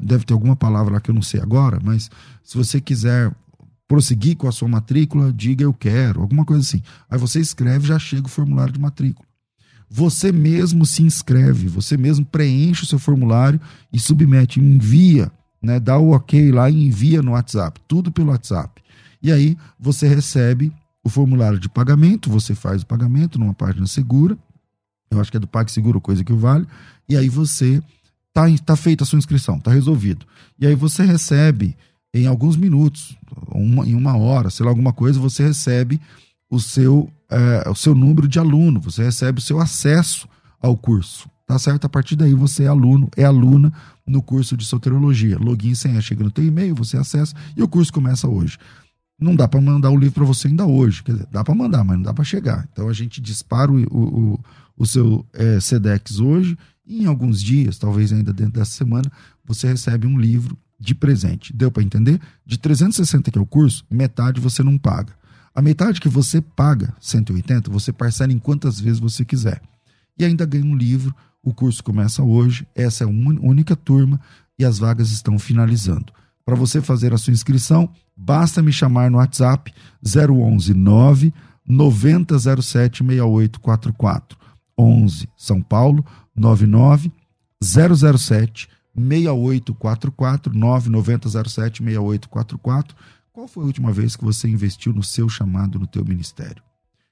deve 0.00 0.24
ter 0.24 0.34
alguma 0.34 0.54
palavra 0.54 0.94
lá 0.94 1.00
que 1.00 1.10
eu 1.10 1.14
não 1.14 1.22
sei 1.22 1.40
agora, 1.40 1.80
mas 1.82 2.10
se 2.44 2.56
você 2.56 2.80
quiser 2.80 3.34
prosseguir 3.86 4.36
com 4.36 4.46
a 4.46 4.52
sua 4.52 4.68
matrícula, 4.68 5.32
diga 5.32 5.64
eu 5.64 5.72
quero, 5.72 6.20
alguma 6.20 6.44
coisa 6.44 6.62
assim. 6.62 6.82
Aí 7.10 7.18
você 7.18 7.40
escreve, 7.40 7.86
já 7.86 7.98
chega 7.98 8.26
o 8.26 8.30
formulário 8.30 8.72
de 8.72 8.78
matrícula. 8.78 9.26
Você 9.90 10.30
mesmo 10.30 10.84
se 10.84 11.02
inscreve, 11.02 11.68
você 11.68 11.96
mesmo 11.96 12.24
preenche 12.24 12.82
o 12.82 12.86
seu 12.86 12.98
formulário 12.98 13.60
e 13.92 13.98
submete, 13.98 14.60
envia, 14.60 15.32
né, 15.62 15.80
dá 15.80 15.98
o 15.98 16.10
ok 16.10 16.52
lá 16.52 16.70
e 16.70 16.86
envia 16.86 17.22
no 17.22 17.32
WhatsApp, 17.32 17.80
tudo 17.88 18.12
pelo 18.12 18.30
WhatsApp. 18.30 18.82
E 19.22 19.32
aí 19.32 19.56
você 19.78 20.06
recebe 20.06 20.72
o 21.02 21.08
formulário 21.08 21.58
de 21.58 21.68
pagamento, 21.68 22.30
você 22.30 22.54
faz 22.54 22.82
o 22.82 22.86
pagamento 22.86 23.38
numa 23.38 23.54
página 23.54 23.86
segura, 23.86 24.36
eu 25.10 25.20
acho 25.20 25.30
que 25.30 25.36
é 25.36 25.40
do 25.40 25.46
PagSeguro, 25.46 26.00
coisa 26.00 26.22
que 26.22 26.32
vale, 26.32 26.66
e 27.08 27.16
aí 27.16 27.28
você 27.28 27.82
tá, 28.32 28.44
tá 28.64 28.76
feita 28.76 29.04
a 29.04 29.06
sua 29.06 29.18
inscrição, 29.18 29.58
tá 29.58 29.72
resolvido. 29.72 30.26
E 30.58 30.66
aí 30.66 30.74
você 30.74 31.02
recebe 31.02 31.76
em 32.12 32.26
alguns 32.26 32.56
minutos, 32.56 33.16
uma, 33.48 33.86
em 33.86 33.94
uma 33.94 34.16
hora, 34.16 34.50
sei 34.50 34.64
lá, 34.64 34.70
alguma 34.70 34.92
coisa, 34.92 35.18
você 35.18 35.42
recebe 35.42 36.00
o 36.50 36.60
seu, 36.60 37.10
é, 37.30 37.68
o 37.68 37.74
seu 37.74 37.94
número 37.94 38.26
de 38.26 38.38
aluno, 38.38 38.80
você 38.80 39.02
recebe 39.02 39.38
o 39.38 39.42
seu 39.42 39.60
acesso 39.60 40.28
ao 40.60 40.76
curso. 40.76 41.28
Tá 41.46 41.58
certo? 41.58 41.86
A 41.86 41.88
partir 41.88 42.14
daí 42.14 42.34
você 42.34 42.64
é 42.64 42.66
aluno, 42.66 43.08
é 43.16 43.24
aluna 43.24 43.72
no 44.06 44.20
curso 44.20 44.54
de 44.56 44.66
soteriologia. 44.66 45.38
Login 45.38 45.74
senha 45.74 46.00
chega 46.00 46.22
no 46.22 46.30
teu 46.30 46.44
e-mail, 46.44 46.74
você 46.74 46.98
acessa 46.98 47.34
e 47.56 47.62
o 47.62 47.68
curso 47.68 47.90
começa 47.90 48.28
hoje. 48.28 48.58
Não 49.18 49.34
dá 49.34 49.48
para 49.48 49.60
mandar 49.60 49.90
o 49.90 49.96
livro 49.96 50.16
para 50.16 50.24
você 50.24 50.48
ainda 50.48 50.66
hoje. 50.66 51.02
Quer 51.02 51.12
dizer, 51.12 51.28
dá 51.32 51.42
para 51.42 51.54
mandar, 51.54 51.82
mas 51.84 51.96
não 51.96 52.02
dá 52.02 52.12
para 52.12 52.22
chegar. 52.22 52.68
Então 52.70 52.86
a 52.88 52.92
gente 52.92 53.20
dispara 53.20 53.72
o, 53.72 53.78
o, 53.90 54.40
o 54.76 54.86
seu 54.86 55.24
é, 55.32 55.58
SEDEX 55.58 56.20
hoje 56.20 56.56
e 56.86 57.02
em 57.02 57.06
alguns 57.06 57.42
dias, 57.42 57.78
talvez 57.78 58.12
ainda 58.12 58.32
dentro 58.32 58.52
dessa 58.52 58.72
semana, 58.72 59.10
você 59.44 59.68
recebe 59.68 60.06
um 60.06 60.18
livro 60.18 60.56
de 60.78 60.94
presente. 60.94 61.52
Deu 61.52 61.70
para 61.70 61.82
entender? 61.82 62.20
De 62.46 62.58
360 62.58 63.30
que 63.30 63.38
é 63.38 63.40
o 63.40 63.46
curso, 63.46 63.84
metade 63.90 64.40
você 64.40 64.62
não 64.62 64.78
paga. 64.78 65.17
A 65.58 65.60
metade 65.60 66.00
que 66.00 66.08
você 66.08 66.40
paga, 66.40 66.94
180, 67.00 67.68
você 67.68 67.92
parcela 67.92 68.32
em 68.32 68.38
quantas 68.38 68.78
vezes 68.78 69.00
você 69.00 69.24
quiser. 69.24 69.60
E 70.16 70.24
ainda 70.24 70.46
ganha 70.46 70.64
um 70.64 70.76
livro. 70.76 71.12
O 71.42 71.52
curso 71.52 71.82
começa 71.82 72.22
hoje, 72.22 72.64
essa 72.76 73.02
é 73.02 73.06
a 73.08 73.10
única 73.10 73.74
turma 73.74 74.20
e 74.56 74.64
as 74.64 74.78
vagas 74.78 75.10
estão 75.10 75.36
finalizando. 75.36 76.12
Para 76.44 76.54
você 76.54 76.80
fazer 76.80 77.12
a 77.12 77.18
sua 77.18 77.32
inscrição, 77.32 77.92
basta 78.16 78.62
me 78.62 78.72
chamar 78.72 79.10
no 79.10 79.18
WhatsApp 79.18 79.74
011 80.00 80.74
9 80.74 81.34
9007 81.66 83.02
6844. 83.04 84.38
11 84.78 85.28
São 85.36 85.60
Paulo 85.60 86.06
99 86.36 87.10
007 87.60 88.68
6844 88.94 90.54
99007 90.54 91.82
6844. 91.82 92.96
Qual 93.38 93.46
foi 93.46 93.62
a 93.62 93.66
última 93.66 93.92
vez 93.92 94.16
que 94.16 94.24
você 94.24 94.48
investiu 94.48 94.92
no 94.92 95.00
seu 95.00 95.28
chamado 95.28 95.78
no 95.78 95.86
teu 95.86 96.04
ministério? 96.04 96.60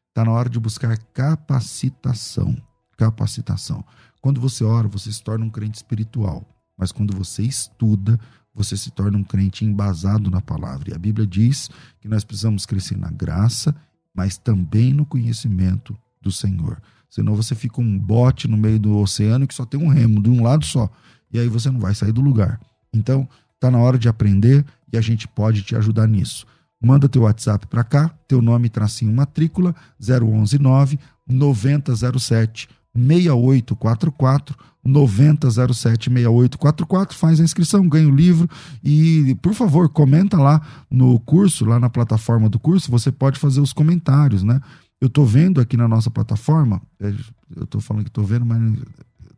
Está 0.09 0.24
na 0.24 0.33
hora 0.33 0.51
de 0.51 0.59
buscar 0.59 0.99
capacitação. 1.14 2.61
Capacitação. 2.97 3.85
Quando 4.20 4.41
você 4.41 4.64
ora, 4.64 4.89
você 4.89 5.12
se 5.12 5.22
torna 5.22 5.45
um 5.45 5.49
crente 5.49 5.77
espiritual. 5.77 6.45
Mas 6.77 6.91
quando 6.91 7.16
você 7.16 7.45
estuda, 7.45 8.18
você 8.53 8.77
se 8.77 8.91
torna 8.91 9.16
um 9.16 9.22
crente 9.22 9.64
embasado 9.64 10.29
na 10.29 10.41
palavra. 10.41 10.91
E 10.91 10.95
a 10.95 10.99
Bíblia 10.99 11.24
diz 11.24 11.70
que 12.01 12.09
nós 12.09 12.24
precisamos 12.24 12.66
crescer 12.66 12.99
na 12.99 13.09
graça, 13.09 13.72
mas 14.12 14.37
também 14.37 14.93
no 14.93 15.07
conhecimento 15.07 15.97
do 16.20 16.33
Senhor. 16.33 16.83
Senão 17.09 17.37
você 17.37 17.55
fica 17.55 17.81
um 17.81 17.97
bote 17.97 18.49
no 18.49 18.57
meio 18.57 18.81
do 18.81 18.97
oceano 18.97 19.47
que 19.47 19.55
só 19.55 19.64
tem 19.64 19.81
um 19.81 19.87
remo 19.87 20.20
de 20.20 20.29
um 20.29 20.43
lado 20.43 20.66
só. 20.66 20.91
E 21.33 21.39
aí 21.39 21.47
você 21.47 21.70
não 21.70 21.79
vai 21.79 21.95
sair 21.95 22.11
do 22.11 22.20
lugar. 22.20 22.61
Então, 22.93 23.29
tá 23.61 23.70
na 23.70 23.79
hora 23.79 23.97
de 23.97 24.09
aprender 24.09 24.66
e 24.93 24.97
a 24.97 25.01
gente 25.01 25.26
pode 25.28 25.62
te 25.62 25.74
ajudar 25.76 26.07
nisso. 26.07 26.47
Manda 26.80 27.09
teu 27.09 27.22
WhatsApp 27.22 27.66
para 27.66 27.82
cá, 27.82 28.11
teu 28.28 28.43
nome 28.43 28.68
tracinho 28.68 29.12
matrícula 29.12 29.74
0119 30.01 30.99
9007 31.26 32.68
6844 32.95 34.57
9007 34.84 36.11
6844 36.11 37.16
faz 37.16 37.41
a 37.41 37.45
inscrição, 37.45 37.89
ganha 37.89 38.09
o 38.09 38.14
livro 38.14 38.49
e, 38.82 39.37
por 39.43 39.53
favor, 39.53 39.89
comenta 39.89 40.39
lá 40.39 40.61
no 40.91 41.18
curso, 41.20 41.64
lá 41.64 41.80
na 41.80 41.91
plataforma 41.91 42.49
do 42.49 42.59
curso, 42.59 42.91
você 42.91 43.11
pode 43.11 43.39
fazer 43.39 43.61
os 43.61 43.72
comentários, 43.72 44.43
né? 44.43 44.61
Eu 45.01 45.09
estou 45.09 45.26
vendo 45.26 45.61
aqui 45.61 45.76
na 45.76 45.89
nossa 45.89 46.11
plataforma, 46.11 46.80
é, 47.01 47.12
eu 47.57 47.64
estou 47.64 47.80
falando 47.80 48.05
que 48.05 48.11
estou 48.11 48.24
vendo, 48.24 48.47
mas 48.47 48.61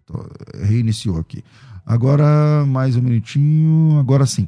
tô, 0.06 0.24
reiniciou 0.62 1.18
aqui. 1.18 1.42
Agora, 1.84 2.64
mais 2.66 2.94
um 2.96 3.02
minutinho, 3.02 3.98
agora 3.98 4.26
sim. 4.26 4.46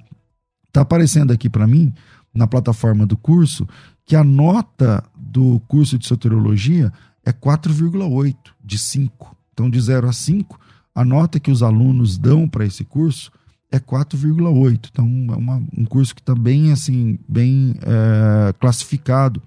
Está 0.70 0.82
aparecendo 0.82 1.32
aqui 1.32 1.50
para 1.50 1.66
mim, 1.66 1.92
na 2.32 2.46
plataforma 2.46 3.04
do 3.04 3.16
curso, 3.16 3.66
que 4.06 4.14
a 4.14 4.22
nota 4.22 5.02
do 5.18 5.60
curso 5.66 5.98
de 5.98 6.06
soteriologia 6.06 6.92
é 7.24 7.32
4,8 7.32 8.36
de 8.64 8.78
5. 8.78 9.36
Então, 9.52 9.68
de 9.68 9.80
0 9.80 10.08
a 10.08 10.12
5, 10.12 10.58
a 10.94 11.04
nota 11.04 11.40
que 11.40 11.50
os 11.50 11.60
alunos 11.60 12.16
dão 12.16 12.48
para 12.48 12.64
esse 12.64 12.84
curso 12.84 13.32
é 13.70 13.80
4,8. 13.80 14.88
Então, 14.92 15.06
é 15.30 15.36
uma, 15.36 15.56
um 15.76 15.84
curso 15.84 16.14
que 16.14 16.20
está 16.20 16.36
bem, 16.36 16.70
assim, 16.70 17.18
bem 17.28 17.74
é, 17.82 18.52
classificado 18.54 19.42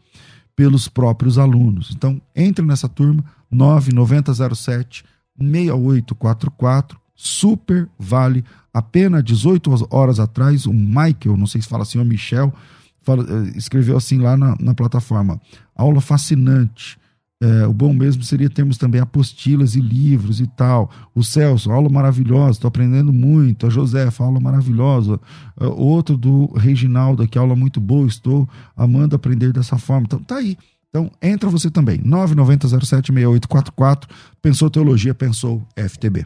pelos 0.56 0.90
próprios 0.90 1.38
alunos. 1.38 1.92
Então, 1.96 2.22
entre 2.36 2.66
nessa 2.66 2.90
turma, 2.90 3.24
99007 3.50 5.06
6844, 5.38 7.00
super 7.24 7.88
vale 7.98 8.44
a 8.74 8.82
pena. 8.82 9.24
18 9.24 9.88
horas 9.90 10.20
atrás, 10.20 10.66
o 10.66 10.74
Michael, 10.74 11.38
não 11.38 11.48
sei 11.48 11.62
se 11.62 11.70
fala 11.70 11.84
assim, 11.84 12.00
o 12.00 12.06
Michel, 12.06 12.54
fala, 13.02 13.24
eh, 13.24 13.54
escreveu 13.58 13.96
assim 13.96 14.20
lá 14.20 14.36
na, 14.36 14.58
na 14.60 14.74
plataforma: 14.74 15.40
aula 15.76 16.02
fascinante. 16.02 17.02
É, 17.42 17.66
o 17.68 17.74
bom 17.74 17.94
mesmo 17.94 18.22
seria 18.24 18.50
termos 18.50 18.78
também 18.78 19.02
apostilas 19.02 19.76
e 19.76 19.82
livros 19.82 20.40
e 20.40 20.48
tal. 20.48 20.90
O 21.14 21.22
Celso, 21.22 21.74
aula 21.74 21.90
maravilhosa, 21.90 22.52
estou 22.52 22.70
aprendendo 22.70 23.12
muito. 23.12 23.68
A 23.68 23.70
Josefa, 23.70 24.24
aula 24.24 24.40
maravilhosa. 24.40 25.20
Uh, 25.60 25.68
outro 25.76 26.16
do 26.16 26.46
Reginaldo 26.54 27.22
aqui, 27.22 27.38
aula 27.38 27.54
muito 27.54 27.82
boa, 27.82 28.08
estou 28.08 28.48
amando 28.78 29.14
aprender 29.14 29.52
dessa 29.52 29.78
forma. 29.78 30.06
Então, 30.06 30.20
tá 30.20 30.38
aí. 30.38 30.58
Então, 30.90 31.12
entra 31.22 31.50
você 31.50 31.70
também. 31.70 31.98
990076844. 31.98 34.04
Pensou 34.42 34.70
Teologia, 34.70 35.14
pensou 35.14 35.62
FTB. 35.76 36.26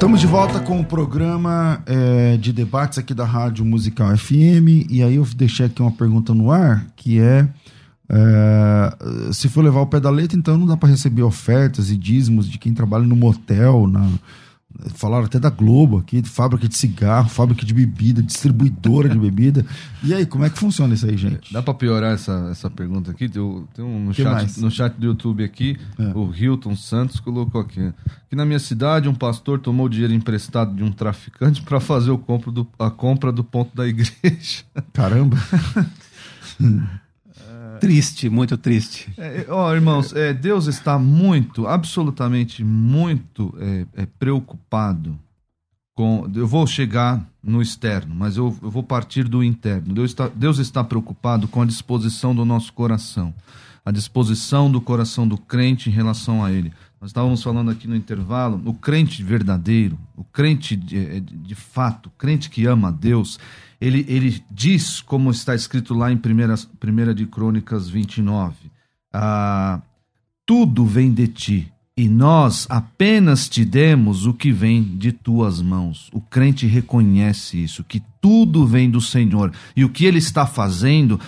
Estamos 0.00 0.18
de 0.18 0.26
volta 0.26 0.58
com 0.60 0.80
o 0.80 0.84
programa 0.84 1.82
é, 1.84 2.38
de 2.38 2.54
debates 2.54 2.96
aqui 2.96 3.12
da 3.12 3.26
Rádio 3.26 3.66
Musical 3.66 4.16
FM. 4.16 4.88
E 4.88 5.02
aí 5.02 5.16
eu 5.16 5.26
deixei 5.36 5.66
aqui 5.66 5.82
uma 5.82 5.90
pergunta 5.90 6.32
no 6.32 6.50
ar, 6.50 6.86
que 6.96 7.20
é, 7.20 7.46
é 8.08 8.96
se 9.30 9.46
for 9.46 9.62
levar 9.62 9.82
o 9.82 9.86
pé 9.86 10.00
da 10.00 10.08
letra, 10.08 10.38
então 10.38 10.56
não 10.56 10.66
dá 10.66 10.74
para 10.74 10.88
receber 10.88 11.20
ofertas 11.20 11.90
e 11.90 11.98
dízimos 11.98 12.48
de 12.48 12.56
quem 12.56 12.72
trabalha 12.72 13.04
no 13.04 13.14
motel, 13.14 13.86
na, 13.86 14.08
Falaram 14.94 15.24
até 15.24 15.38
da 15.38 15.50
Globo 15.50 15.98
aqui, 15.98 16.22
de 16.22 16.28
fábrica 16.28 16.68
de 16.68 16.76
cigarro, 16.76 17.28
fábrica 17.28 17.66
de 17.66 17.74
bebida, 17.74 18.22
distribuidora 18.22 19.08
de 19.08 19.18
bebida. 19.18 19.66
E 20.02 20.14
aí, 20.14 20.24
como 20.24 20.46
é 20.46 20.48
que 20.48 20.58
funciona 20.58 20.94
isso 20.94 21.04
aí, 21.04 21.14
gente? 21.14 21.52
Dá 21.52 21.62
para 21.62 21.74
piorar 21.74 22.14
essa, 22.14 22.48
essa 22.50 22.70
pergunta 22.70 23.10
aqui? 23.10 23.28
Tem, 23.28 23.66
tem 23.74 23.84
um 23.84 24.06
no 24.06 24.14
chat, 24.14 24.58
no 24.58 24.70
chat 24.70 24.94
do 24.94 25.04
YouTube 25.04 25.44
aqui, 25.44 25.76
é. 25.98 26.04
o 26.16 26.34
Hilton 26.34 26.74
Santos 26.74 27.20
colocou 27.20 27.60
aqui. 27.60 27.92
Que 28.30 28.34
na 28.34 28.46
minha 28.46 28.58
cidade, 28.58 29.10
um 29.10 29.14
pastor 29.14 29.58
tomou 29.58 29.90
dinheiro 29.90 30.14
emprestado 30.14 30.74
de 30.74 30.82
um 30.82 30.90
traficante 30.90 31.60
para 31.60 31.80
fazer 31.80 32.10
o 32.10 32.16
compro 32.16 32.50
do, 32.50 32.66
a 32.78 32.90
compra 32.90 33.30
do 33.30 33.44
ponto 33.44 33.76
da 33.76 33.86
igreja. 33.86 34.64
Caramba! 34.94 35.36
Triste, 37.80 38.28
muito 38.28 38.56
triste. 38.58 39.10
É, 39.16 39.46
ó, 39.48 39.74
irmãos, 39.74 40.14
é, 40.14 40.32
Deus 40.32 40.66
está 40.66 40.98
muito, 40.98 41.66
absolutamente 41.66 42.62
muito 42.62 43.54
é, 43.58 44.02
é, 44.02 44.06
preocupado 44.18 45.18
com. 45.94 46.30
Eu 46.34 46.46
vou 46.46 46.66
chegar 46.66 47.26
no 47.42 47.62
externo, 47.62 48.14
mas 48.14 48.36
eu, 48.36 48.56
eu 48.62 48.70
vou 48.70 48.82
partir 48.82 49.24
do 49.24 49.42
interno. 49.42 49.94
Deus 49.94 50.10
está, 50.10 50.28
Deus 50.28 50.58
está 50.58 50.84
preocupado 50.84 51.48
com 51.48 51.62
a 51.62 51.66
disposição 51.66 52.34
do 52.34 52.44
nosso 52.44 52.72
coração, 52.72 53.34
a 53.84 53.90
disposição 53.90 54.70
do 54.70 54.80
coração 54.80 55.26
do 55.26 55.38
crente 55.38 55.88
em 55.88 55.92
relação 55.92 56.44
a 56.44 56.52
Ele. 56.52 56.72
Nós 57.00 57.10
estávamos 57.10 57.42
falando 57.42 57.70
aqui 57.70 57.88
no 57.88 57.96
intervalo, 57.96 58.60
o 58.66 58.74
crente 58.74 59.22
verdadeiro, 59.22 59.98
o 60.14 60.22
crente 60.22 60.76
de, 60.76 60.98
eh, 60.98 61.20
de, 61.20 61.54
fato, 61.54 62.08
o 62.08 62.10
crente 62.10 62.50
que 62.50 62.66
ama 62.66 62.88
a 62.88 62.90
Deus, 62.90 63.38
ele, 63.80 64.04
ele 64.06 64.44
diz, 64.50 65.00
como 65.00 65.30
está 65.30 65.54
escrito 65.54 65.94
lá 65.94 66.12
em 66.12 66.16
1 66.16 67.14
de 67.14 67.24
Crônicas 67.24 67.88
29, 67.88 68.70
ah, 69.14 69.80
tudo 70.44 70.84
vem 70.84 71.10
de 71.10 71.26
ti, 71.26 71.72
e 72.00 72.08
nós 72.08 72.66
apenas 72.70 73.46
te 73.46 73.62
demos 73.62 74.24
o 74.24 74.32
que 74.32 74.50
vem 74.50 74.82
de 74.82 75.12
tuas 75.12 75.60
mãos. 75.60 76.08
O 76.14 76.20
crente 76.22 76.66
reconhece 76.66 77.62
isso, 77.62 77.84
que 77.84 78.02
tudo 78.22 78.66
vem 78.66 78.88
do 78.88 79.02
Senhor. 79.02 79.52
E 79.76 79.84
o 79.84 79.88
que 79.90 80.06
ele 80.06 80.16
está 80.16 80.46
fazendo, 80.46 81.20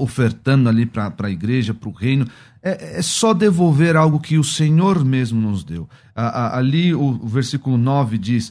ofertando 0.00 0.68
ali 0.68 0.84
para 0.84 1.14
a 1.16 1.30
igreja, 1.30 1.72
para 1.72 1.88
o 1.88 1.92
reino, 1.92 2.26
é, 2.60 2.98
é, 2.98 3.02
só 3.02 3.32
devolver 3.32 3.94
algo 3.94 4.18
que 4.18 4.36
o 4.36 4.42
Senhor 4.42 5.04
mesmo 5.04 5.40
nos 5.40 5.62
deu. 5.62 5.88
Ali 6.12 6.92
o, 6.92 7.20
o 7.22 7.28
versículo 7.28 7.78
9 7.78 8.18
diz: 8.18 8.50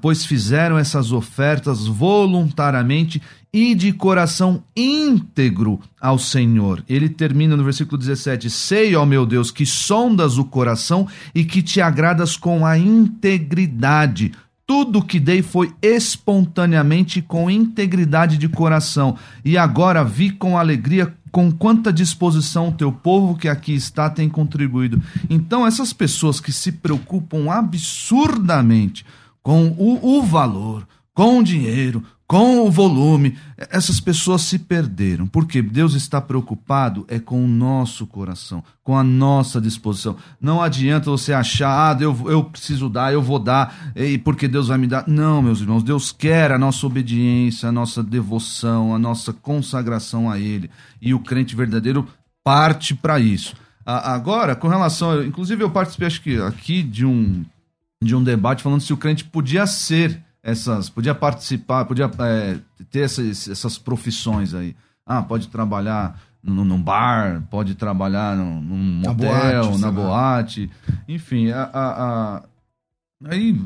pois 0.00 0.24
fizeram 0.24 0.78
essas 0.78 1.12
ofertas 1.12 1.86
voluntariamente 1.86 3.20
e 3.52 3.74
de 3.74 3.92
coração 3.92 4.62
íntegro 4.76 5.80
ao 6.00 6.18
Senhor. 6.18 6.84
Ele 6.88 7.08
termina 7.08 7.56
no 7.56 7.64
versículo 7.64 7.98
17: 7.98 8.50
Sei, 8.50 8.94
ó 8.94 9.04
meu 9.04 9.26
Deus, 9.26 9.50
que 9.50 9.66
sondas 9.66 10.38
o 10.38 10.44
coração 10.44 11.08
e 11.34 11.44
que 11.44 11.62
te 11.62 11.80
agradas 11.80 12.36
com 12.36 12.64
a 12.64 12.78
integridade. 12.78 14.32
Tudo 14.66 15.02
que 15.02 15.18
dei 15.18 15.42
foi 15.42 15.72
espontaneamente 15.82 17.20
com 17.20 17.50
integridade 17.50 18.38
de 18.38 18.48
coração, 18.48 19.16
e 19.44 19.58
agora 19.58 20.04
vi 20.04 20.30
com 20.30 20.56
alegria 20.56 21.12
com 21.32 21.50
quanta 21.50 21.92
disposição 21.92 22.68
o 22.68 22.72
teu 22.72 22.92
povo 22.92 23.36
que 23.36 23.48
aqui 23.48 23.74
está 23.74 24.08
tem 24.08 24.28
contribuído. 24.28 25.02
Então, 25.28 25.66
essas 25.66 25.92
pessoas 25.92 26.40
que 26.40 26.52
se 26.52 26.72
preocupam 26.72 27.50
absurdamente 27.50 29.04
com 29.42 29.68
o, 29.78 30.18
o 30.18 30.22
valor, 30.22 30.86
com 31.14 31.38
o 31.38 31.44
dinheiro, 31.44 32.02
com 32.30 32.60
o 32.60 32.70
volume, 32.70 33.36
essas 33.58 33.98
pessoas 33.98 34.42
se 34.42 34.56
perderam. 34.56 35.26
Porque 35.26 35.60
Deus 35.60 35.94
está 35.94 36.20
preocupado 36.20 37.04
é 37.08 37.18
com 37.18 37.44
o 37.44 37.48
nosso 37.48 38.06
coração, 38.06 38.62
com 38.84 38.96
a 38.96 39.02
nossa 39.02 39.60
disposição. 39.60 40.16
Não 40.40 40.62
adianta 40.62 41.10
você 41.10 41.32
achar, 41.32 41.96
ah, 41.96 42.00
eu, 42.00 42.16
eu 42.30 42.44
preciso 42.44 42.88
dar, 42.88 43.12
eu 43.12 43.20
vou 43.20 43.40
dar, 43.40 43.92
e 43.96 44.16
porque 44.16 44.46
Deus 44.46 44.68
vai 44.68 44.78
me 44.78 44.86
dar. 44.86 45.08
Não, 45.08 45.42
meus 45.42 45.60
irmãos, 45.60 45.82
Deus 45.82 46.12
quer 46.12 46.52
a 46.52 46.58
nossa 46.58 46.86
obediência, 46.86 47.68
a 47.68 47.72
nossa 47.72 48.00
devoção, 48.00 48.94
a 48.94 48.98
nossa 48.98 49.32
consagração 49.32 50.30
a 50.30 50.38
Ele. 50.38 50.70
E 51.02 51.12
o 51.12 51.18
crente 51.18 51.56
verdadeiro 51.56 52.06
parte 52.44 52.94
para 52.94 53.18
isso. 53.18 53.56
Agora, 53.84 54.54
com 54.54 54.68
relação. 54.68 55.24
Inclusive, 55.24 55.64
eu 55.64 55.70
participei, 55.70 56.06
acho 56.06 56.22
que 56.22 56.40
aqui, 56.40 56.80
de 56.80 57.04
um 57.04 57.44
de 58.02 58.16
um 58.16 58.22
debate 58.24 58.62
falando 58.62 58.80
se 58.80 58.92
o 58.92 58.96
crente 58.96 59.24
podia 59.24 59.66
ser 59.66 60.22
essas, 60.42 60.88
podia 60.88 61.14
participar, 61.14 61.84
podia 61.84 62.10
é, 62.20 62.58
ter 62.90 63.00
essas, 63.00 63.46
essas 63.48 63.76
profissões 63.76 64.54
aí. 64.54 64.74
Ah, 65.04 65.22
pode 65.22 65.48
trabalhar 65.48 66.18
num, 66.42 66.64
num 66.64 66.80
bar, 66.80 67.42
pode 67.50 67.74
trabalhar 67.74 68.36
num, 68.36 68.60
num 68.60 68.76
motel, 68.76 69.64
boate, 69.64 69.80
na 69.80 69.92
boate, 69.92 70.70
enfim, 71.06 71.50
a, 71.50 71.64
a, 71.64 72.36
a, 72.36 72.42
aí 73.26 73.60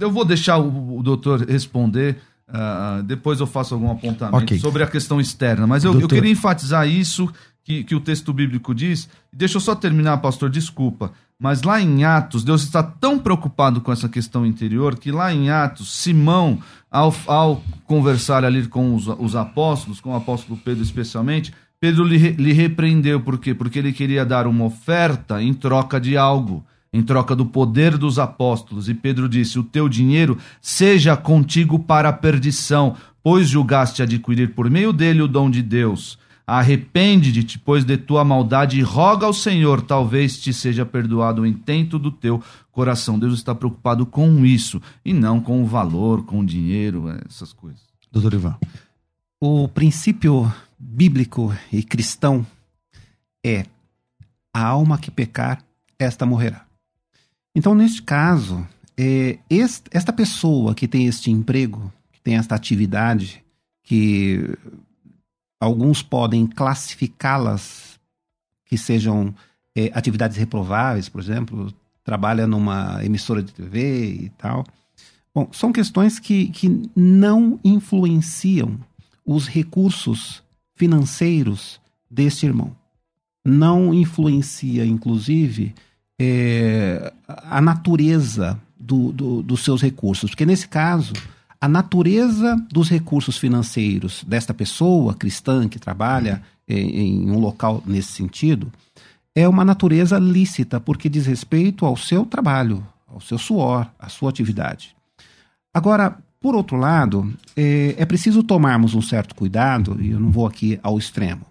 eu 0.00 0.10
vou 0.10 0.24
deixar 0.24 0.58
o, 0.58 0.98
o 0.98 1.02
doutor 1.02 1.42
responder. 1.48 2.20
Uh, 2.48 3.02
depois 3.02 3.40
eu 3.40 3.46
faço 3.46 3.74
algum 3.74 3.90
apontamento 3.90 4.42
okay. 4.42 4.58
sobre 4.58 4.82
a 4.82 4.86
questão 4.86 5.20
externa, 5.20 5.66
mas 5.66 5.84
eu, 5.84 6.00
eu 6.00 6.08
queria 6.08 6.32
enfatizar 6.32 6.88
isso 6.88 7.30
que, 7.68 7.84
que 7.84 7.94
o 7.94 8.00
texto 8.00 8.32
bíblico 8.32 8.74
diz. 8.74 9.10
Deixa 9.30 9.58
eu 9.58 9.60
só 9.60 9.74
terminar, 9.74 10.16
pastor, 10.18 10.48
desculpa. 10.48 11.12
Mas 11.38 11.62
lá 11.62 11.78
em 11.78 12.02
Atos, 12.02 12.42
Deus 12.42 12.62
está 12.62 12.82
tão 12.82 13.18
preocupado 13.18 13.82
com 13.82 13.92
essa 13.92 14.08
questão 14.08 14.46
interior 14.46 14.96
que 14.96 15.12
lá 15.12 15.32
em 15.34 15.50
Atos, 15.50 15.92
Simão, 15.92 16.60
ao, 16.90 17.14
ao 17.26 17.62
conversar 17.84 18.42
ali 18.42 18.66
com 18.66 18.94
os, 18.94 19.06
os 19.06 19.36
apóstolos, 19.36 20.00
com 20.00 20.12
o 20.12 20.16
apóstolo 20.16 20.58
Pedro 20.64 20.82
especialmente, 20.82 21.52
Pedro 21.78 22.04
lhe, 22.04 22.16
lhe 22.16 22.52
repreendeu. 22.54 23.20
Por 23.20 23.38
quê? 23.38 23.54
Porque 23.54 23.78
ele 23.78 23.92
queria 23.92 24.24
dar 24.24 24.46
uma 24.46 24.64
oferta 24.64 25.42
em 25.42 25.52
troca 25.52 26.00
de 26.00 26.16
algo, 26.16 26.64
em 26.90 27.02
troca 27.02 27.36
do 27.36 27.44
poder 27.44 27.98
dos 27.98 28.18
apóstolos. 28.18 28.88
E 28.88 28.94
Pedro 28.94 29.28
disse: 29.28 29.58
O 29.58 29.62
teu 29.62 29.90
dinheiro 29.90 30.38
seja 30.58 31.14
contigo 31.18 31.78
para 31.78 32.08
a 32.08 32.14
perdição, 32.14 32.96
pois 33.22 33.46
julgaste 33.46 34.02
adquirir 34.02 34.54
por 34.54 34.70
meio 34.70 34.90
dele 34.90 35.20
o 35.20 35.28
dom 35.28 35.50
de 35.50 35.60
Deus. 35.60 36.18
Arrepende-te, 36.50 37.58
pois, 37.58 37.84
de 37.84 37.98
tua 37.98 38.24
maldade 38.24 38.78
e 38.78 38.82
roga 38.82 39.26
ao 39.26 39.34
Senhor, 39.34 39.82
talvez 39.82 40.40
te 40.40 40.50
seja 40.50 40.86
perdoado 40.86 41.42
o 41.42 41.46
intento 41.46 41.98
do 41.98 42.10
teu 42.10 42.42
coração. 42.72 43.18
Deus 43.18 43.34
está 43.34 43.54
preocupado 43.54 44.06
com 44.06 44.46
isso 44.46 44.80
e 45.04 45.12
não 45.12 45.42
com 45.42 45.62
o 45.62 45.66
valor, 45.66 46.24
com 46.24 46.40
o 46.40 46.46
dinheiro, 46.46 47.04
essas 47.28 47.52
coisas. 47.52 47.82
Doutor 48.10 48.32
Ivan. 48.32 48.56
O 49.38 49.68
princípio 49.68 50.50
bíblico 50.78 51.54
e 51.70 51.82
cristão 51.82 52.46
é 53.44 53.66
a 54.50 54.64
alma 54.64 54.96
que 54.96 55.10
pecar, 55.10 55.62
esta 55.98 56.24
morrerá. 56.24 56.64
Então, 57.54 57.74
neste 57.74 58.00
caso, 58.00 58.66
é, 58.96 59.38
esta 59.92 60.14
pessoa 60.14 60.74
que 60.74 60.88
tem 60.88 61.06
este 61.06 61.30
emprego, 61.30 61.92
que 62.10 62.22
tem 62.22 62.36
esta 62.36 62.54
atividade, 62.54 63.44
que 63.82 64.56
alguns 65.60 66.02
podem 66.02 66.46
classificá-las 66.46 67.98
que 68.64 68.76
sejam 68.76 69.34
é, 69.74 69.90
atividades 69.94 70.36
reprováveis, 70.36 71.08
por 71.08 71.20
exemplo, 71.20 71.72
trabalha 72.04 72.46
numa 72.46 73.04
emissora 73.04 73.42
de 73.42 73.52
TV 73.52 74.12
e 74.12 74.28
tal. 74.30 74.64
Bom, 75.34 75.48
são 75.52 75.72
questões 75.72 76.18
que, 76.18 76.48
que 76.48 76.90
não 76.96 77.60
influenciam 77.64 78.78
os 79.24 79.46
recursos 79.46 80.42
financeiros 80.74 81.80
deste 82.10 82.46
irmão. 82.46 82.74
Não 83.44 83.92
influencia, 83.92 84.84
inclusive, 84.84 85.74
é, 86.18 87.12
a 87.26 87.60
natureza 87.60 88.60
do, 88.78 89.12
do, 89.12 89.42
dos 89.42 89.62
seus 89.64 89.82
recursos. 89.82 90.30
Porque, 90.30 90.46
nesse 90.46 90.68
caso, 90.68 91.12
a 91.60 91.68
natureza 91.68 92.56
dos 92.70 92.88
recursos 92.88 93.36
financeiros 93.36 94.24
desta 94.24 94.54
pessoa 94.54 95.14
cristã 95.14 95.68
que 95.68 95.78
trabalha 95.78 96.42
em, 96.68 97.24
em 97.24 97.30
um 97.30 97.38
local 97.38 97.82
nesse 97.84 98.12
sentido 98.12 98.72
é 99.34 99.48
uma 99.48 99.64
natureza 99.64 100.18
lícita, 100.18 100.80
porque 100.80 101.08
diz 101.08 101.26
respeito 101.26 101.84
ao 101.86 101.96
seu 101.96 102.24
trabalho, 102.24 102.84
ao 103.06 103.20
seu 103.20 103.38
suor, 103.38 103.88
à 103.98 104.08
sua 104.08 104.30
atividade. 104.30 104.96
Agora, 105.72 106.16
por 106.40 106.54
outro 106.54 106.76
lado, 106.76 107.32
é, 107.56 107.94
é, 107.98 108.06
preciso 108.06 108.42
tomarmos 108.42 108.94
um 108.94 109.02
certo 109.02 109.34
cuidado, 109.34 109.96
e 110.00 110.10
eu 110.10 110.20
não 110.20 110.30
vou 110.30 110.46
aqui 110.46 110.78
ao 110.82 110.98
extremo, 110.98 111.42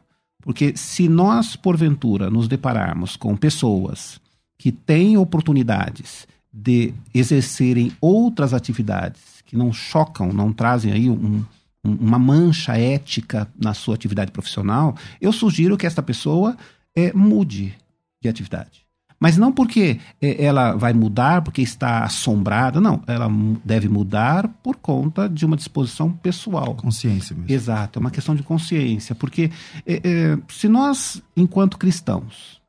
porque 0.42 0.76
se 0.76 1.08
nós, 1.08 1.56
porventura, 1.56 2.30
nos 2.30 2.48
depararmos 2.48 3.16
com 3.16 3.36
pessoas 3.36 4.20
que 4.58 4.72
têm 4.72 5.18
oportunidades 5.18 6.28
de 6.52 6.94
exercerem 7.14 7.92
outras 8.02 8.54
atividades 8.54 9.37
que 9.48 9.58
não 9.58 9.74
chocam, 9.74 10.32
não 10.32 10.54
trazem 10.54 10.92
aí 10.92 11.10
um, 11.10 11.44
um, 11.84 11.92
uma 11.92 12.20
mancha 12.20 12.78
ética 12.78 13.48
na 13.60 13.74
sua 13.74 13.96
atividade 13.96 14.32
profissional, 14.32 14.96
eu 15.20 15.32
sugiro 15.32 15.78
que 15.78 15.88
esta 15.88 16.04
pessoa 16.04 16.56
é, 16.96 17.12
mude 17.14 17.74
de 18.22 18.30
atividade. 18.30 18.86
Mas 19.20 19.36
não 19.36 19.52
porque 19.52 20.00
é, 20.22 20.44
ela 20.44 20.76
vai 20.76 20.94
mudar 20.94 21.42
porque 21.42 21.62
está 21.62 22.04
assombrada, 22.04 22.80
não. 22.80 23.02
Ela 23.08 23.28
deve 23.66 23.90
mudar 23.90 24.48
por 24.62 24.76
conta 24.76 25.28
de 25.28 25.44
uma 25.44 25.58
disposição 25.58 26.12
pessoal. 26.12 26.76
Consciência 26.76 27.36
mesmo. 27.36 27.52
Exato, 27.52 27.98
é 27.98 28.00
uma 28.00 28.12
questão 28.12 28.36
de 28.36 28.44
consciência. 28.44 29.16
Porque 29.16 29.50
é, 29.86 29.96
é, 30.04 30.38
se 30.48 30.68
nós, 30.68 31.22
enquanto 31.36 31.80
cristãos, 31.80 32.62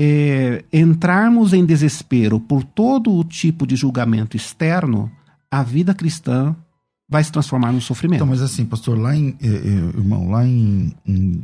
é, 0.00 0.64
entrarmos 0.72 1.52
em 1.52 1.66
desespero 1.66 2.38
por 2.38 2.62
todo 2.62 3.12
o 3.12 3.24
tipo 3.24 3.66
de 3.66 3.74
julgamento 3.74 4.36
externo, 4.36 5.10
a 5.50 5.62
vida 5.62 5.94
cristã 5.94 6.54
vai 7.08 7.24
se 7.24 7.32
transformar 7.32 7.72
num 7.72 7.80
sofrimento. 7.80 8.18
Então, 8.18 8.26
mas 8.26 8.40
assim, 8.40 8.64
pastor, 8.64 8.96
lá 8.96 9.16
em, 9.16 9.36
eh, 9.40 9.46
eh, 9.48 9.98
irmão, 9.98 10.30
lá 10.30 10.46
em, 10.46 10.94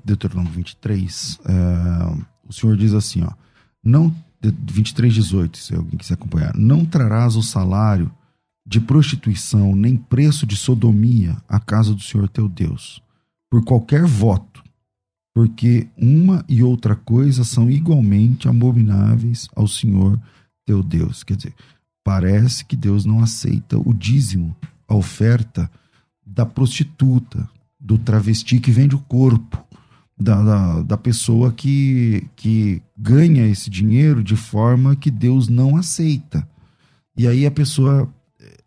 Deuteronômio 0.04 0.52
23, 0.52 1.40
eh, 1.44 2.24
o 2.48 2.52
Senhor 2.52 2.76
diz 2.76 2.94
assim, 2.94 3.22
ó, 3.24 3.32
não, 3.82 4.14
23, 4.40 5.12
18, 5.12 5.59
se 5.59 5.74
alguém 5.74 5.98
quiser 5.98 6.14
acompanhar, 6.14 6.54
não 6.54 6.84
trarás 6.84 7.34
o 7.34 7.42
salário 7.42 8.11
de 8.64 8.80
prostituição, 8.80 9.74
nem 9.74 9.96
preço 9.96 10.46
de 10.46 10.57
sodomia 10.57 11.36
à 11.48 11.59
casa 11.59 11.92
do 11.92 12.02
Senhor 12.02 12.28
teu 12.28 12.48
Deus, 12.48 13.02
por 13.50 13.64
qualquer 13.64 14.04
voto, 14.04 14.62
porque 15.34 15.88
uma 15.96 16.44
e 16.48 16.62
outra 16.62 16.94
coisa 16.94 17.44
são 17.44 17.70
igualmente 17.70 18.48
abomináveis 18.48 19.48
ao 19.54 19.66
Senhor 19.66 20.18
teu 20.64 20.82
Deus. 20.82 21.22
Quer 21.22 21.36
dizer, 21.36 21.54
Parece 22.07 22.64
que 22.64 22.76
Deus 22.76 23.04
não 23.04 23.20
aceita 23.20 23.76
o 23.76 23.92
dízimo, 23.92 24.54
a 24.86 24.94
oferta 24.94 25.68
da 26.24 26.46
prostituta, 26.46 27.50
do 27.80 27.98
travesti 27.98 28.61
que 28.61 28.70
vende 28.70 28.94
o 28.94 29.00
corpo. 29.00 29.61
da, 30.16 30.40
da, 30.40 30.82
da, 30.82 30.96
pessoa 30.96 31.52
que, 31.52 32.30
que 32.36 32.80
ganha 32.96 33.44
esse 33.48 33.68
dinheiro 33.68 34.22
de 34.22 34.36
forma 34.36 34.94
que 34.94 35.11
Deus 35.11 35.48
não 35.48 35.76
aceita. 35.76 36.48
E 37.16 37.26
aí 37.26 37.44
a 37.44 37.50
pessoa, 37.50 38.09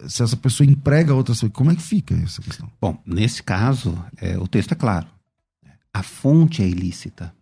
se 0.05 0.21
essa 0.21 0.35
pessoa 0.35 0.69
emprega 0.69 1.15
outras 1.15 1.37
pessoas, 1.37 1.53
como 1.53 1.71
é 1.71 1.75
que 1.77 1.81
fica 1.81 2.15
essa 2.15 2.41
questão? 2.41 2.69
Bom, 2.81 3.01
nesse 3.05 3.41
caso, 3.41 3.97
é, 4.17 4.37
o 4.37 4.49
texto 4.49 4.73
é 4.73 4.75
claro. 4.75 5.07
A 5.93 6.03
fonte 6.03 6.61
é 6.61 6.67
ilícita. 6.67 7.33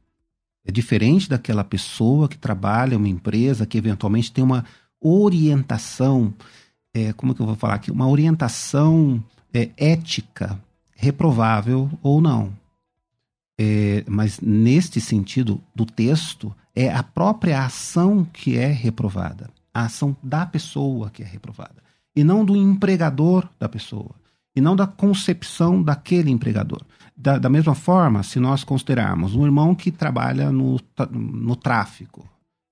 É 0.63 0.71
diferente 0.71 1.27
daquela 1.27 1.63
pessoa 1.63 2.29
que 2.29 2.37
trabalha 2.37 2.93
em 2.93 2.97
uma 2.97 3.09
empresa 3.09 3.65
que 3.65 3.79
eventualmente 3.79 4.31
tem 4.31 4.43
uma 4.43 4.63
orientação, 5.01 6.33
é, 6.93 7.13
como 7.13 7.33
que 7.35 7.41
eu 7.41 7.45
vou 7.45 7.55
falar 7.55 7.75
aqui? 7.75 7.91
Uma 7.91 8.07
orientação 8.07 9.23
é, 9.53 9.69
ética 9.77 10.59
reprovável 10.95 11.89
ou 12.01 12.19
não. 12.19 12.51
É, 13.59 14.03
mas 14.07 14.39
neste 14.39 15.01
sentido 15.01 15.61
do 15.73 15.85
texto, 15.85 16.53
é 16.75 16.93
a 16.93 17.01
própria 17.01 17.65
ação 17.65 18.23
que 18.23 18.55
é 18.57 18.67
reprovada, 18.67 19.49
a 19.73 19.85
ação 19.85 20.15
da 20.21 20.45
pessoa 20.45 21.09
que 21.09 21.23
é 21.23 21.25
reprovada, 21.25 21.81
e 22.15 22.23
não 22.23 22.45
do 22.45 22.55
empregador 22.55 23.49
da 23.59 23.67
pessoa, 23.67 24.11
e 24.55 24.61
não 24.61 24.75
da 24.75 24.85
concepção 24.85 25.81
daquele 25.81 26.29
empregador. 26.29 26.81
Da, 27.15 27.39
da 27.39 27.49
mesma 27.49 27.73
forma, 27.73 28.21
se 28.21 28.39
nós 28.39 28.63
considerarmos 28.63 29.35
um 29.35 29.43
irmão 29.43 29.73
que 29.73 29.91
trabalha 29.91 30.51
no, 30.51 30.79
no 31.09 31.55
tráfico, 31.55 32.27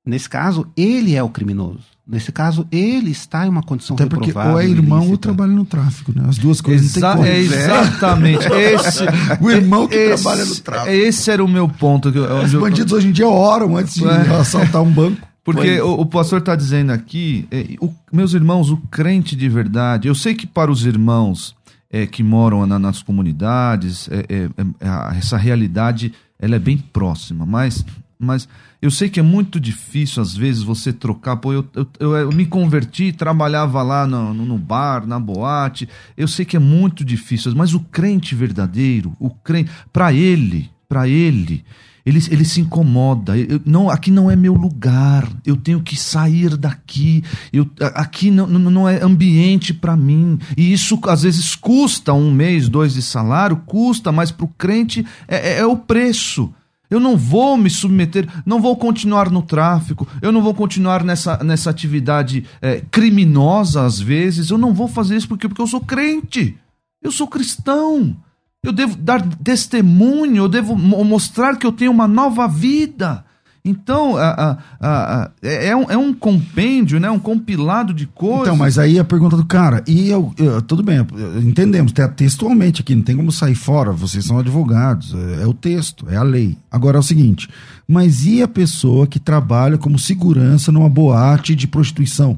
nesse 0.05 0.29
caso, 0.29 0.67
ele 0.75 1.15
é 1.15 1.23
o 1.23 1.29
criminoso. 1.29 1.95
Nesse 2.07 2.31
caso, 2.31 2.67
ele 2.71 3.09
está 3.09 3.47
em 3.47 3.49
uma 3.49 3.63
condição 3.63 3.95
Até 3.95 4.05
porque 4.05 4.31
ou 4.31 4.59
é 4.59 4.67
irmão 4.67 4.99
ilícita. 4.99 5.11
ou 5.11 5.17
trabalha 5.17 5.51
no 5.51 5.65
tráfico, 5.65 6.13
né? 6.15 6.23
As 6.27 6.37
duas 6.37 6.61
coisas 6.61 6.95
Exa 6.95 7.15
não 7.15 7.23
tem 7.23 7.31
é 7.31 7.39
Exatamente. 7.39 8.45
Esse, 8.53 9.03
o 9.41 9.49
irmão 9.49 9.87
que 9.87 9.95
esse, 9.95 10.23
trabalha 10.23 10.45
no 10.45 10.55
tráfico. 10.55 10.89
Esse 10.91 11.31
era 11.31 11.43
o 11.43 11.47
meu 11.47 11.67
ponto. 11.67 12.09
Os 12.09 12.53
bandidos 12.53 12.93
hoje 12.93 13.07
em 13.07 13.11
dia 13.11 13.27
oram 13.27 13.75
antes 13.75 13.95
de 13.95 14.05
é. 14.05 14.35
assaltar 14.35 14.83
um 14.83 14.91
banco. 14.91 15.27
Porque 15.43 15.79
o, 15.81 16.01
o, 16.01 16.05
pastor 16.05 16.39
está 16.39 16.55
dizendo 16.55 16.91
aqui, 16.91 17.47
é, 17.51 17.75
o, 17.79 17.91
meus 18.11 18.33
irmãos, 18.33 18.69
o 18.69 18.77
crente 18.77 19.35
de 19.35 19.47
verdade, 19.47 20.07
eu 20.07 20.15
sei 20.15 20.33
que 20.33 20.47
para 20.47 20.71
os 20.71 20.85
irmãos 20.85 21.55
é, 21.89 22.05
que 22.05 22.23
moram 22.23 22.65
na, 22.65 22.79
nas 22.79 23.01
comunidades, 23.01 24.09
é, 24.11 24.25
é, 24.27 24.49
é 24.79 25.17
essa 25.17 25.37
realidade 25.37 26.13
ela 26.39 26.55
é 26.55 26.59
bem 26.59 26.77
próxima, 26.77 27.45
mas 27.45 27.85
mas 28.17 28.47
eu 28.81 28.89
sei 28.89 29.09
que 29.09 29.19
é 29.19 29.23
muito 29.23 29.59
difícil, 29.59 30.21
às 30.21 30.35
vezes, 30.35 30.63
você 30.63 30.93
trocar. 30.93 31.37
Pô, 31.37 31.53
eu, 31.53 31.65
eu, 31.73 31.87
eu, 31.99 32.15
eu 32.15 32.31
me 32.31 32.45
converti, 32.45 33.11
trabalhava 33.11 33.81
lá 33.81 34.07
no, 34.07 34.33
no, 34.33 34.57
bar, 34.57 35.05
na 35.05 35.19
boate. 35.19 35.87
Eu 36.15 36.27
sei 36.27 36.45
que 36.45 36.55
é 36.55 36.59
muito 36.59 37.03
difícil, 37.03 37.53
mas 37.55 37.73
o 37.73 37.79
crente 37.79 38.33
verdadeiro, 38.33 39.15
o 39.19 39.29
crente, 39.29 39.71
para 39.91 40.13
ele, 40.13 40.69
para 40.87 41.07
ele, 41.07 41.65
ele, 42.05 42.19
ele 42.29 42.45
se 42.45 42.61
incomoda. 42.61 43.37
Eu, 43.37 43.59
não, 43.65 43.89
aqui 43.89 44.11
não 44.11 44.29
é 44.29 44.35
meu 44.35 44.53
lugar. 44.53 45.27
Eu 45.45 45.57
tenho 45.57 45.81
que 45.81 45.99
sair 45.99 46.55
daqui. 46.55 47.23
Eu, 47.51 47.69
aqui 47.95 48.29
não, 48.29 48.47
não 48.47 48.87
é 48.87 49.03
ambiente 49.03 49.73
para 49.73 49.97
mim. 49.97 50.37
E 50.55 50.71
isso 50.71 50.99
às 51.07 51.23
vezes 51.23 51.55
custa 51.55 52.13
um 52.13 52.31
mês, 52.31 52.69
dois 52.69 52.93
de 52.93 53.01
salário, 53.01 53.57
custa, 53.65 54.11
mas 54.11 54.31
para 54.31 54.45
o 54.45 54.49
crente 54.49 55.05
é, 55.27 55.53
é, 55.53 55.57
é 55.57 55.65
o 55.65 55.75
preço. 55.75 56.53
Eu 56.89 56.99
não 56.99 57.17
vou 57.17 57.57
me 57.57 57.69
submeter, 57.69 58.27
não 58.45 58.61
vou 58.61 58.75
continuar 58.75 59.29
no 59.29 59.41
tráfico, 59.41 60.07
eu 60.21 60.31
não 60.31 60.41
vou 60.41 60.53
continuar 60.53 61.03
nessa, 61.03 61.43
nessa 61.43 61.69
atividade 61.69 62.45
é, 62.61 62.81
criminosa 62.91 63.83
às 63.83 63.99
vezes, 63.99 64.49
eu 64.49 64.57
não 64.57 64.73
vou 64.73 64.87
fazer 64.87 65.15
isso 65.15 65.27
porque, 65.27 65.47
porque 65.47 65.61
eu 65.61 65.67
sou 65.67 65.81
crente, 65.81 66.57
eu 67.01 67.11
sou 67.11 67.27
cristão, 67.27 68.15
eu 68.63 68.71
devo 68.71 68.95
dar 68.95 69.21
testemunho, 69.43 70.37
eu 70.37 70.49
devo 70.49 70.75
mostrar 70.75 71.57
que 71.57 71.65
eu 71.65 71.71
tenho 71.71 71.91
uma 71.91 72.07
nova 72.07 72.47
vida. 72.47 73.23
Então, 73.65 74.15
a, 74.15 74.29
a, 74.29 74.57
a, 74.79 75.31
é, 75.41 75.69
é, 75.69 75.75
um, 75.75 75.89
é 75.89 75.97
um 75.97 76.13
compêndio, 76.13 76.99
né? 76.99 77.09
um 77.09 77.17
compilado 77.17 77.95
de 77.95 78.05
coisas. 78.05 78.43
Então, 78.43 78.55
mas 78.55 78.77
aí 78.77 78.99
a 78.99 79.03
pergunta 79.03 79.35
do 79.35 79.43
cara, 79.43 79.83
e 79.87 80.07
eu, 80.07 80.31
eu 80.37 80.61
tudo 80.61 80.83
bem, 80.83 80.99
entendemos, 81.43 81.91
textualmente 82.15 82.81
aqui, 82.81 82.93
não 82.93 83.01
tem 83.01 83.15
como 83.15 83.31
sair 83.31 83.55
fora, 83.55 83.91
vocês 83.91 84.23
são 84.23 84.37
advogados, 84.37 85.15
é, 85.15 85.41
é 85.41 85.47
o 85.47 85.53
texto, 85.53 86.05
é 86.07 86.15
a 86.15 86.21
lei. 86.21 86.55
Agora 86.71 86.97
é 86.97 86.99
o 86.99 87.03
seguinte, 87.03 87.49
mas 87.87 88.23
e 88.25 88.43
a 88.43 88.47
pessoa 88.47 89.07
que 89.07 89.19
trabalha 89.19 89.79
como 89.79 89.97
segurança 89.97 90.71
numa 90.71 90.89
boate 90.89 91.55
de 91.55 91.67
prostituição? 91.67 92.37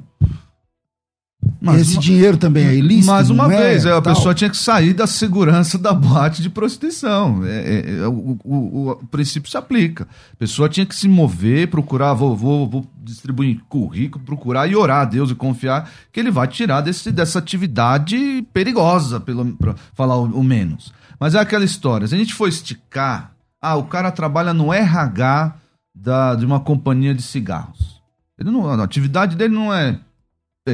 Mas 1.59 1.81
Esse 1.81 1.93
uma, 1.93 2.01
dinheiro 2.01 2.37
também 2.37 2.65
é 2.65 2.75
ilícito? 2.75 3.07
Mais 3.07 3.29
uma 3.29 3.51
é? 3.53 3.57
vez, 3.57 3.85
é, 3.85 3.91
a 3.91 4.01
tal. 4.01 4.13
pessoa 4.13 4.33
tinha 4.33 4.49
que 4.49 4.57
sair 4.57 4.93
da 4.93 5.07
segurança 5.07 5.77
da 5.77 5.93
boate 5.93 6.41
de 6.41 6.49
prostituição. 6.49 7.43
É, 7.45 7.49
é, 7.49 7.97
é 7.99 8.07
o, 8.07 8.37
o, 8.43 8.91
o, 8.91 8.95
princípio 9.07 9.49
se 9.49 9.57
aplica. 9.57 10.07
A 10.33 10.35
pessoa 10.35 10.69
tinha 10.69 10.85
que 10.85 10.95
se 10.95 11.07
mover, 11.07 11.67
procurar, 11.67 12.13
vou, 12.13 12.35
vou, 12.35 12.69
vou 12.69 12.87
distribuir 13.01 13.59
currículo, 13.67 14.23
procurar 14.23 14.67
e 14.67 14.75
orar 14.75 15.01
a 15.01 15.05
Deus 15.05 15.31
e 15.31 15.35
confiar 15.35 15.89
que 16.11 16.19
ele 16.19 16.31
vai 16.31 16.47
tirar 16.47 16.81
desse, 16.81 17.11
dessa 17.11 17.39
atividade 17.39 18.45
perigosa, 18.53 19.19
para 19.19 19.75
falar 19.93 20.17
o, 20.17 20.25
o 20.39 20.43
menos. 20.43 20.93
Mas 21.19 21.33
é 21.33 21.39
aquela 21.39 21.65
história, 21.65 22.07
se 22.07 22.13
a 22.13 22.17
gente 22.17 22.33
for 22.33 22.47
esticar, 22.47 23.31
ah, 23.61 23.75
o 23.75 23.85
cara 23.85 24.11
trabalha 24.11 24.53
no 24.53 24.71
RH 24.71 25.55
da, 25.95 26.35
de 26.35 26.45
uma 26.45 26.59
companhia 26.59 27.15
de 27.15 27.23
cigarros. 27.23 27.97
Ele 28.37 28.51
não, 28.51 28.69
a 28.69 28.83
atividade 28.83 29.35
dele 29.35 29.55
não 29.55 29.73
é 29.73 29.77
é, 29.79 29.99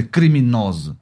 criminosa. 0.02 0.98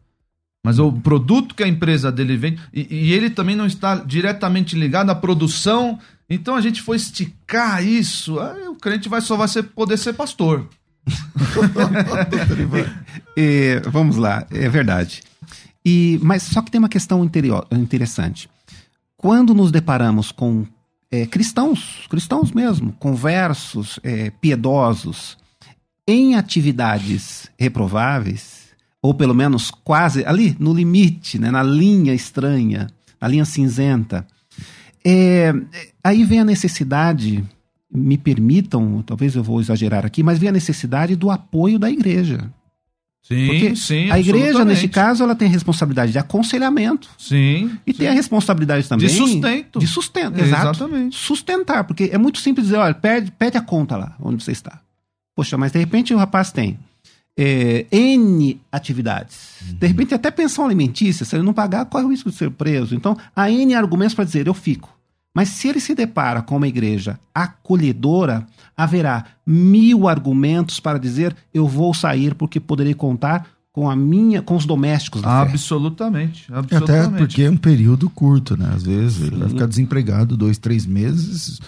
Mas 0.64 0.78
o 0.78 0.92
produto 0.92 1.56
que 1.56 1.64
a 1.64 1.68
empresa 1.68 2.12
dele 2.12 2.38
vende, 2.38 2.62
e, 2.74 2.88
e, 2.89 3.14
ele 3.14 3.30
também 3.30 3.56
não 3.56 3.66
está 3.66 3.96
diretamente 3.96 4.76
ligado 4.76 5.10
à 5.10 5.16
produção, 5.16 5.98
então 6.30 6.56
a 6.56 6.62
gente 6.62 6.82
foi 6.82 6.98
esticar 6.98 7.84
isso, 7.84 8.39
aí 8.39 8.68
o 8.68 8.76
crente 8.76 9.10
vai, 9.10 9.22
só 9.22 9.36
vai 9.36 9.48
ser, 9.48 9.64
poder 9.64 9.98
ser 9.98 10.14
pastor. 10.14 10.68
e, 13.36 13.82
vamos 13.89 14.18
lá, 14.18 14.46
é 14.52 14.70
verdade. 14.70 15.24
E, 15.84 16.20
mas 16.22 16.44
só 16.44 16.62
que 16.62 16.70
tem 16.70 16.78
uma 16.78 16.89
questão 16.89 17.26
interior, 17.26 17.66
interessante. 17.72 18.48
Quando 19.18 19.56
nos 19.56 19.72
deparamos 19.72 20.32
com 20.32 20.68
é, 21.10 21.26
cristãos, 21.26 22.06
cristãos 22.08 22.52
mesmo, 22.52 22.94
conversos, 22.94 24.00
é, 24.04 24.30
piedosos, 24.30 25.39
em 26.08 26.36
atividades 26.36 27.50
reprováveis, 27.58 28.61
ou 29.02 29.14
pelo 29.14 29.34
menos 29.34 29.72
quase 29.72 30.24
ali 30.26 30.56
no 30.60 30.74
limite, 30.74 31.39
né, 31.39 31.49
na 31.49 31.64
linha 31.64 32.14
estranha, 32.14 32.88
na 33.20 33.28
linha 33.28 33.45
cinzenta. 33.45 34.26
É, 35.04 35.54
aí 36.04 36.24
vem 36.24 36.39
a 36.39 36.45
necessidade, 36.45 37.43
me 37.91 38.18
permitam, 38.18 39.04
talvez 39.06 39.36
eu 39.36 39.43
vou 39.43 39.60
exagerar 39.60 40.06
aqui, 40.06 40.22
mas 40.22 40.38
vem 40.38 40.49
a 40.49 40.54
necessidade 40.54 41.16
do 41.16 41.32
apoio 41.32 41.80
da 41.80 41.89
igreja. 41.89 42.52
Sim, 43.24 43.47
Porque 43.47 43.76
sim. 43.76 44.10
A 44.10 44.20
igreja, 44.20 44.66
neste 44.66 44.88
caso, 44.88 45.24
ela 45.24 45.36
tem 45.36 45.47
a 45.47 45.52
responsabilidade 45.52 46.12
de 46.12 46.18
aconselhamento. 46.18 47.08
Sim. 47.18 47.78
E 47.86 47.93
sim. 47.93 47.99
tem 47.99 48.08
a 48.08 48.14
responsabilidade 48.14 48.88
também. 48.89 49.08
De 49.08 49.14
sustento. 49.14 49.80
De 49.80 49.88
sustento, 49.88 50.39
é, 50.39 50.43
exato. 50.43 50.84
Exatamente. 50.84 51.16
Sustentar, 51.16 51.84
porque 51.84 52.10
é 52.12 52.18
muito 52.18 52.39
simples 52.39 52.68
dizer, 52.68 52.78
olha, 52.78 52.95
pede, 52.95 53.32
pede 53.32 53.58
a 53.58 53.62
conta 53.62 53.95
lá, 53.95 54.16
onde 54.20 54.43
você 54.43 54.52
está. 54.52 54.82
Poxa, 55.36 55.58
mas 55.58 55.72
de 55.72 55.80
repente 55.80 56.14
o 56.14 56.18
rapaz 56.18 56.52
tem 56.52 56.80
é, 57.38 57.86
N 57.92 58.60
atividades. 58.72 59.62
Uhum. 59.62 59.76
De 59.76 59.88
repente, 59.88 60.14
até 60.14 60.30
pensão 60.32 60.66
alimentícia, 60.66 61.26
se 61.26 61.36
ele 61.36 61.44
não 61.44 61.54
pagar, 61.54 61.86
corre 61.86 62.06
o 62.06 62.10
risco 62.10 62.30
de 62.30 62.36
ser 62.36 62.52
preso. 62.52 62.96
Então, 62.96 63.18
há 63.36 63.50
N 63.50 63.74
argumentos 63.74 64.16
para 64.16 64.26
dizer, 64.26 64.48
eu 64.48 64.54
fico. 64.54 64.90
Mas 65.34 65.50
se 65.50 65.70
ele 65.70 65.80
se 65.80 65.96
depara 65.96 66.42
com 66.42 66.58
uma 66.58 66.68
igreja 66.68 67.18
acolhedora, 67.34 68.46
haverá 68.76 69.26
mil 69.46 70.08
argumentos 70.08 70.80
para 70.80 70.98
dizer, 70.98 71.36
eu 71.54 71.68
vou 71.68 71.94
sair 71.94 72.36
porque 72.36 72.60
poderei 72.60 72.94
contar 72.94 73.48
com 73.72 73.90
a 73.90 73.96
minha, 73.96 74.42
com 74.42 74.58
os 74.58 74.66
domésticos 74.66 75.22
da 75.22 75.42
absolutamente, 75.42 76.48
fé. 76.48 76.54
Absolutamente. 76.54 77.08
Até 77.08 77.18
porque 77.18 77.44
é 77.44 77.50
um 77.50 77.56
período 77.56 78.10
curto, 78.10 78.58
né? 78.58 78.70
Às 78.76 78.84
vezes 78.84 79.20
Sim. 79.20 79.28
ele 79.28 79.38
vai 79.38 79.48
ficar 79.48 79.66
desempregado 79.66 80.36
dois, 80.36 80.58
três 80.58 80.86
meses 80.86 81.60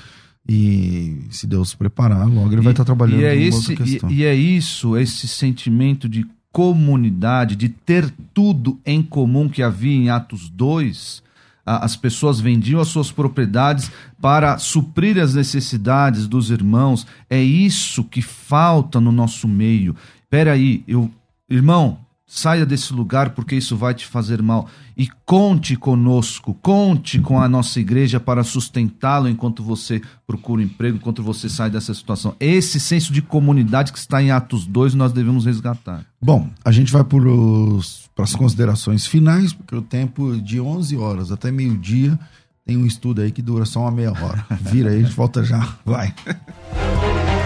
e 0.48 1.24
se 1.30 1.48
Deus 1.48 1.74
preparar, 1.74 2.28
logo 2.28 2.52
ele 2.52 2.62
e, 2.62 2.64
vai 2.64 2.74
estar 2.74 2.84
trabalhando 2.84 3.22
e 3.22 3.26
é 3.26 3.36
esse, 3.36 3.74
e, 3.74 4.14
e, 4.14 4.24
é 4.26 4.36
isso, 4.36 4.98
esse 4.98 5.28
sentimento 5.28 6.10
de 6.10 6.26
comunidade, 6.52 7.56
de 7.56 7.70
ter 7.70 8.14
tudo 8.34 8.80
em 8.86 9.02
comum 9.02 9.50
que 9.50 9.64
havia 9.64 9.96
em 9.96 10.10
Atos 10.10 10.50
2. 10.50 11.24
As 11.66 11.96
pessoas 11.96 12.42
vendiam 12.42 12.82
as 12.82 12.90
suas 12.90 13.10
propriedades 13.10 13.90
para 14.22 14.58
suprir 14.58 15.18
as 15.18 15.34
necessidades 15.34 16.28
dos 16.28 16.52
irmãos. 16.52 17.08
É 17.30 17.42
isso 17.42 18.04
que 18.04 18.22
falta 18.22 19.00
no 19.00 19.14
nosso 19.14 19.48
meio. 19.48 19.96
Peraí, 20.30 20.84
eu, 20.86 21.10
irmão, 21.50 22.00
Saia 22.36 22.66
desse 22.66 22.92
lugar 22.92 23.30
porque 23.30 23.56
isso 23.56 23.78
vai 23.78 23.94
te 23.94 24.08
fazer 24.08 24.42
mal. 24.42 24.68
E 24.98 25.08
conte 25.24 25.76
conosco, 25.76 26.56
conte 26.56 27.20
com 27.20 27.40
a 27.40 27.48
nossa 27.48 27.80
igreja 27.80 28.20
para 28.20 28.44
sustentá-lo 28.44 29.30
enquanto 29.30 29.62
você 29.62 30.02
procura 30.26 30.60
um 30.60 30.66
emprego, 30.66 30.98
enquanto 30.98 31.22
você 31.22 31.48
sai 31.48 31.70
dessa 31.70 31.94
situação. 31.94 32.36
Esse 32.40 32.80
senso 32.80 33.14
de 33.14 33.22
comunidade 33.22 33.94
que 33.94 34.00
está 34.00 34.20
em 34.20 34.32
Atos 34.32 34.66
2 34.66 34.96
nós 34.96 35.14
devemos 35.14 35.46
resgatar. 35.46 36.04
Bom, 36.20 36.50
a 36.66 36.72
gente 36.72 36.92
vai 36.92 37.04
para 37.04 38.24
as 38.24 38.36
considerações 38.36 39.06
finais, 39.06 39.54
porque 39.54 39.76
o 39.76 39.82
tempo 39.84 40.36
de 40.42 40.60
11 40.60 40.98
horas 40.98 41.32
até 41.32 41.52
meio-dia 41.52 42.18
Tem 42.66 42.78
um 42.78 42.86
estudo 42.86 43.22
aí 43.22 43.32
que 43.32 43.42
dura 43.42 43.66
só 43.66 43.82
uma 43.82 43.92
meia 43.92 44.12
hora. 44.12 44.46
Vira 44.62 44.90
aí, 44.90 45.00
a 45.00 45.02
gente 45.02 45.16
volta 45.16 45.44
já. 45.44 45.76
Vai. 45.86 46.14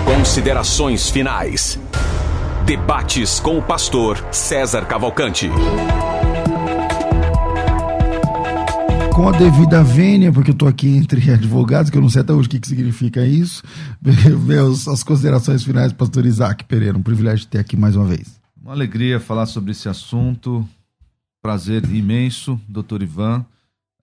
Considerações 0.06 1.10
finais. 1.10 1.80
Debates 2.68 3.40
com 3.40 3.58
o 3.58 3.62
pastor 3.62 4.18
César 4.30 4.86
Cavalcante. 4.86 5.50
Com 9.16 9.30
a 9.30 9.32
devida 9.32 9.82
vênia, 9.82 10.34
porque 10.34 10.52
eu 10.52 10.54
tô 10.54 10.68
aqui 10.68 10.90
entre 10.90 11.32
advogados, 11.32 11.90
que 11.90 11.98
eu 11.98 12.02
não 12.02 12.10
sei 12.10 12.24
até 12.24 12.34
hoje 12.34 12.50
o 12.50 12.52
que, 12.52 12.60
que 12.60 12.68
significa 12.68 13.26
isso. 13.26 13.64
Meus, 14.46 14.86
as 14.86 15.02
considerações 15.02 15.64
finais, 15.64 15.94
pastor 15.94 16.26
Isaac 16.26 16.66
Pereira. 16.66 16.98
Um 16.98 17.02
privilégio 17.02 17.48
ter 17.48 17.60
aqui 17.60 17.78
mais 17.78 17.96
uma 17.96 18.04
vez. 18.04 18.38
Uma 18.62 18.74
alegria 18.74 19.18
falar 19.18 19.46
sobre 19.46 19.72
esse 19.72 19.88
assunto. 19.88 20.68
Prazer 21.42 21.86
imenso, 21.86 22.60
doutor 22.68 23.02
Ivan. 23.02 23.46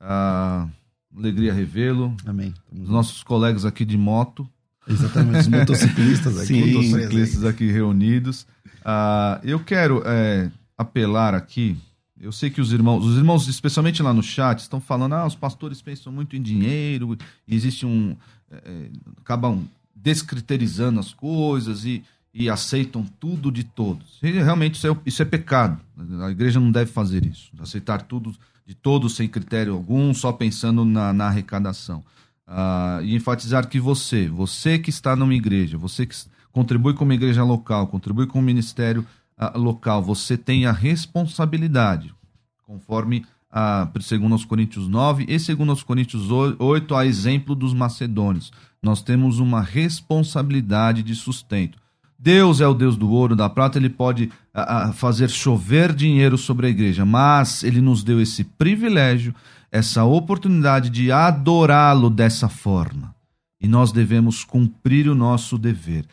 Ah, 0.00 0.66
alegria 1.14 1.52
revê-lo. 1.52 2.16
Amém. 2.24 2.54
Os 2.72 2.88
nossos 2.88 3.22
colegas 3.22 3.66
aqui 3.66 3.84
de 3.84 3.98
moto. 3.98 4.48
Exatamente, 4.88 5.40
os 5.40 5.48
motociclistas 5.48 6.38
aqui. 6.38 6.46
Sim, 6.46 6.72
motociclistas 6.72 7.44
aqui 7.44 7.70
reunidos. 7.70 8.46
Ah, 8.84 9.40
eu 9.42 9.58
quero 9.60 10.02
é, 10.04 10.50
apelar 10.76 11.34
aqui. 11.34 11.76
Eu 12.20 12.32
sei 12.32 12.50
que 12.50 12.60
os 12.60 12.72
irmãos, 12.72 13.04
os 13.04 13.16
irmãos, 13.16 13.48
especialmente 13.48 14.02
lá 14.02 14.12
no 14.12 14.22
chat, 14.22 14.60
estão 14.60 14.80
falando: 14.80 15.14
ah, 15.14 15.26
os 15.26 15.34
pastores 15.34 15.80
pensam 15.80 16.12
muito 16.12 16.36
em 16.36 16.42
dinheiro, 16.42 17.16
existe 17.48 17.86
um. 17.86 18.16
É, 18.50 18.88
acabam 19.20 19.64
descriterizando 19.94 21.00
as 21.00 21.14
coisas 21.14 21.84
e, 21.84 22.04
e 22.32 22.50
aceitam 22.50 23.04
tudo 23.18 23.50
de 23.50 23.64
todos. 23.64 24.18
E, 24.22 24.30
realmente 24.30 24.74
isso 24.74 24.86
é, 24.86 24.96
isso 25.06 25.22
é 25.22 25.24
pecado. 25.24 25.80
A 26.22 26.30
igreja 26.30 26.60
não 26.60 26.70
deve 26.70 26.92
fazer 26.92 27.24
isso. 27.24 27.50
Aceitar 27.58 28.02
tudo 28.02 28.34
de 28.66 28.74
todos 28.74 29.16
sem 29.16 29.28
critério 29.28 29.72
algum, 29.72 30.12
só 30.12 30.32
pensando 30.32 30.84
na, 30.84 31.12
na 31.12 31.26
arrecadação. 31.26 32.04
Ah, 32.46 33.00
e 33.02 33.14
enfatizar 33.14 33.68
que 33.68 33.80
você, 33.80 34.28
você 34.28 34.78
que 34.78 34.90
está 34.90 35.16
numa 35.16 35.34
igreja, 35.34 35.78
você 35.78 36.04
que 36.04 36.14
contribui 36.52 36.92
com 36.92 37.04
uma 37.04 37.14
igreja 37.14 37.42
local, 37.42 37.86
contribui 37.86 38.26
com 38.26 38.38
o 38.38 38.42
um 38.42 38.44
ministério 38.44 39.06
uh, 39.38 39.58
local, 39.58 40.02
você 40.02 40.36
tem 40.36 40.66
a 40.66 40.72
responsabilidade, 40.72 42.14
conforme 42.62 43.24
a 43.50 43.88
uh, 43.92 44.02
segundo 44.02 44.32
aos 44.32 44.44
Coríntios 44.44 44.86
9 44.86 45.24
e 45.26 45.38
segundo 45.40 45.70
aos 45.70 45.82
Coríntios 45.82 46.30
8, 46.30 46.94
a 46.94 47.06
exemplo 47.06 47.54
dos 47.54 47.72
macedônios. 47.72 48.52
Nós 48.82 49.02
temos 49.02 49.38
uma 49.38 49.62
responsabilidade 49.62 51.02
de 51.02 51.14
sustento. 51.14 51.78
Deus 52.18 52.60
é 52.60 52.66
o 52.66 52.74
Deus 52.74 52.96
do 52.96 53.10
ouro, 53.10 53.34
da 53.34 53.48
prata, 53.48 53.78
ele 53.78 53.90
pode 53.90 54.30
uh, 54.54 54.92
fazer 54.92 55.30
chover 55.30 55.94
dinheiro 55.94 56.36
sobre 56.36 56.66
a 56.66 56.70
igreja, 56.70 57.04
mas 57.04 57.62
ele 57.62 57.80
nos 57.80 58.04
deu 58.04 58.20
esse 58.20 58.44
privilégio, 58.44 59.34
essa 59.74 60.04
oportunidade 60.04 60.88
de 60.88 61.10
adorá-lo 61.10 62.08
dessa 62.08 62.48
forma. 62.48 63.12
E 63.60 63.66
nós 63.66 63.90
devemos 63.90 64.44
cumprir 64.44 65.08
o 65.08 65.16
nosso 65.16 65.58
dever 65.58 66.06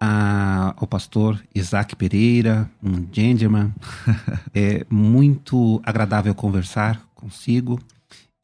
a, 0.00 0.74
ao 0.76 0.86
pastor 0.86 1.42
Isaac 1.54 1.96
Pereira, 1.96 2.70
um 2.82 3.06
gentleman. 3.10 3.72
é 4.54 4.86
muito 4.90 5.80
agradável 5.84 6.34
conversar 6.34 7.02
consigo. 7.14 7.80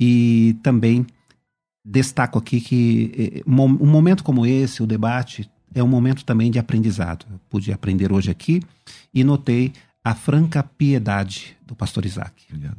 E 0.01 0.57
também 0.63 1.07
destaco 1.85 2.39
aqui 2.39 2.61
que 2.61 3.43
é, 3.47 3.51
um 3.51 3.87
momento 3.87 4.25
como 4.25 4.47
esse, 4.47 4.83
o 4.83 4.87
debate, 4.87 5.49
é 5.75 5.83
um 5.83 5.89
momento 5.89 6.25
também 6.25 6.51
de 6.51 6.59
aprendizado. 6.59 7.27
Eu 7.31 7.41
pude 7.49 7.73
aprender 7.73 8.13
hoje 8.13 8.31
aqui 8.31 8.63
e 9.13 9.25
notei 9.25 9.73
a 10.05 10.15
franca 10.15 10.63
piedade 10.63 11.57
do 11.65 11.75
pastor 11.75 12.05
Isaac. 12.05 12.45
Obrigado. 12.51 12.79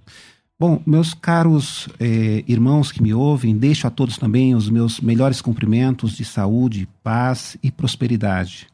Bom, 0.60 0.82
meus 0.86 1.14
caros 1.14 1.90
eh, 2.00 2.44
irmãos 2.48 2.92
que 2.92 3.02
me 3.02 3.14
ouvem, 3.14 3.58
deixo 3.58 3.88
a 3.88 3.90
todos 3.90 4.18
também 4.18 4.56
os 4.56 4.70
meus 4.70 5.02
melhores 5.02 5.42
cumprimentos 5.42 6.14
de 6.14 6.24
saúde, 6.24 6.88
paz 7.04 7.58
e 7.62 7.72
prosperidade. 7.72 8.68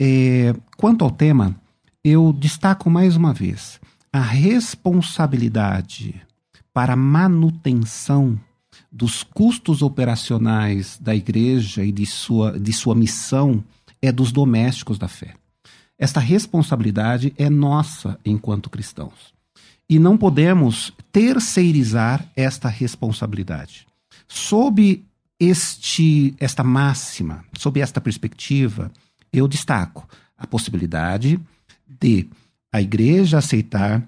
Eh, 0.00 0.54
quanto 0.76 1.04
ao 1.04 1.10
tema, 1.10 1.56
eu 2.04 2.32
destaco 2.32 2.90
mais 2.90 3.16
uma 3.16 3.32
vez 3.32 3.80
a 4.12 4.20
responsabilidade 4.20 6.20
para 6.72 6.92
a 6.92 6.96
manutenção 6.96 8.38
dos 8.90 9.22
custos 9.22 9.82
operacionais 9.82 10.98
da 10.98 11.14
igreja 11.14 11.84
e 11.84 11.92
de 11.92 12.06
sua, 12.06 12.58
de 12.58 12.72
sua 12.72 12.94
missão 12.94 13.62
é 14.02 14.10
dos 14.10 14.32
domésticos 14.32 14.98
da 14.98 15.08
fé. 15.08 15.34
Esta 15.98 16.18
responsabilidade 16.18 17.34
é 17.36 17.50
nossa 17.50 18.18
enquanto 18.24 18.70
cristãos. 18.70 19.34
E 19.90 19.98
não 19.98 20.16
podemos 20.16 20.92
terceirizar 21.10 22.24
esta 22.36 22.68
responsabilidade. 22.68 23.88
Sob 24.28 25.04
este, 25.40 26.32
esta 26.38 26.62
máxima, 26.62 27.44
sob 27.58 27.80
esta 27.80 28.00
perspectiva, 28.00 28.92
eu 29.32 29.48
destaco 29.48 30.08
a 30.38 30.46
possibilidade 30.46 31.40
de 32.00 32.28
a 32.72 32.80
igreja 32.80 33.38
aceitar 33.38 34.06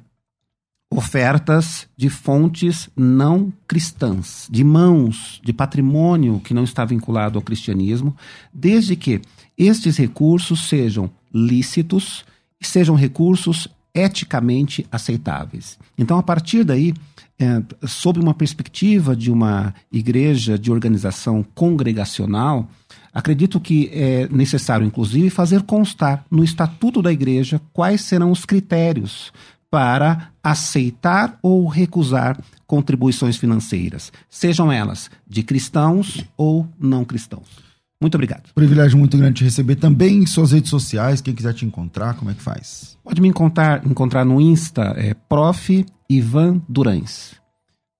ofertas 0.88 1.88
de 1.96 2.08
fontes 2.08 2.88
não 2.94 3.52
cristãs, 3.66 4.46
de 4.48 4.62
mãos, 4.62 5.40
de 5.42 5.52
patrimônio 5.52 6.38
que 6.38 6.54
não 6.54 6.62
está 6.62 6.84
vinculado 6.84 7.38
ao 7.38 7.42
cristianismo, 7.42 8.16
desde 8.54 8.94
que 8.94 9.20
estes 9.58 9.96
recursos 9.96 10.68
sejam 10.68 11.10
lícitos 11.34 12.24
e 12.60 12.66
sejam 12.66 12.94
recursos 12.94 13.66
eticamente 13.94 14.86
aceitáveis. 14.90 15.78
Então, 15.98 16.18
a 16.18 16.22
partir 16.22 16.64
daí, 16.64 16.94
é, 17.38 17.62
sob 17.86 18.20
uma 18.20 18.34
perspectiva 18.34 19.14
de 19.14 19.30
uma 19.30 19.74
igreja 19.90 20.58
de 20.58 20.70
organização 20.70 21.44
congregacional, 21.54 22.68
acredito 23.12 23.60
que 23.60 23.90
é 23.92 24.28
necessário, 24.30 24.86
inclusive, 24.86 25.28
fazer 25.28 25.62
constar 25.62 26.24
no 26.30 26.42
estatuto 26.42 27.02
da 27.02 27.12
igreja 27.12 27.60
quais 27.72 28.02
serão 28.02 28.30
os 28.30 28.44
critérios 28.44 29.32
para 29.70 30.30
aceitar 30.42 31.38
ou 31.42 31.66
recusar 31.66 32.38
contribuições 32.66 33.36
financeiras, 33.36 34.12
sejam 34.28 34.70
elas 34.70 35.10
de 35.26 35.42
cristãos 35.42 36.24
ou 36.36 36.66
não 36.78 37.04
cristãos. 37.04 37.71
Muito 38.02 38.16
obrigado. 38.16 38.52
Privilégio 38.52 38.98
muito 38.98 39.16
grande 39.16 39.34
te 39.38 39.44
receber 39.44 39.76
também 39.76 40.18
em 40.18 40.26
suas 40.26 40.50
redes 40.50 40.68
sociais. 40.68 41.20
Quem 41.20 41.32
quiser 41.32 41.54
te 41.54 41.64
encontrar, 41.64 42.14
como 42.14 42.32
é 42.32 42.34
que 42.34 42.42
faz? 42.42 42.98
Pode 43.04 43.20
me 43.20 43.28
encontrar, 43.28 43.86
encontrar 43.86 44.24
no 44.24 44.40
Insta, 44.40 44.92
é 44.96 45.14
Prof. 45.14 45.86
Ivan 46.10 46.60
Durães. 46.68 47.36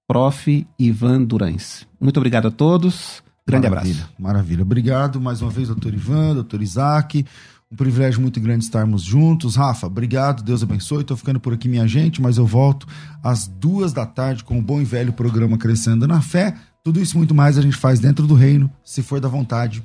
Prof. 0.08 0.66
Ivan 0.76 1.22
Durães. 1.22 1.86
Muito 2.00 2.16
obrigado 2.16 2.48
a 2.48 2.50
todos. 2.50 3.22
Grande 3.46 3.70
maravilha, 3.70 3.94
abraço. 3.94 4.14
Maravilha. 4.18 4.62
Obrigado 4.62 5.20
mais 5.20 5.40
uma 5.40 5.50
vez, 5.50 5.68
doutor 5.68 5.94
Ivan, 5.94 6.34
doutor 6.34 6.60
Isaac. 6.60 7.24
Um 7.70 7.76
privilégio 7.76 8.20
muito 8.20 8.40
grande 8.40 8.64
estarmos 8.64 9.02
juntos. 9.02 9.54
Rafa, 9.54 9.86
obrigado, 9.86 10.42
Deus 10.42 10.64
abençoe. 10.64 11.02
Estou 11.02 11.16
ficando 11.16 11.38
por 11.38 11.54
aqui, 11.54 11.68
minha 11.68 11.86
gente, 11.86 12.20
mas 12.20 12.38
eu 12.38 12.44
volto 12.44 12.88
às 13.22 13.46
duas 13.46 13.92
da 13.92 14.04
tarde 14.04 14.42
com 14.42 14.58
o 14.58 14.62
bom 14.62 14.80
e 14.80 14.84
velho 14.84 15.12
programa 15.12 15.56
Crescendo 15.56 16.08
na 16.08 16.20
Fé. 16.20 16.56
Tudo 16.84 17.00
isso 17.00 17.16
muito 17.16 17.34
mais 17.34 17.56
a 17.56 17.62
gente 17.62 17.76
faz 17.76 18.00
dentro 18.00 18.26
do 18.26 18.34
reino, 18.34 18.68
se 18.84 19.00
for 19.00 19.20
da 19.20 19.28
vontade 19.28 19.84